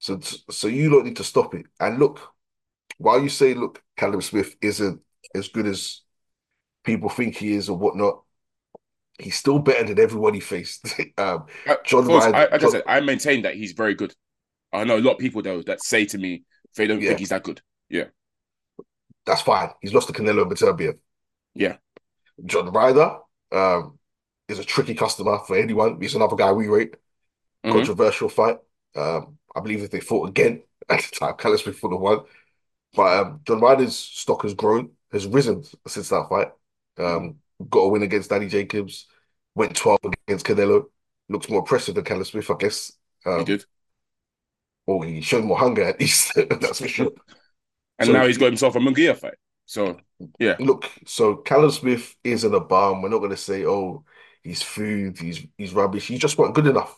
So 0.00 0.20
so 0.20 0.68
you 0.68 0.90
don't 0.90 1.06
need 1.06 1.16
to 1.16 1.24
stop 1.24 1.54
it. 1.54 1.66
And 1.80 1.98
look, 1.98 2.20
while 2.98 3.22
you 3.22 3.28
say, 3.28 3.54
look, 3.54 3.82
Callum 3.96 4.22
Smith 4.22 4.56
isn't 4.62 5.02
as 5.34 5.48
good 5.48 5.66
as 5.66 6.02
people 6.86 7.10
think 7.10 7.36
he 7.36 7.52
is 7.52 7.68
or 7.68 7.76
whatnot, 7.76 8.22
he's 9.18 9.36
still 9.36 9.58
better 9.58 9.84
than 9.84 10.00
everyone 10.00 10.32
he 10.34 10.40
faced. 10.40 10.86
um, 11.18 11.46
Uh, 11.66 11.76
John 11.84 12.06
course, 12.06 12.24
Ryan- 12.24 12.34
I, 12.34 12.54
I 12.54 12.58
John- 12.58 12.70
said, 12.70 12.82
I 12.86 13.00
maintain 13.00 13.42
that 13.42 13.54
he's 13.56 13.72
very 13.72 13.94
good. 13.94 14.14
I 14.72 14.84
know 14.84 14.96
a 14.96 15.00
lot 15.00 15.12
of 15.14 15.18
people 15.18 15.42
though 15.42 15.62
that 15.62 15.82
say 15.82 16.06
to 16.06 16.18
me 16.18 16.44
they 16.76 16.86
don't 16.86 17.00
Yeah. 17.00 17.08
think 17.08 17.20
he's 17.20 17.28
that 17.30 17.42
good. 17.42 17.60
Yeah, 17.88 18.06
that's 19.26 19.42
fine. 19.42 19.70
He's 19.80 19.94
lost 19.94 20.06
to 20.08 20.12
Canelo 20.12 20.42
and 20.42 20.50
Beterbiev. 20.50 20.98
Yeah. 21.54 21.76
John 22.44 22.70
Ryder 22.70 23.16
um, 23.52 23.98
is 24.48 24.58
a 24.58 24.64
tricky 24.64 24.94
customer 24.94 25.38
for 25.46 25.56
anyone. 25.56 26.00
He's 26.00 26.14
another 26.14 26.36
guy 26.36 26.52
we 26.52 26.68
rate. 26.68 26.94
Mhm. 27.64 27.72
Controversial 27.72 28.28
fight. 28.28 28.58
Um, 28.94 29.38
I 29.54 29.60
believe 29.60 29.82
if 29.82 29.90
they 29.90 30.00
fought 30.00 30.28
again 30.28 30.62
at 30.88 31.00
the 31.02 31.16
time, 31.36 31.56
Smith 31.56 31.82
would 31.82 31.92
have 31.92 32.00
won. 32.00 32.20
But 32.94 33.18
um, 33.18 33.40
John 33.46 33.60
Ryder's 33.60 33.96
stock 33.96 34.42
has 34.42 34.54
grown, 34.54 34.90
has 35.12 35.26
risen 35.26 35.64
since 35.86 36.08
that 36.10 36.26
fight. 36.28 36.48
Um, 36.98 37.36
got 37.70 37.80
a 37.80 37.88
win 37.88 38.02
against 38.02 38.30
Danny 38.30 38.48
Jacobs, 38.48 39.06
went 39.54 39.76
12 39.76 40.00
against 40.28 40.46
Canelo. 40.46 40.84
Looks 41.28 41.48
more 41.48 41.60
impressive 41.60 41.94
than 41.94 42.04
Callum 42.04 42.24
Smith, 42.24 42.50
I 42.50 42.54
guess. 42.58 42.92
He 43.24 43.30
Um, 43.30 43.44
did, 43.44 43.64
or 44.86 45.04
he 45.04 45.20
showed 45.20 45.44
more 45.44 45.58
hunger 45.58 45.82
at 45.82 46.00
least, 46.00 46.32
that's 46.60 46.80
for 46.80 46.88
sure. 46.88 47.12
and 47.98 48.06
so- 48.06 48.12
now 48.12 48.26
he's 48.26 48.38
got 48.38 48.46
himself 48.46 48.76
a 48.76 48.78
Munguia 48.78 49.16
fight. 49.16 49.34
So 49.66 49.98
yeah. 50.38 50.56
Look, 50.60 50.90
so 51.06 51.36
Callum 51.36 51.70
Smith 51.72 52.14
isn't 52.22 52.54
a 52.54 52.60
bum. 52.60 53.02
We're 53.02 53.08
not 53.08 53.18
going 53.18 53.30
to 53.32 53.36
say, 53.36 53.66
oh, 53.66 54.04
he's 54.42 54.62
food, 54.62 55.18
he's 55.18 55.44
he's 55.58 55.74
rubbish. 55.74 56.06
He 56.06 56.18
just 56.18 56.38
wasn't 56.38 56.54
good 56.54 56.68
enough. 56.68 56.96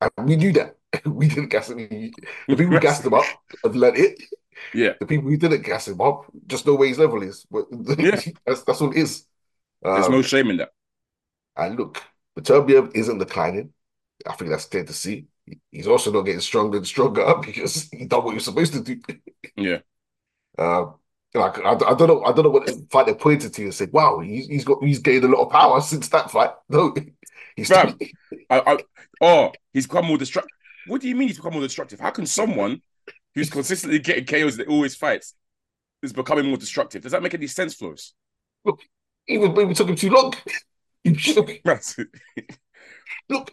And 0.00 0.10
we 0.28 0.36
knew 0.36 0.52
that. 0.54 0.76
we 1.06 1.28
didn't 1.28 1.48
gas 1.50 1.70
him. 1.70 1.78
The 1.78 2.10
people 2.48 2.66
who 2.66 2.80
gassed 2.80 3.04
him 3.04 3.14
up 3.14 3.24
have 3.62 3.76
learned 3.76 3.98
it. 3.98 4.20
yeah, 4.74 4.94
The 4.98 5.06
people 5.06 5.30
who 5.30 5.36
didn't 5.36 5.62
gas 5.62 5.86
him 5.88 6.00
up 6.00 6.24
just 6.46 6.66
know 6.66 6.74
where 6.74 6.88
his 6.88 6.98
level 6.98 7.22
is. 7.22 7.46
But 7.50 7.66
Yeah. 7.98 8.20
that's 8.46 8.62
that's 8.64 8.80
all 8.80 8.90
it 8.90 8.96
is. 8.98 9.24
There's 9.82 10.06
Um, 10.06 10.12
no 10.12 10.22
shame 10.22 10.50
in 10.50 10.58
that. 10.58 10.70
And 11.56 11.76
look, 11.78 12.02
Beterbiev 12.38 12.92
isn't 12.94 13.18
declining. 13.18 13.72
I 14.26 14.34
think 14.34 14.50
that's 14.50 14.66
clear 14.66 14.84
to 14.84 14.92
see. 14.92 15.28
He's 15.70 15.86
also 15.86 16.12
not 16.12 16.22
getting 16.22 16.40
stronger 16.40 16.78
and 16.78 16.86
stronger 16.86 17.36
because 17.44 17.88
he 17.90 18.06
done 18.06 18.24
what 18.24 18.32
he 18.32 18.36
was 18.36 18.44
supposed 18.44 18.72
to 18.74 18.82
do. 18.82 19.00
Yeah, 19.56 19.80
Um, 20.58 20.94
like 21.34 21.58
I, 21.58 21.72
I 21.72 21.94
don't 21.94 22.08
know, 22.08 22.24
I 22.24 22.32
don't 22.32 22.44
know 22.44 22.50
what 22.50 22.66
the 22.66 22.86
fight 22.90 23.06
they 23.06 23.14
pointed 23.14 23.52
to 23.54 23.62
and 23.64 23.74
said, 23.74 23.92
"Wow, 23.92 24.20
he's 24.20 24.46
he's 24.46 24.64
got 24.64 24.82
he's 24.82 24.98
gained 24.98 25.24
a 25.24 25.28
lot 25.28 25.44
of 25.44 25.50
power 25.52 25.80
since 25.80 26.08
that 26.08 26.30
fight." 26.30 26.50
No, 26.68 26.94
he's 27.56 27.68
Fam. 27.68 27.98
I, 28.50 28.60
I, 28.60 28.78
oh, 29.20 29.52
he's 29.72 29.86
become 29.86 30.06
more 30.06 30.18
destructive. 30.18 30.50
What 30.86 31.00
do 31.00 31.08
you 31.08 31.14
mean 31.14 31.28
he's 31.28 31.36
become 31.36 31.52
more 31.52 31.62
destructive? 31.62 32.00
How 32.00 32.10
can 32.10 32.26
someone 32.26 32.80
who's 33.34 33.50
consistently 33.50 33.98
getting 33.98 34.24
KOs 34.24 34.56
that 34.56 34.68
always 34.68 34.96
fights 34.96 35.34
is 36.02 36.12
becoming 36.12 36.46
more 36.46 36.56
destructive? 36.56 37.02
Does 37.02 37.12
that 37.12 37.22
make 37.22 37.34
any 37.34 37.46
sense, 37.46 37.74
Flows? 37.74 38.14
Even 39.28 39.54
maybe 39.54 39.74
took 39.74 39.88
him 39.88 39.96
too 39.96 40.10
long. 40.10 40.34
He 41.04 41.14
should 41.14 41.36
have 41.36 41.48
look. 43.28 43.52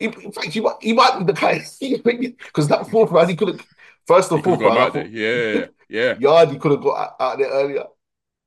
In 0.00 0.12
fact, 0.32 0.48
he 0.48 0.60
might 0.60 0.76
he 0.80 0.92
might 0.92 1.18
be 1.18 1.24
the 1.24 1.32
guy 1.32 1.58
because 2.38 2.68
that 2.68 2.88
fourth 2.90 3.10
round 3.10 3.30
he 3.30 3.36
could 3.36 3.48
have 3.48 3.66
first 4.06 4.30
He 4.30 4.34
and 4.36 4.44
could 4.44 4.54
have 4.54 4.60
fourth 4.60 4.60
round. 4.60 4.78
I 4.78 4.82
out 4.86 4.92
there. 4.92 5.04
thought, 5.04 5.10
Yeah, 5.10 5.66
yeah, 5.88 6.14
Yarde 6.18 6.50
he 6.50 6.58
could 6.58 6.72
have 6.72 6.82
got 6.82 6.96
out, 6.96 7.16
out 7.20 7.38
there 7.38 7.50
earlier. 7.50 7.84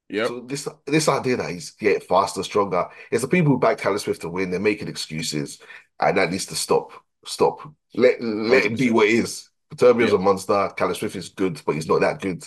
Yeah. 0.09 0.27
So 0.27 0.41
this 0.41 0.67
this 0.85 1.07
idea 1.07 1.37
that 1.37 1.51
he's 1.51 1.71
getting 1.71 2.01
faster, 2.01 2.43
stronger, 2.43 2.87
it's 3.11 3.21
the 3.21 3.27
people 3.27 3.53
who 3.53 3.59
back 3.59 3.77
Taylor 3.77 3.99
Swift 3.99 4.21
to 4.21 4.29
win. 4.29 4.51
They're 4.51 4.59
making 4.59 4.87
excuses, 4.87 5.59
and 5.99 6.17
that 6.17 6.31
needs 6.31 6.45
to 6.47 6.55
stop. 6.55 6.91
Stop. 7.25 7.61
Let 7.93 8.21
let 8.21 8.65
it 8.65 8.77
be 8.77 8.89
what 8.91 9.07
it 9.07 9.13
is. 9.15 9.49
Beterbiev's 9.73 10.11
Yeah. 10.11 10.17
a 10.17 10.19
monster. 10.21 10.71
Taylor 10.77 10.93
Swift 10.95 11.15
is 11.15 11.29
good, 11.29 11.61
but 11.65 11.75
he's 11.75 11.87
not 11.87 12.01
that 12.01 12.21
good. 12.21 12.43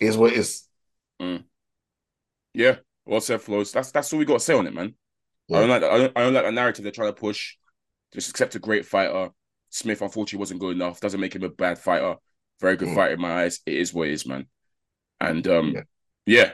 Is 0.00 0.16
what 0.16 0.32
it 0.32 0.38
is. 0.38 0.64
Mm. 1.20 1.44
Yeah, 2.54 2.76
well 3.06 3.20
said, 3.20 3.40
Flows. 3.42 3.72
That's 3.72 3.90
that's 3.90 4.12
all 4.12 4.18
we 4.18 4.24
got 4.24 4.34
to 4.34 4.40
say 4.40 4.54
on 4.54 4.66
it, 4.66 4.74
man. 4.74 4.94
I 5.52 5.60
don't 5.60 5.68
like. 5.68 5.82
I 5.82 5.98
don't, 5.98 6.12
I 6.16 6.20
don't 6.22 6.34
like 6.34 6.44
the 6.44 6.52
narrative 6.52 6.82
they're 6.84 6.92
trying 6.92 7.12
to 7.12 7.20
push. 7.20 7.56
Just 8.12 8.30
accept 8.30 8.54
a 8.54 8.58
great 8.58 8.86
fighter. 8.86 9.30
Smith, 9.70 10.02
unfortunately, 10.02 10.38
wasn't 10.40 10.60
good 10.60 10.74
enough. 10.74 11.00
Doesn't 11.00 11.20
make 11.20 11.34
him 11.34 11.44
a 11.44 11.48
bad 11.48 11.78
fighter. 11.78 12.16
Very 12.60 12.76
good 12.76 12.88
Mm. 12.88 12.94
fighter 12.94 13.14
in 13.14 13.20
my 13.20 13.42
eyes. 13.44 13.60
It 13.66 13.74
is 13.74 13.94
what 13.94 14.08
it 14.08 14.12
is, 14.12 14.26
man. 14.26 14.46
And 15.20 15.46
um, 15.46 15.72
Yeah. 15.74 15.82
yeah. 16.26 16.52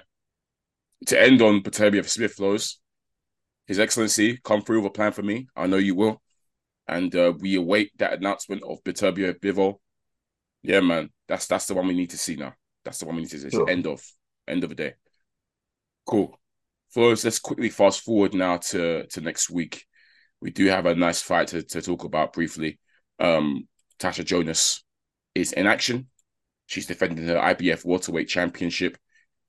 To 1.07 1.21
end 1.21 1.43
on 1.43 1.63
Beterbiev 1.63 2.09
Smith 2.09 2.35
Flows, 2.35 2.79
His 3.67 3.79
Excellency, 3.79 4.39
come 4.43 4.63
through 4.63 4.83
with 4.83 4.91
a 4.91 4.93
plan 4.95 5.13
for 5.13 5.23
me. 5.23 5.49
I 5.57 5.67
know 5.67 5.77
you 5.77 5.95
will. 5.95 6.23
And 6.89 7.15
uh, 7.17 7.33
we 7.39 7.57
await 7.57 7.91
that 7.99 8.15
announcement 8.15 8.63
of 8.63 8.83
Beterbiev 8.85 9.41
Bivol. 9.41 9.81
Yeah, 10.63 10.81
man. 10.81 11.11
That's 11.29 11.47
that's 11.47 11.67
the 11.67 11.75
one 11.75 11.87
we 11.87 11.95
need 11.95 12.11
to 12.11 12.19
see 12.19 12.37
now. 12.37 12.55
That's 12.85 12.99
the 12.99 13.07
one 13.07 13.17
we 13.17 13.23
need 13.23 13.31
to 13.31 13.39
see. 13.39 13.47
It's 13.47 13.57
Sure. 13.57 13.69
End 13.69 13.87
of 13.87 14.03
end 14.47 14.63
of 14.63 14.71
the 14.71 14.77
day. 14.77 14.95
Cool. 16.07 16.39
Flows, 16.91 17.25
let's 17.25 17.39
quickly 17.39 17.69
fast 17.69 18.01
forward 18.01 18.33
now 18.33 18.57
to 18.59 19.07
to 19.07 19.21
next 19.21 19.51
week. 19.51 19.85
We 20.41 20.51
do 20.51 20.67
have 20.67 20.87
a 20.87 20.95
nice 20.95 21.21
fight 21.21 21.49
to, 21.49 21.63
to 21.63 21.83
talk 21.83 22.05
about 22.05 22.33
briefly. 22.33 22.79
Um, 23.19 23.69
Tasha 23.99 24.25
Jonas 24.25 24.85
is 25.35 25.53
in 25.53 25.67
action. 25.67 26.09
She's 26.67 26.87
defending 26.87 27.27
her 27.27 27.37
IBF 27.37 27.85
welterweight 27.85 28.29
championship 28.29 28.97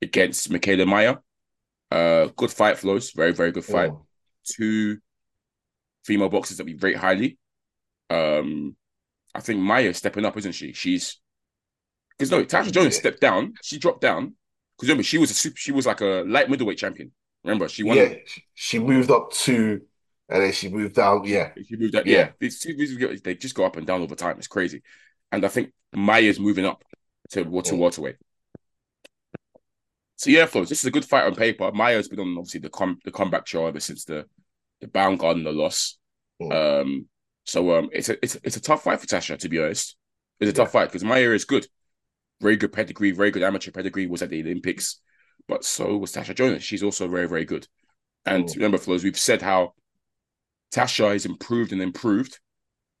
against 0.02 0.50
Michaela 0.50 0.86
Mayer. 0.86 1.18
Uh, 1.90 2.28
good 2.36 2.50
fight, 2.50 2.78
Flows. 2.78 3.12
Very, 3.12 3.32
very 3.32 3.52
good 3.52 3.64
fight. 3.64 3.90
Mm. 3.90 4.02
Two 4.44 4.98
female 6.04 6.28
boxers 6.28 6.58
that 6.58 6.64
we 6.64 6.74
rate 6.74 6.96
highly. 6.96 7.38
Um, 8.10 8.76
I 9.34 9.40
think 9.40 9.60
Mayer 9.60 9.92
stepping 9.92 10.24
up, 10.24 10.36
isn't 10.36 10.52
she? 10.52 10.72
She's 10.72 11.20
because 12.10 12.30
no, 12.30 12.44
Tasha 12.44 12.72
Jonas 12.72 12.96
stepped 12.96 13.20
down. 13.20 13.54
She 13.62 13.78
dropped 13.78 14.00
down 14.00 14.34
because 14.78 14.88
remember 14.88 15.02
she 15.02 15.18
was 15.18 15.30
a 15.30 15.34
super, 15.34 15.56
she 15.56 15.72
was 15.72 15.86
like 15.86 16.00
a 16.00 16.24
light 16.26 16.48
middleweight 16.48 16.78
champion. 16.78 17.10
Remember 17.44 17.68
she 17.68 17.82
won. 17.82 17.96
Yeah, 17.96 18.14
she- 18.26 18.44
she 18.54 18.78
moved 18.78 19.10
up 19.10 19.32
to, 19.32 19.80
and 20.28 20.42
then 20.42 20.52
she 20.52 20.68
moved 20.68 20.94
down. 20.94 21.24
Yeah, 21.24 21.52
She 21.66 21.76
moved 21.76 21.94
up. 21.96 22.06
Yeah. 22.06 22.16
Yeah, 22.18 22.30
these 22.40 22.60
these 22.60 23.22
they 23.22 23.34
just 23.34 23.54
go 23.54 23.64
up 23.64 23.76
and 23.76 23.86
down 23.86 24.02
over 24.02 24.14
time. 24.14 24.38
It's 24.38 24.46
crazy, 24.48 24.82
and 25.32 25.44
I 25.44 25.48
think 25.48 25.72
Mayer's 25.92 26.38
moving 26.40 26.64
up 26.66 26.82
to 27.30 27.42
water 27.44 27.74
Mm. 27.74 27.78
welterweight. 27.78 28.16
So 30.16 30.30
yeah, 30.30 30.46
folks, 30.46 30.68
this 30.68 30.80
is 30.80 30.84
a 30.84 30.90
good 30.90 31.04
fight 31.04 31.24
on 31.24 31.34
paper. 31.34 31.70
Mayer's 31.72 32.08
been 32.08 32.20
on 32.20 32.36
obviously 32.36 32.60
the 32.60 32.70
com- 32.70 32.98
the 33.04 33.10
comeback 33.12 33.46
show 33.46 33.66
ever 33.66 33.80
since 33.80 34.04
the 34.04 34.26
the 34.80 34.86
Baumgardner 34.88 35.54
loss. 35.54 35.96
Mm. 36.42 36.82
Um, 36.82 37.08
so 37.44 37.76
um, 37.78 37.88
it's 37.92 38.08
a 38.08 38.16
it's 38.22 38.34
a- 38.36 38.40
it's 38.42 38.56
a 38.56 38.60
tough 38.60 38.82
fight 38.84 39.00
for 39.00 39.06
Tasha 39.06 39.38
to 39.38 39.48
be 39.48 39.58
honest. 39.60 39.96
It's 40.40 40.50
a 40.50 40.52
Yeah. 40.52 40.64
tough 40.64 40.72
fight 40.72 40.86
because 40.86 41.04
Maya 41.04 41.30
is 41.30 41.44
good, 41.44 41.66
very 42.40 42.56
good 42.56 42.72
pedigree, 42.72 43.10
very 43.12 43.30
good 43.30 43.42
amateur 43.42 43.70
pedigree. 43.70 44.06
Was 44.06 44.22
at 44.22 44.30
the 44.30 44.40
Olympics, 44.42 45.00
but 45.48 45.64
so 45.64 45.96
was 45.96 46.12
Tasha 46.12 46.34
Jonas. 46.34 46.62
She's 46.62 46.82
also 46.82 47.08
very 47.08 47.28
very 47.28 47.44
good. 47.44 47.66
And 48.26 48.44
Mm. 48.44 48.54
remember, 48.56 48.78
Flows, 48.78 49.04
we've 49.04 49.18
said 49.18 49.42
how 49.42 49.74
Tasha 50.74 51.12
has 51.12 51.24
improved 51.26 51.72
and 51.72 51.80
improved 51.82 52.38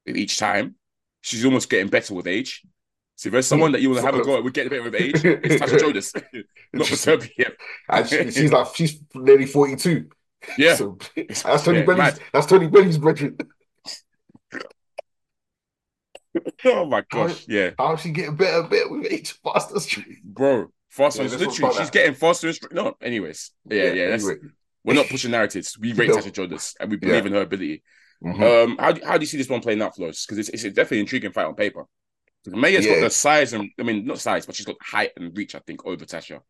each 0.06 0.38
time. 0.38 0.76
She's 1.20 1.44
almost 1.44 1.68
getting 1.68 1.88
better 1.88 2.14
with 2.14 2.26
age. 2.26 2.62
So 3.16 3.28
if 3.28 3.32
there's 3.32 3.46
someone 3.46 3.72
that 3.72 3.82
you 3.82 3.90
want 3.90 4.00
to 4.00 4.06
have 4.06 4.14
a 4.14 4.22
go 4.24 4.36
at, 4.36 4.44
would 4.44 4.54
get 4.54 4.70
better 4.70 4.84
with 4.84 4.94
age. 4.94 5.22
It's 5.24 5.56
Tasha 5.62 5.78
Jonas, 5.84 6.12
not 6.72 6.86
She's- 6.86 7.04
Beterbiev. 7.04 7.52
and 7.90 8.08
she, 8.08 8.30
she's 8.30 8.52
like 8.52 8.74
she's 8.74 9.00
nearly 9.14 9.46
forty 9.46 9.76
two. 9.76 10.08
Yeah. 10.56 10.76
So 10.76 10.96
that's 11.16 11.64
Tony 11.64 11.80
yeah, 11.80 11.84
Bellew's. 11.84 11.98
mad. 11.98 12.20
That's 12.32 12.46
Tony 12.46 12.68
Bellew's 12.68 12.96
brethren. 12.98 13.36
Oh 16.64 16.84
my 16.86 17.02
gosh, 17.10 17.46
yeah, 17.48 17.70
How's 17.78 18.00
she 18.00 18.10
getting 18.10 18.36
better 18.36 18.60
and 18.60 18.70
better 18.70 18.88
with 18.90 19.10
each 19.10 19.32
faster 19.32 19.80
street? 19.80 20.18
bro. 20.24 20.68
Faster, 20.90 21.22
Yeah, 21.22 21.30
and 21.30 21.32
let's 21.32 21.42
not 21.42 21.50
literally, 21.50 21.74
she's 21.76 21.86
that. 21.86 21.92
getting 21.92 22.14
faster 22.14 22.48
and 22.48 22.58
no. 22.72 22.94
Anyways, 23.02 23.50
yeah, 23.68 23.92
yeah. 23.92 24.08
that's, 24.10 24.24
anyway. 24.24 24.40
We're 24.84 24.94
not 24.94 25.06
pushing 25.08 25.30
narratives. 25.30 25.78
We 25.78 25.92
rate. 25.92 26.10
Tasha 26.10 26.32
Jonas 26.32 26.74
and 26.80 26.90
we 26.90 26.96
believe 26.96 27.24
Yeah. 27.24 27.26
in 27.26 27.32
her 27.34 27.42
ability. 27.42 27.82
Mhm. 28.24 28.64
Um, 28.64 28.76
how 28.78 28.92
do, 28.92 29.04
how 29.04 29.16
do 29.18 29.20
you 29.22 29.26
see 29.26 29.36
this 29.36 29.48
one 29.48 29.60
playing 29.60 29.82
out, 29.82 29.94
Flows? 29.94 30.24
Because 30.24 30.38
it's, 30.38 30.48
it's 30.48 30.64
a 30.64 30.70
definitely 30.70 31.00
intriguing 31.00 31.32
fight 31.32 31.44
on 31.46 31.54
paper. 31.54 31.84
Because 32.42 32.58
Mayer's 32.58 32.86
Yeah. 32.86 32.94
got 32.94 33.00
the 33.02 33.10
size 33.10 33.52
and 33.52 33.70
I 33.78 33.82
mean 33.82 34.06
not 34.06 34.18
size, 34.18 34.46
but 34.46 34.54
she's 34.54 34.66
got 34.66 34.76
height 34.82 35.10
and 35.16 35.36
reach. 35.36 35.54
I 35.54 35.58
think 35.60 35.84
over 35.84 36.04
Tasha. 36.04 36.40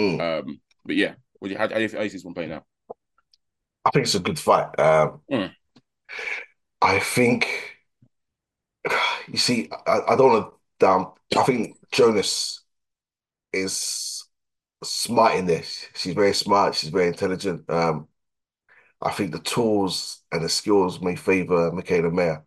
Mm. 0.00 0.20
Um, 0.40 0.60
but 0.86 0.96
yeah, 0.96 1.14
what 1.38 1.48
do 1.48 1.52
you, 1.52 1.58
how, 1.58 1.68
how, 1.68 1.74
do 1.76 1.82
you, 1.82 1.88
how 1.88 1.98
do 1.98 2.04
you 2.04 2.08
see 2.10 2.16
this 2.16 2.24
one 2.24 2.34
playing 2.34 2.52
out? 2.52 2.64
I 3.84 3.90
think 3.90 4.04
it's 4.06 4.14
a 4.14 4.20
good 4.20 4.38
fight. 4.38 4.78
Um, 4.78 5.20
Mm. 5.30 5.52
I 6.80 6.98
think 6.98 7.46
you 9.28 9.38
see, 9.38 9.68
I, 9.86 10.00
I 10.08 10.16
don't 10.16 10.32
want 10.32 10.50
to 10.50 10.58
down. 10.78 11.12
I 11.36 11.42
think 11.44 11.76
Jonas 11.92 12.62
is 13.52 14.24
smart 14.84 15.36
in 15.36 15.46
this. 15.46 15.86
She's 15.94 16.14
very 16.14 16.34
smart. 16.34 16.74
She's 16.76 16.90
very 16.90 17.08
intelligent. 17.08 17.68
Um, 17.70 18.08
I 19.02 19.12
think 19.12 19.32
the 19.32 19.40
tools 19.40 20.22
and 20.32 20.44
the 20.44 20.48
skills 20.48 21.00
may 21.00 21.16
favor 21.16 21.72
Michaela 21.72 22.10
Mayer. 22.10 22.44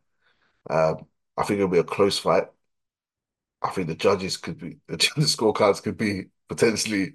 Um, 0.70 1.08
I 1.38 1.44
think 1.44 1.58
it'll 1.60 1.70
be 1.70 1.80
a 1.80 1.84
close 1.84 2.20
fight. 2.20 2.48
I 3.62 3.70
think 3.72 3.88
the 3.88 3.96
judges 3.96 4.38
could 4.38 4.58
be 4.60 4.78
the, 4.88 4.98
the 5.16 5.24
scorecards 5.24 5.82
could 5.82 5.98
be 5.98 6.26
potentially 6.48 7.14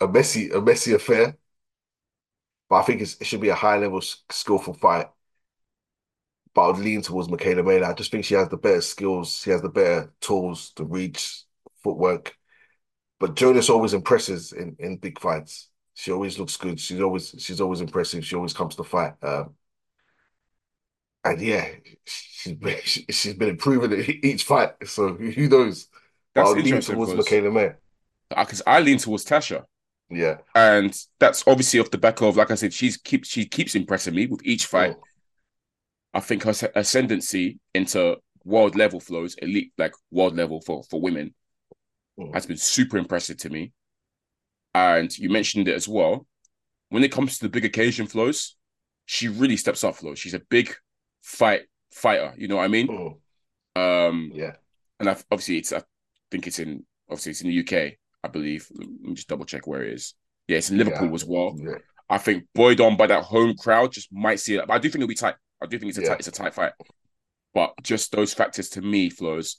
a 0.00 0.06
messy 0.08 0.50
a 0.50 0.60
messy 0.60 0.92
affair. 0.94 1.36
But 2.70 2.76
I 2.76 2.82
think 2.84 3.02
it 3.02 3.26
should 3.26 3.40
be 3.42 3.48
a 3.50 3.54
high 3.54 3.76
level 3.78 4.00
skillful 4.00 4.74
fight. 4.74 5.08
But 6.54 6.62
I 6.62 6.66
would 6.68 6.78
lean 6.78 7.02
towards 7.02 7.28
Michaela 7.28 7.62
Mayer. 7.62 7.84
I 7.84 7.94
just 7.94 8.10
think 8.10 8.24
she 8.24 8.34
has 8.34 8.48
the 8.48 8.56
better 8.56 8.80
skills. 8.80 9.36
She 9.38 9.50
has 9.50 9.62
the 9.62 9.68
better 9.68 10.12
tools, 10.20 10.72
the 10.76 10.84
reach, 10.84 11.44
footwork. 11.82 12.36
But 13.20 13.36
Jonas 13.36 13.70
always 13.70 13.94
impresses 13.94 14.52
in, 14.52 14.76
in 14.78 14.98
big 14.98 15.20
fights. 15.20 15.70
She 15.94 16.12
always 16.12 16.38
looks 16.38 16.56
good. 16.56 16.80
She's 16.80 17.00
always 17.00 17.34
she's 17.38 17.60
always 17.60 17.80
impressive. 17.80 18.24
She 18.26 18.36
always 18.36 18.54
comes 18.54 18.76
to 18.76 18.84
fight. 18.84 19.14
Um, 19.22 19.54
and 21.24 21.40
yeah, 21.40 21.68
she's 22.04 22.54
been, 22.56 22.78
she's 22.84 23.34
been 23.34 23.50
improving 23.50 23.92
at 23.98 24.08
each 24.08 24.44
fight. 24.44 24.72
So 24.86 25.14
who 25.14 25.48
knows? 25.48 25.88
That's 26.34 26.48
I'll 26.48 26.54
lean 26.54 26.80
towards 26.80 27.14
Michaela 27.14 27.50
Mayer. 27.50 27.78
because 28.28 28.62
I 28.66 28.80
lean 28.80 28.98
towards 28.98 29.24
Tasha, 29.24 29.64
Yeah. 30.10 30.38
and 30.54 30.96
that's 31.18 31.44
obviously 31.46 31.80
off 31.80 31.90
the 31.90 31.98
back 31.98 32.20
of 32.22 32.36
like 32.36 32.50
I 32.50 32.54
said, 32.54 32.72
she's 32.72 32.96
keeps 32.96 33.28
she 33.28 33.46
keeps 33.46 33.74
impressing 33.74 34.14
me 34.14 34.26
with 34.26 34.40
each 34.44 34.66
fight. 34.66 34.92
Mm. 34.92 35.00
I 36.12 36.20
think 36.20 36.42
her 36.44 36.52
ascendancy 36.74 37.58
into 37.74 38.16
world 38.44 38.74
level 38.76 39.00
flows, 39.00 39.34
elite 39.36 39.72
like 39.78 39.92
world 40.10 40.36
level 40.36 40.60
for 40.60 40.82
for 40.84 41.00
women, 41.00 41.34
Mm. 42.18 42.34
has 42.34 42.44
been 42.44 42.56
super 42.56 42.98
impressive 42.98 43.38
to 43.38 43.50
me. 43.50 43.72
And 44.74 45.16
you 45.16 45.30
mentioned 45.30 45.68
it 45.68 45.74
as 45.74 45.88
well. 45.88 46.26
When 46.90 47.04
it 47.04 47.12
comes 47.12 47.38
to 47.38 47.44
the 47.44 47.48
big 47.48 47.64
occasion 47.64 48.06
flows, 48.06 48.56
she 49.06 49.28
really 49.28 49.56
steps 49.56 49.84
up 49.84 49.96
flows. 49.96 50.18
She's 50.18 50.34
a 50.34 50.40
big 50.50 50.74
fight 51.22 51.62
fighter. 51.92 52.34
You 52.36 52.48
know 52.48 52.56
what 52.56 52.64
I 52.64 52.68
mean? 52.68 52.88
Mm. 52.88 54.08
Um, 54.08 54.32
Yeah. 54.34 54.56
and 54.98 55.08
I've, 55.08 55.24
obviously 55.30 55.58
it's 55.58 55.72
I 55.72 55.82
think 56.30 56.46
it's 56.46 56.58
in 56.58 56.84
obviously 57.08 57.30
it's 57.30 57.40
in 57.42 57.48
the 57.48 57.60
UK, 57.60 57.98
I 58.22 58.28
believe. 58.28 58.68
Let 58.74 58.88
me 58.88 59.14
just 59.14 59.28
double 59.28 59.44
check 59.44 59.66
where 59.66 59.82
it 59.84 59.92
is. 59.94 60.14
Yeah, 60.48 60.58
it's 60.58 60.70
in 60.70 60.78
Liverpool 60.78 61.08
Yeah. 61.08 61.14
as 61.14 61.24
well. 61.24 61.56
Yeah. 61.58 61.78
I 62.08 62.18
think 62.18 62.44
buoyed 62.54 62.80
on 62.80 62.96
by 62.96 63.06
that 63.06 63.22
home 63.24 63.54
crowd 63.56 63.92
just 63.92 64.12
might 64.12 64.40
see 64.40 64.56
it. 64.56 64.66
But 64.66 64.74
I 64.74 64.78
do 64.78 64.88
think 64.88 64.96
it'll 64.96 65.08
be 65.08 65.14
tight. 65.14 65.36
I 65.62 65.66
do 65.66 65.78
think 65.78 65.90
it's 65.90 65.98
a 65.98 66.02
Yeah. 66.02 66.08
tight, 66.08 66.18
it's 66.20 66.28
a 66.28 66.32
tight 66.32 66.54
fight. 66.54 66.72
But 67.52 67.74
just 67.82 68.12
those 68.12 68.32
factors 68.32 68.68
to 68.70 68.80
me, 68.82 69.10
flows. 69.10 69.56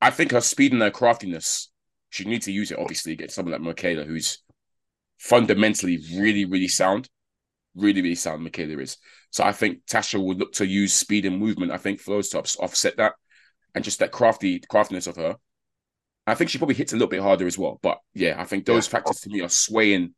I 0.00 0.10
think 0.10 0.32
her 0.32 0.40
speed 0.40 0.72
and 0.72 0.82
her 0.82 0.90
craftiness, 0.90 1.70
she 2.10 2.24
needs 2.24 2.46
to 2.46 2.52
use 2.52 2.70
it. 2.70 2.78
Obviously, 2.78 3.12
against 3.12 3.34
someone 3.34 3.52
like 3.52 3.60
Michaela, 3.60 4.04
who's 4.04 4.42
fundamentally 5.18 5.98
really, 6.16 6.44
really 6.44 6.68
sound, 6.68 7.08
really, 7.74 8.02
really 8.02 8.14
sound. 8.14 8.42
Michaela 8.42 8.78
is. 8.78 8.98
So 9.30 9.44
I 9.44 9.52
think 9.52 9.86
Tasha 9.86 10.22
would 10.22 10.38
look 10.38 10.52
to 10.54 10.66
use 10.66 10.92
speed 10.92 11.24
and 11.26 11.38
movement. 11.38 11.72
I 11.72 11.78
think 11.78 12.00
flows 12.00 12.28
tops 12.28 12.56
offset 12.56 12.96
that, 12.96 13.14
and 13.74 13.84
just 13.84 14.00
that 14.00 14.12
crafty 14.12 14.60
craftiness 14.60 15.06
of 15.06 15.16
her. 15.16 15.36
I 16.26 16.34
think 16.34 16.50
she 16.50 16.58
probably 16.58 16.74
hits 16.76 16.92
a 16.92 16.96
little 16.96 17.08
bit 17.08 17.20
harder 17.20 17.46
as 17.46 17.58
well. 17.58 17.80
But 17.82 17.98
yeah, 18.14 18.40
I 18.40 18.44
think 18.44 18.64
those 18.64 18.86
Yeah. 18.86 18.92
factors 18.92 19.20
to 19.20 19.30
me 19.30 19.40
are 19.40 19.48
swaying 19.48 20.14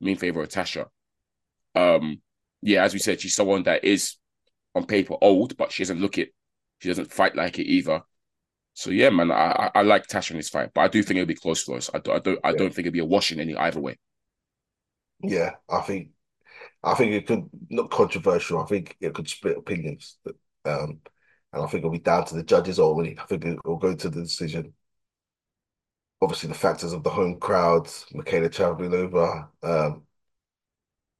me 0.00 0.12
in 0.12 0.18
favor 0.18 0.42
of 0.42 0.48
Tasha. 0.48 0.86
Um, 1.74 2.20
yeah, 2.62 2.84
as 2.84 2.92
we 2.92 3.00
said, 3.00 3.20
she's 3.20 3.34
someone 3.34 3.64
that 3.64 3.84
is 3.84 4.16
on 4.74 4.86
paper 4.86 5.16
old, 5.20 5.56
but 5.56 5.72
she 5.72 5.82
doesn't 5.82 6.00
look 6.00 6.18
it. 6.18 6.30
She 6.78 6.88
doesn't 6.88 7.12
fight 7.12 7.36
like 7.36 7.58
it 7.58 7.66
either. 7.66 8.02
So 8.74 8.90
yeah, 8.90 9.10
man, 9.10 9.30
I 9.30 9.70
I, 9.74 9.82
like 9.82 10.06
Tasha 10.06 10.30
in 10.30 10.36
this 10.36 10.48
fight, 10.48 10.70
but 10.74 10.82
I 10.82 10.88
do 10.88 11.02
think 11.02 11.18
it'll 11.18 11.26
be 11.26 11.34
close 11.34 11.62
for 11.62 11.76
us. 11.76 11.90
I 11.92 11.98
don't 11.98 12.16
I 12.16 12.18
don't 12.20 12.40
I 12.44 12.52
don't 12.52 12.72
think 12.72 12.86
it'll 12.86 12.94
be 12.94 13.00
a 13.00 13.04
wash 13.04 13.32
in 13.32 13.40
any 13.40 13.54
either 13.56 13.80
way. 13.80 13.98
Yeah, 15.22 15.56
I 15.68 15.80
think 15.80 16.10
I 16.82 16.94
think 16.94 17.12
it 17.12 17.26
could 17.26 17.48
not 17.68 17.90
controversial. 17.90 18.58
I 18.58 18.66
think 18.66 18.96
it 19.00 19.14
could 19.14 19.28
split 19.28 19.58
opinions. 19.58 20.18
Um, 20.64 21.00
and 21.52 21.62
I 21.62 21.66
think 21.66 21.80
it'll 21.80 21.90
be 21.90 21.98
down 21.98 22.24
to 22.26 22.34
the 22.34 22.42
judges 22.42 22.78
ultimately. 22.78 23.18
I 23.18 23.26
think 23.26 23.44
it 23.44 23.58
will 23.64 23.76
go 23.76 23.94
to 23.94 24.08
the 24.08 24.22
decision. 24.22 24.72
Obviously, 26.22 26.48
the 26.48 26.54
factors 26.54 26.92
of 26.92 27.02
the 27.02 27.10
home 27.10 27.38
crowd, 27.40 27.88
Michaela 28.12 28.50
traveling 28.50 28.94
over, 28.94 29.48
um, 29.62 30.02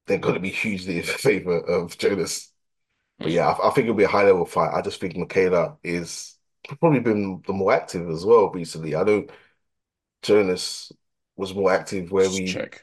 they're 0.07 0.18
going 0.18 0.34
to 0.34 0.40
be 0.40 0.51
hugely 0.51 0.98
in 0.98 1.03
favor 1.05 1.59
of 1.59 1.96
Jonas. 1.98 2.49
But 3.22 3.32
yeah, 3.32 3.48
I, 3.50 3.68
I 3.68 3.70
think 3.72 3.84
it'll 3.86 3.96
be 3.96 4.04
a 4.04 4.08
high 4.08 4.24
level 4.24 4.46
fight. 4.46 4.74
I 4.74 4.82
just 4.82 5.00
think 5.00 5.16
Michaela 5.16 5.78
is 5.82 6.38
probably 6.80 7.00
been 7.00 7.42
the 7.46 7.52
more 7.52 7.72
active 7.72 8.08
as 8.10 8.24
well 8.24 8.50
recently. 8.50 8.94
I 8.96 9.02
know 9.04 9.26
Jonas 10.22 10.92
was 11.36 11.54
more 11.54 11.72
active 11.72 12.10
where 12.12 12.30
we 12.30 12.62
check. 12.62 12.82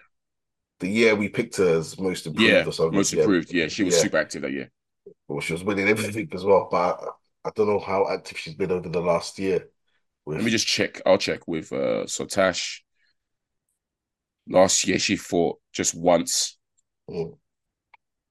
the 0.79 0.89
year 0.89 1.15
we 1.15 1.29
picked 1.29 1.57
her 1.57 1.77
as 1.79 1.99
most 1.99 2.27
improved 2.27 2.65
Yeah, 2.65 2.67
or 2.67 2.73
something. 2.73 2.95
most 2.95 3.11
Yeah. 3.11 3.27
improved. 3.27 3.51
Yeah, 3.51 3.67
she 3.67 3.83
was 3.83 3.95
Yeah. 3.95 3.99
super 3.99 4.17
active 4.17 4.41
that 4.43 4.51
year. 4.51 4.71
Well, 5.27 5.41
she 5.41 5.53
was 5.53 5.63
winning 5.63 5.87
everything 5.87 6.29
as 6.33 6.43
well, 6.43 6.67
but 6.71 7.01
I, 7.45 7.49
I 7.49 7.51
don't 7.55 7.67
know 7.67 7.79
how 7.79 8.09
active 8.09 8.37
she's 8.37 8.55
been 8.55 8.71
over 8.71 8.89
the 8.89 9.01
last 9.01 9.39
year. 9.39 9.69
With, 10.25 10.39
Let 10.39 10.45
me 10.45 10.51
just 10.51 10.67
check. 10.67 11.01
I'll 11.05 11.17
check 11.17 11.47
with 11.47 11.71
uh 11.73 12.07
so 12.07 12.25
Tash. 12.25 12.83
Last 14.47 14.87
year 14.87 14.97
she 14.97 15.15
fought 15.15 15.59
just 15.71 15.93
once, 15.93 16.57
Mm. 17.09 17.37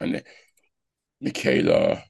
and 0.01 0.15
then 0.15 0.23
Michaela. 1.21 2.03
I 2.03 2.05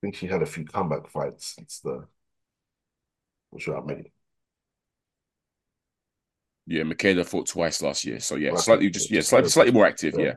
think 0.00 0.14
she 0.16 0.26
had 0.28 0.42
a 0.42 0.46
few 0.46 0.64
comeback 0.64 1.08
fights 1.08 1.54
since 1.56 1.80
the. 1.80 2.06
I'm 3.52 3.58
sure 3.58 3.74
how 3.76 3.82
many. 3.82 4.12
Yeah, 6.66 6.82
Michaela 6.84 7.24
fought 7.24 7.46
twice 7.46 7.82
last 7.82 8.04
year. 8.04 8.20
So 8.20 8.36
yeah, 8.36 8.54
Right. 8.54 8.64
slightly 8.64 8.88
just 8.90 9.10
yeah, 9.10 9.20
slightly 9.20 9.50
slightly 9.50 9.72
more 9.72 9.86
active. 9.86 10.16
Yeah. 10.16 10.26
Yeah, 10.26 10.34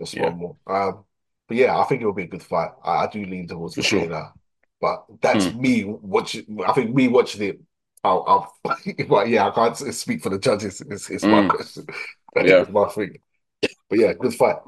Just 0.00 0.16
Yeah. 0.16 0.32
one 0.32 0.36
more. 0.38 0.56
Um, 0.66 1.04
but 1.48 1.56
yeah, 1.56 1.78
I 1.78 1.84
think 1.84 2.00
it'll 2.02 2.14
be 2.14 2.24
a 2.24 2.28
good 2.28 2.42
fight. 2.42 2.70
I, 2.84 3.04
I 3.04 3.08
do 3.08 3.24
lean 3.24 3.48
towards 3.48 3.76
For 3.76 3.82
sure. 3.82 4.08
Michaela, 4.08 4.34
but 4.80 5.06
that's 5.22 5.52
me 5.52 5.84
watching. 5.86 6.58
I 6.66 6.72
think 6.72 6.94
me 6.94 7.08
watching 7.08 7.42
it. 7.42 7.60
I'll, 8.04 8.24
I'll 8.28 8.76
but 9.08 9.28
yeah, 9.28 9.48
I 9.48 9.52
can't 9.52 9.76
speak 9.94 10.22
for 10.22 10.30
the 10.30 10.38
judges. 10.38 10.82
It's, 10.82 11.10
it's 11.10 11.28
my 11.28 11.42
Mm. 11.42 11.48
question. 11.48 11.86
Yeah. 12.40 12.64
it's 12.64 12.70
my 12.70 12.88
thing. 12.90 13.18
But 13.90 13.98
yeah, 14.00 14.12
good 14.14 14.34
fight. 14.34 14.58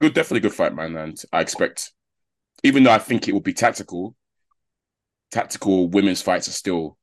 Good, 0.00 0.14
definitely 0.14 0.40
good 0.40 0.54
fight, 0.54 0.74
man. 0.74 0.96
And 0.96 1.16
I 1.32 1.40
expect, 1.40 1.92
even 2.64 2.82
though 2.84 2.92
I 2.92 2.98
think 2.98 3.28
it 3.28 3.32
will 3.32 3.40
be 3.40 3.54
tactical, 3.54 4.14
tactical 5.30 5.88
women's 5.88 6.22
fights 6.22 6.48
are 6.48 6.52
still 6.52 6.96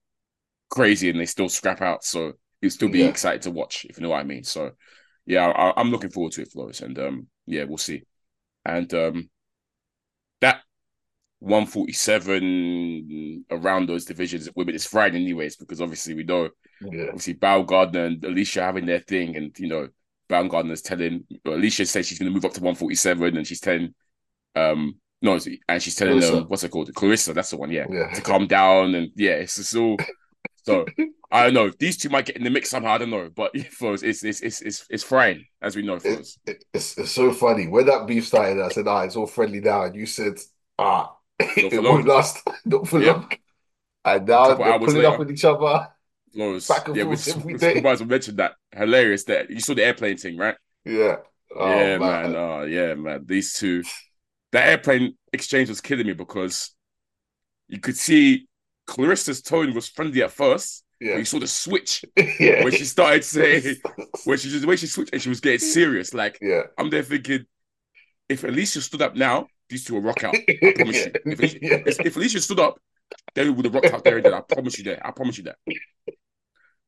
crazy 0.70 1.10
and 1.10 1.20
they 1.20 1.26
still 1.26 1.50
scrap 1.50 1.82
out. 1.82 2.04
So 2.04 2.34
you'll 2.62 2.72
still 2.72 2.90
be 2.90 3.00
Yeah. 3.02 3.06
excited 3.06 3.42
to 3.44 3.52
watch, 3.52 3.86
if 3.90 3.98
you 3.98 4.04
know 4.04 4.10
what 4.10 4.22
I 4.22 4.24
mean. 4.24 4.44
So 4.46 4.72
yeah, 5.26 5.48
I, 5.50 5.74
I'm 5.80 5.92
looking 5.92 6.12
forward 6.12 6.32
to 6.34 6.42
it, 6.44 6.52
Flows, 6.52 6.82
and 6.82 6.98
um, 7.00 7.28
yeah, 7.46 7.64
we'll 7.66 7.78
see. 7.78 8.04
And 8.66 8.92
um, 8.94 9.30
that 10.42 10.62
147 11.40 13.46
around 13.52 13.88
those 13.90 14.06
divisions 14.06 14.48
of 14.48 14.56
women 14.56 14.76
is 14.76 14.86
Friday, 14.86 15.22
anyways, 15.22 15.56
because 15.58 15.82
obviously 15.82 16.14
we 16.14 16.24
know 16.24 16.50
Yeah, 16.82 17.14
obviously 17.14 17.36
Baumgardner 17.36 18.08
and 18.08 18.22
Alycia 18.24 18.62
having 18.62 18.86
their 18.86 19.00
thing, 19.00 19.36
and 19.38 19.58
you 19.60 19.68
know, 19.68 19.90
Baumgardner's 20.30 20.82
telling 20.82 21.26
Alycia 21.46 21.88
says 21.88 22.08
she's 22.08 22.20
going 22.20 22.32
to 22.32 22.34
move 22.34 22.46
up 22.46 22.54
to 22.54 22.62
147, 22.62 23.38
and 23.38 23.46
she's 23.48 23.60
telling, 23.60 23.94
um, 24.56 24.96
no, 25.22 25.40
and 25.68 25.82
she's 25.82 25.96
telling 25.96 26.18
Claressa. 26.18 26.32
them 26.32 26.46
what's 26.48 26.64
it 26.64 26.72
called, 26.72 26.94
Claressa, 26.94 27.34
that's 27.34 27.52
the 27.52 27.58
one, 27.58 27.72
yeah, 27.72 27.86
yeah. 27.90 28.12
to 28.14 28.22
calm 28.22 28.48
down, 28.48 28.96
and 28.96 29.12
yeah, 29.16 29.34
it's 29.34 29.56
just 29.56 29.76
all. 29.76 29.98
So 30.64 30.86
I 31.32 31.46
don't 31.46 31.54
know. 31.56 31.72
These 31.78 31.98
two 31.98 32.10
might 32.10 32.26
get 32.26 32.38
in 32.38 32.44
the 32.44 32.50
mix 32.50 32.70
somehow. 32.70 32.92
I 32.94 32.98
don't 33.00 33.10
know, 33.10 33.30
but 33.36 33.52
it's 33.56 34.04
it's 34.04 34.24
it's 34.24 34.62
it's 34.62 34.86
it's 34.90 35.04
frying 35.04 35.46
as 35.62 35.76
we 35.76 35.82
know, 35.82 36.00
Flows. 36.00 36.38
It, 36.46 36.64
it's 36.74 36.98
it's 36.98 37.12
so 37.12 37.32
funny 37.34 37.68
when 37.68 37.86
that 37.88 38.06
beef 38.08 38.28
started. 38.28 38.62
I 38.62 38.70
said, 38.70 38.88
"Ah, 38.88 39.02
it's 39.02 39.16
all 39.16 39.28
friendly 39.28 39.60
now," 39.60 39.84
and 39.84 39.96
you 39.96 40.06
said, 40.06 40.40
"Ah, 40.78 41.16
it 41.40 41.74
for 41.74 41.82
won't 41.82 42.08
last, 42.08 42.48
not 42.66 42.88
for 42.88 43.02
Yeah. 43.02 43.14
long." 43.14 43.32
And 44.06 44.28
now 44.28 44.48
Couple 44.50 44.66
they're 44.66 44.80
pulling 44.80 45.06
up 45.06 45.20
with 45.20 45.32
each 45.32 45.46
other. 45.46 45.88
Flows, 46.34 46.68
Back 46.68 46.88
and 46.88 46.98
yeah, 46.98 47.04
we, 47.04 47.16
forth 47.16 47.38
every 47.38 47.54
we, 47.54 47.60
day. 47.60 47.74
we 47.76 47.82
might 47.82 47.92
as 47.94 48.00
well 48.00 48.10
mention 48.10 48.36
that. 48.38 48.54
Hilarious 48.76 49.24
that 49.26 49.50
you 49.50 49.60
saw 49.60 49.74
the 49.76 49.84
airplane 49.84 50.18
thing, 50.18 50.38
right? 50.38 50.56
Yeah, 50.86 51.18
Oh, 51.56 51.70
yeah, 51.70 51.98
man. 52.00 52.36
Oh, 52.36 52.64
yeah, 52.64 52.96
man. 52.96 53.24
These 53.28 53.54
two, 53.54 53.84
that 54.52 54.68
airplane 54.70 55.16
exchange 55.32 55.70
was 55.70 55.82
killing 55.82 56.08
me 56.08 56.14
because 56.14 56.74
you 57.68 57.80
could 57.80 57.96
see 57.98 58.48
Claressa's 58.88 59.42
tone 59.42 59.74
was 59.74 59.88
friendly 59.88 60.24
at 60.24 60.32
first. 60.32 60.84
Yeah. 61.00 61.18
you 61.18 61.26
saw 61.26 61.40
the 61.40 61.48
switch 61.48 62.06
yeah. 62.40 62.64
when 62.64 62.72
she 62.72 62.86
started 62.86 63.24
saying, 63.26 63.76
when 64.24 64.38
she 64.38 64.50
just 64.50 64.62
the 64.62 64.68
way 64.68 64.78
she 64.78 64.88
switched 64.88 65.12
and 65.14 65.22
she 65.22 65.28
was 65.30 65.42
getting 65.42 65.60
serious. 65.60 66.14
Like 66.14 66.38
yeah. 66.42 66.62
I'm 66.78 66.90
there 66.90 67.04
thinking, 67.04 67.46
if 68.30 68.42
Alycia 68.44 68.82
stood 68.82 69.02
up 69.02 69.16
now, 69.16 69.48
these 69.70 69.84
two 69.84 69.96
will 69.96 70.02
rock 70.02 70.24
out. 70.24 70.34
I 70.36 70.74
promise 70.76 71.06
you. 71.06 71.12
If, 71.26 71.40
Alycia- 71.40 71.60
Yeah. 71.62 71.78
if 71.86 72.16
Alycia 72.16 72.40
stood 72.42 72.60
up, 72.60 72.80
they 73.36 73.50
would 73.50 73.66
have 73.66 73.74
rocked 73.74 73.88
out 73.94 74.04
there 74.06 74.16
and 74.18 74.26
then. 74.26 74.34
I 74.34 74.42
promise 74.42 74.78
you 74.78 74.86
that. 74.86 75.06
I 75.06 75.12
promise 75.12 75.38
you 75.38 75.44
that. 75.44 75.58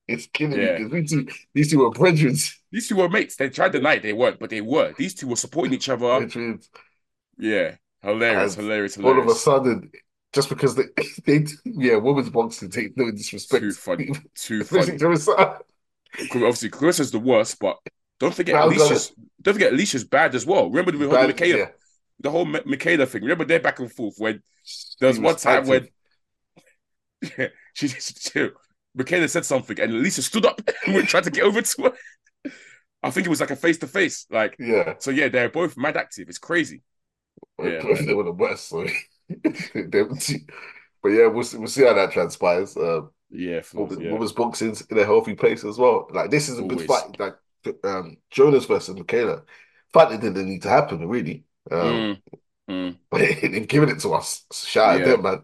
It's 0.08 0.28
killing 0.28 0.62
Yeah. 0.62 0.78
me 0.78 0.86
because 0.86 0.92
these 0.92 1.12
two, 1.12 1.28
these 1.54 1.72
two 1.72 1.80
were 1.80 1.90
brethren. 1.92 2.36
These 2.72 2.90
two 2.90 2.96
were 2.96 3.10
mates. 3.10 3.36
They 3.36 3.50
tried 3.50 3.72
to 3.72 3.80
deny 3.80 4.00
they 4.00 4.14
weren't, 4.14 4.40
but 4.40 4.50
they 4.50 4.62
were. 4.62 4.94
These 4.98 5.16
two 5.16 5.28
were 5.28 5.36
supporting 5.36 5.74
each 5.74 5.90
other. 5.90 6.28
Yeah, 7.38 7.76
hilarious, 8.02 8.56
And 8.56 8.64
hilarious, 8.66 8.98
All 8.98 9.20
of 9.20 9.28
a 9.28 9.36
sudden, 9.36 9.92
just 10.34 10.50
because 10.50 10.76
they, 10.76 10.84
they 11.26 11.46
yeah, 11.66 11.96
women's 11.96 12.30
boxing 12.30 12.70
take 12.70 12.96
no 12.98 13.12
disrespect. 13.12 13.62
Too 13.64 13.72
funny, 13.72 14.12
too 14.36 14.64
funny. 14.64 14.98
Obviously, 16.20 16.70
Claressa's 16.70 17.12
the 17.12 17.20
worst, 17.20 17.60
but 17.60 17.78
don't 18.20 18.34
forget 18.34 18.56
Alycia's. 18.56 19.12
Don't 19.42 19.54
forget 19.54 19.74
Alycia's 19.74 20.04
bad 20.04 20.34
as 20.34 20.46
well. 20.46 20.70
Remember 20.70 20.92
the 20.92 21.10
whole 21.10 21.28
Michaela, 21.28 21.58
yeah. 21.60 21.66
the 22.20 22.32
whole 22.32 22.46
Mi- 22.46 22.62
Michaela 22.66 23.06
thing. 23.06 23.22
Remember 23.24 23.46
their 23.46 23.60
back 23.60 23.80
and 23.80 23.92
forth 23.92 24.16
when 24.18 24.42
there 25.00 25.10
was 25.10 25.18
She 25.18 25.22
one 25.24 25.36
time 25.36 25.66
when 25.68 25.82
active. 25.82 25.92
she, 27.74 27.88
she 27.88 28.50
Michaela 28.96 29.28
said 29.28 29.46
something 29.46 29.80
and 29.80 29.94
Lisa 30.02 30.22
stood 30.24 30.46
up 30.46 30.62
and 30.88 31.08
tried 31.08 31.26
to 31.26 31.32
get 31.32 31.44
over 31.44 31.62
to 31.62 31.84
her. 31.84 31.94
I 33.04 33.12
think 33.12 33.28
it 33.28 33.30
was 33.30 33.40
like 33.42 33.52
a 33.52 33.56
face 33.56 33.78
to 33.80 33.88
face. 33.88 34.26
Like 34.30 34.60
yeah, 34.60 34.96
so, 34.98 35.12
yeah, 35.12 35.28
they're 35.30 35.50
both 35.50 35.78
mad 35.78 35.98
active. 35.98 36.30
It's 36.30 36.38
crazy. 36.38 36.82
Yeah, 37.62 37.82
they 38.06 38.14
were 38.14 38.24
the 38.24 38.32
worst. 38.32 38.70
So 38.70 38.86
but 41.02 41.10
yeah, 41.10 41.28
we'll 41.28 41.44
see, 41.44 41.58
we'll 41.58 41.68
see 41.68 41.84
how 41.86 41.94
that 41.94 42.12
transpires. 42.12 42.76
Uh, 42.78 43.02
Yeah, 43.30 43.62
women's, 43.74 44.00
yeah. 44.00 44.12
women's 44.12 44.34
boxing's 44.34 44.82
in 44.84 45.00
a 45.00 45.06
healthy 45.06 45.36
place 45.36 45.64
as 45.66 45.78
well. 45.78 46.08
Like 46.12 46.32
this 46.32 46.50
is 46.50 46.60
a 46.60 46.64
Always. 46.64 46.78
good 46.78 46.82
fight. 46.82 47.20
Like 47.20 47.36
um, 47.84 48.18
Jonas 48.32 48.66
versus 48.66 48.96
Michaela, 48.96 49.44
fight 49.94 50.12
that 50.12 50.22
didn't 50.22 50.48
need 50.48 50.64
to 50.64 50.70
happen 50.70 51.08
really. 51.08 51.46
Um, 51.72 52.08
Mm, 52.08 52.22
mm, 52.70 53.00
But 53.12 53.20
they've 53.42 53.68
given 53.68 53.90
it 53.90 54.00
to 54.02 54.14
us. 54.14 54.46
Shout 54.54 54.96
Yeah. 54.98 55.02
out 55.02 55.06
them, 55.06 55.22
man. 55.24 55.44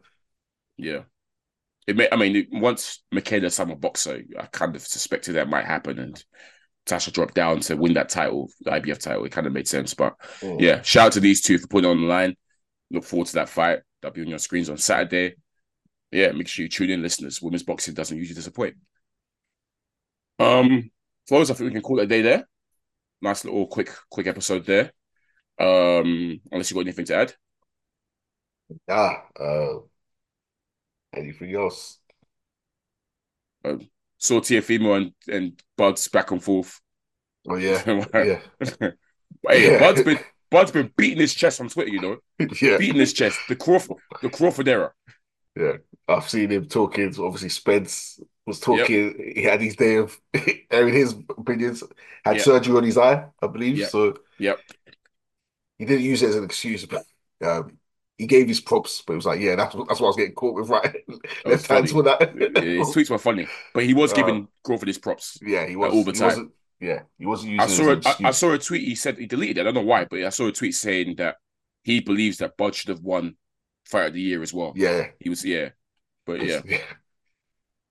yeah. 0.77 1.03
It 1.87 1.95
may, 1.97 2.07
I 2.11 2.15
mean, 2.15 2.35
it- 2.35 2.47
once 2.51 3.03
Michaela's 3.11 3.59
I'm 3.59 3.71
a 3.71 3.75
boxer, 3.75 4.21
I 4.37 4.45
kind 4.47 4.75
of 4.75 4.81
suspected 4.85 5.33
that 5.33 5.49
might 5.49 5.65
happen, 5.65 5.99
and 5.99 6.23
Tasha 6.85 7.11
dropped 7.11 7.33
down 7.35 7.59
to 7.61 7.75
win 7.75 7.93
that 7.93 8.09
title, 8.09 8.49
the 8.61 8.71
IBF 8.71 8.99
title. 8.99 9.25
It 9.25 9.31
kind 9.31 9.47
of 9.47 9.53
made 9.53 9.67
sense, 9.67 9.93
but 9.93 10.15
Mm. 10.41 10.61
yeah, 10.61 10.81
shout 10.81 11.07
out 11.07 11.11
to 11.13 11.19
these 11.19 11.41
two 11.41 11.57
for 11.57 11.67
putting 11.67 11.89
it 11.89 11.93
on 11.93 12.01
the 12.01 12.07
line. 12.07 12.35
Look 12.91 13.03
forward 13.03 13.27
to 13.27 13.33
that 13.35 13.49
fight. 13.49 13.79
That'll 14.01 14.15
be 14.15 14.21
on 14.21 14.27
your 14.27 14.39
screens 14.39 14.69
on 14.69 14.77
Saturday. 14.77 15.35
Yeah, 16.11 16.31
make 16.33 16.47
sure 16.47 16.63
you 16.63 16.69
tune 16.69 16.89
in, 16.89 17.01
listeners. 17.01 17.41
Women's 17.41 17.63
boxing 17.63 17.93
doesn't 17.93 18.17
usually 18.17 18.35
disappoint. 18.35 18.75
Um, 20.39 20.91
Flows, 21.27 21.49
I 21.51 21.53
think 21.53 21.69
we 21.69 21.73
can 21.73 21.81
call 21.83 21.99
it 21.99 22.03
a 22.03 22.07
day 22.07 22.21
there. 22.21 22.47
Nice 23.21 23.45
little 23.45 23.67
quick, 23.67 23.91
quick 24.09 24.27
episode 24.27 24.65
there. 24.65 24.91
Um, 25.59 26.41
unless 26.51 26.69
you 26.71 26.75
got 26.75 26.81
anything 26.81 27.05
to 27.05 27.15
add. 27.15 27.33
Ah, 28.89 29.23
uh, 29.39 29.79
anything 31.13 31.55
else? 31.55 31.99
Saw 34.17 34.39
Teofimo 34.39 34.95
and 34.97 35.13
and 35.27 35.61
Bud's 35.77 36.07
back 36.07 36.31
and 36.31 36.43
forth. 36.43 36.79
Oh 37.47 37.55
yeah, 37.55 37.81
But 38.13 38.27
yeah, 38.27 38.39
hey, 39.47 39.71
Yeah. 39.73 39.79
Bud's 39.79 40.03
been 40.03 40.19
Bud's 40.51 40.71
been 40.71 40.91
beating 40.97 41.19
his 41.19 41.33
chest 41.33 41.61
on 41.61 41.69
Twitter, 41.69 41.89
you 41.91 42.01
know, 42.01 42.17
yeah, 42.61 42.77
beating 42.77 42.99
his 42.99 43.13
chest. 43.13 43.39
The 43.47 43.55
Crawford, 43.55 43.97
the 44.21 44.29
Crawford 44.29 44.67
era. 44.67 44.91
yeah. 45.55 45.77
I've 46.07 46.29
seen 46.29 46.49
him 46.51 46.65
talking. 46.67 47.07
Obviously, 47.19 47.49
Spence 47.49 48.19
was 48.45 48.59
talking. 48.59 49.31
He 49.35 49.43
had 49.43 49.61
his 49.61 49.75
day 49.75 49.95
of 49.97 50.19
airing 50.69 50.93
his 50.93 51.13
opinions. 51.37 51.83
Had 52.25 52.37
Yep. 52.37 52.45
surgery 52.45 52.75
on 52.77 52.83
his 52.83 52.97
eye, 52.97 53.25
I 53.41 53.47
believe. 53.47 53.77
Yep. 53.77 53.89
So 53.89 54.15
Yep. 54.39 54.59
he 55.77 55.85
didn't 55.85 56.05
use 56.05 56.21
it 56.21 56.29
as 56.29 56.35
an 56.35 56.43
excuse, 56.43 56.85
but 56.85 57.05
um, 57.43 57.77
he 58.21 58.27
gave 58.27 58.47
his 58.47 58.61
props. 58.61 59.01
But 59.05 59.13
it 59.13 59.15
was 59.17 59.25
like, 59.25 59.39
yeah, 59.39 59.55
that's 59.55 59.75
that's 59.75 59.99
what 59.99 60.07
I 60.07 60.09
was 60.09 60.15
getting 60.15 60.35
caught 60.35 60.55
with, 60.55 60.69
right? 60.77 60.95
Left 61.45 61.67
hands 61.67 61.91
for 61.91 62.03
that. 62.03 62.21
His 62.55 62.89
tweets 62.93 63.09
were 63.09 63.17
funny, 63.17 63.47
but 63.73 63.83
he 63.83 63.93
was 63.93 64.11
Uh, 64.11 64.15
giving 64.15 64.47
Crawford 64.63 64.87
his 64.87 64.97
props. 64.97 65.37
Yeah, 65.41 65.65
he 65.67 65.75
was 65.75 65.93
all 65.93 66.03
the 66.03 66.13
time. 66.13 66.51
Yeah, 66.79 67.01
he 67.19 67.25
wasn't 67.25 67.53
using 67.53 67.63
I 67.63 67.67
saw 67.67 67.91
a, 67.93 68.01
I, 68.05 68.15
I 68.29 68.31
saw 68.31 68.51
a 68.53 68.57
tweet. 68.57 68.87
He 68.87 68.95
said 68.95 69.17
he 69.17 69.25
deleted 69.25 69.57
it. 69.57 69.61
I 69.61 69.63
don't 69.65 69.73
know 69.75 69.81
why, 69.81 70.05
but 70.05 70.23
I 70.23 70.29
saw 70.29 70.47
a 70.47 70.51
tweet 70.51 70.75
saying 70.75 71.15
that 71.17 71.37
he 71.83 71.99
believes 71.99 72.37
that 72.37 72.57
Bud 72.57 72.75
should 72.75 72.89
have 72.89 73.01
won 73.01 73.35
Fight 73.85 74.07
of 74.07 74.13
the 74.13 74.21
Year 74.21 74.41
as 74.41 74.53
well. 74.53 74.73
Yeah, 74.75 75.07
He 75.19 75.29
was 75.29 75.43
yeah, 75.45 75.69
but 76.25 76.41
yeah, 76.43 76.61
yeah, 76.65 76.77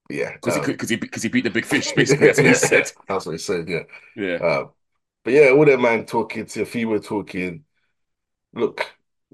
yeah. 0.09 0.33
because 0.35 0.57
um, 0.57 0.65
he 0.67 0.73
because 0.73 0.89
he 0.91 0.97
because 0.97 1.23
he 1.23 1.29
beat 1.29 1.45
the 1.45 1.51
big 1.51 1.65
fish. 1.65 1.93
Basically, 1.97 2.27
that's 2.27 2.39
what 2.39 2.47
he 2.49 2.55
said. 2.55 2.91
That's 3.09 3.27
what 3.27 3.33
he 3.33 3.39
said. 3.39 3.69
Yeah. 3.69 3.83
Yeah, 4.17 4.39
Uh, 4.39 4.69
but 5.25 5.33
yeah, 5.35 5.51
all 5.51 5.65
that 5.67 5.81
man 5.81 6.07
talking 6.07 6.47
Teofimo 6.47 7.05
talking. 7.05 7.65
Look, 8.55 8.87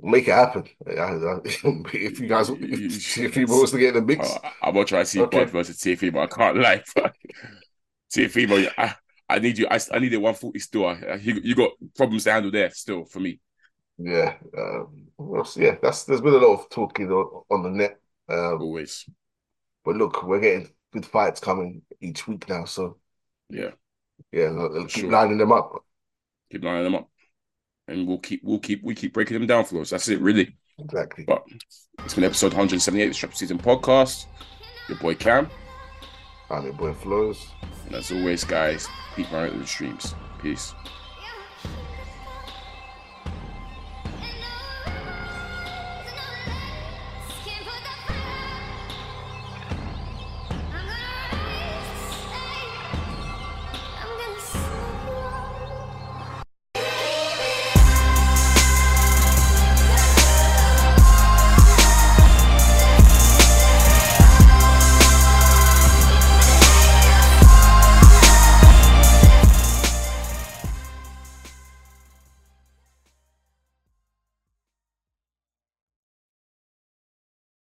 make 0.02 0.28
it 0.28 0.32
happen. 0.34 0.64
I- 0.86 0.92
I- 0.92 1.40
if 1.44 2.20
you 2.20 2.28
guys, 2.28 2.50
if 2.50 2.56
FEMA 3.34 3.60
was 3.60 3.70
to 3.72 3.78
get 3.78 3.96
in 3.96 4.06
the 4.06 4.06
mix, 4.16 4.28
Uh, 4.28 4.38
I'm 4.62 4.74
gonna 4.74 4.84
try 4.86 5.00
to 5.00 5.06
see 5.06 5.20
Okay. 5.20 5.44
Bud 5.44 5.50
versus 5.50 5.78
Teofimo. 5.78 6.22
I 6.22 6.26
can't 6.26 6.58
lie. 6.58 6.82
Teofimo, 8.14 8.70
I, 8.78 8.94
I 9.28 9.38
need 9.38 9.58
you. 9.58 9.66
I, 9.70 9.78
I 9.92 9.98
need 9.98 10.14
a 10.14 10.20
140 10.20 10.58
still. 10.60 10.86
I, 10.86 11.18
you, 11.20 11.40
you 11.42 11.54
got 11.54 11.72
problems 11.96 12.24
to 12.24 12.32
handle 12.32 12.50
there 12.50 12.70
still 12.70 13.04
for 13.04 13.20
me. 13.20 13.40
yeah, 13.98 14.34
um, 14.56 15.08
well, 15.18 15.48
yeah, 15.56 15.76
that's 15.82 16.04
there's 16.04 16.20
been 16.20 16.34
a 16.34 16.38
lot 16.38 16.54
of 16.60 16.70
talking 16.70 17.10
on, 17.10 17.42
on 17.50 17.62
the 17.62 17.70
net. 17.70 17.98
Um, 18.28 18.60
Always. 18.60 19.08
but 19.84 19.96
look, 19.96 20.22
we're 20.22 20.40
getting 20.40 20.68
good 20.92 21.06
fights 21.06 21.40
coming 21.40 21.82
each 22.00 22.26
week 22.28 22.48
now, 22.48 22.64
so 22.64 22.98
Yeah. 23.50 23.70
yeah, 24.32 24.68
keep 24.88 24.90
Sure. 24.90 25.10
lining 25.10 25.38
them 25.38 25.52
up. 25.52 25.84
Keep 26.52 26.64
lining 26.64 26.84
them 26.84 26.94
up. 26.96 27.08
And 27.88 28.06
we'll 28.06 28.18
keep 28.18 28.42
we'll 28.42 28.58
keep 28.58 28.82
we 28.82 28.94
keep 28.94 29.12
breaking 29.12 29.38
them 29.38 29.46
down 29.46 29.64
for 29.64 29.80
us. 29.80 29.90
That's 29.90 30.08
it, 30.08 30.20
really. 30.20 30.56
Exactly. 30.78 31.24
But 31.24 31.44
it's 32.00 32.14
been 32.14 32.24
episode 32.24 32.52
178 32.52 33.04
of 33.04 33.10
the 33.10 33.14
Strap 33.14 33.32
SZN 33.32 33.62
Podcast. 33.62 34.26
Your 34.88 34.98
boy 34.98 35.14
Kam. 35.14 35.48
I'm 36.50 36.64
your 36.64 36.72
boy 36.74 36.92
Flows. 36.94 37.46
And 37.86 37.94
as 37.94 38.12
always, 38.12 38.44
guys, 38.44 38.88
keep 39.14 39.30
running 39.32 39.58
the 39.58 39.66
streams. 39.66 40.14
Peace. 40.42 40.74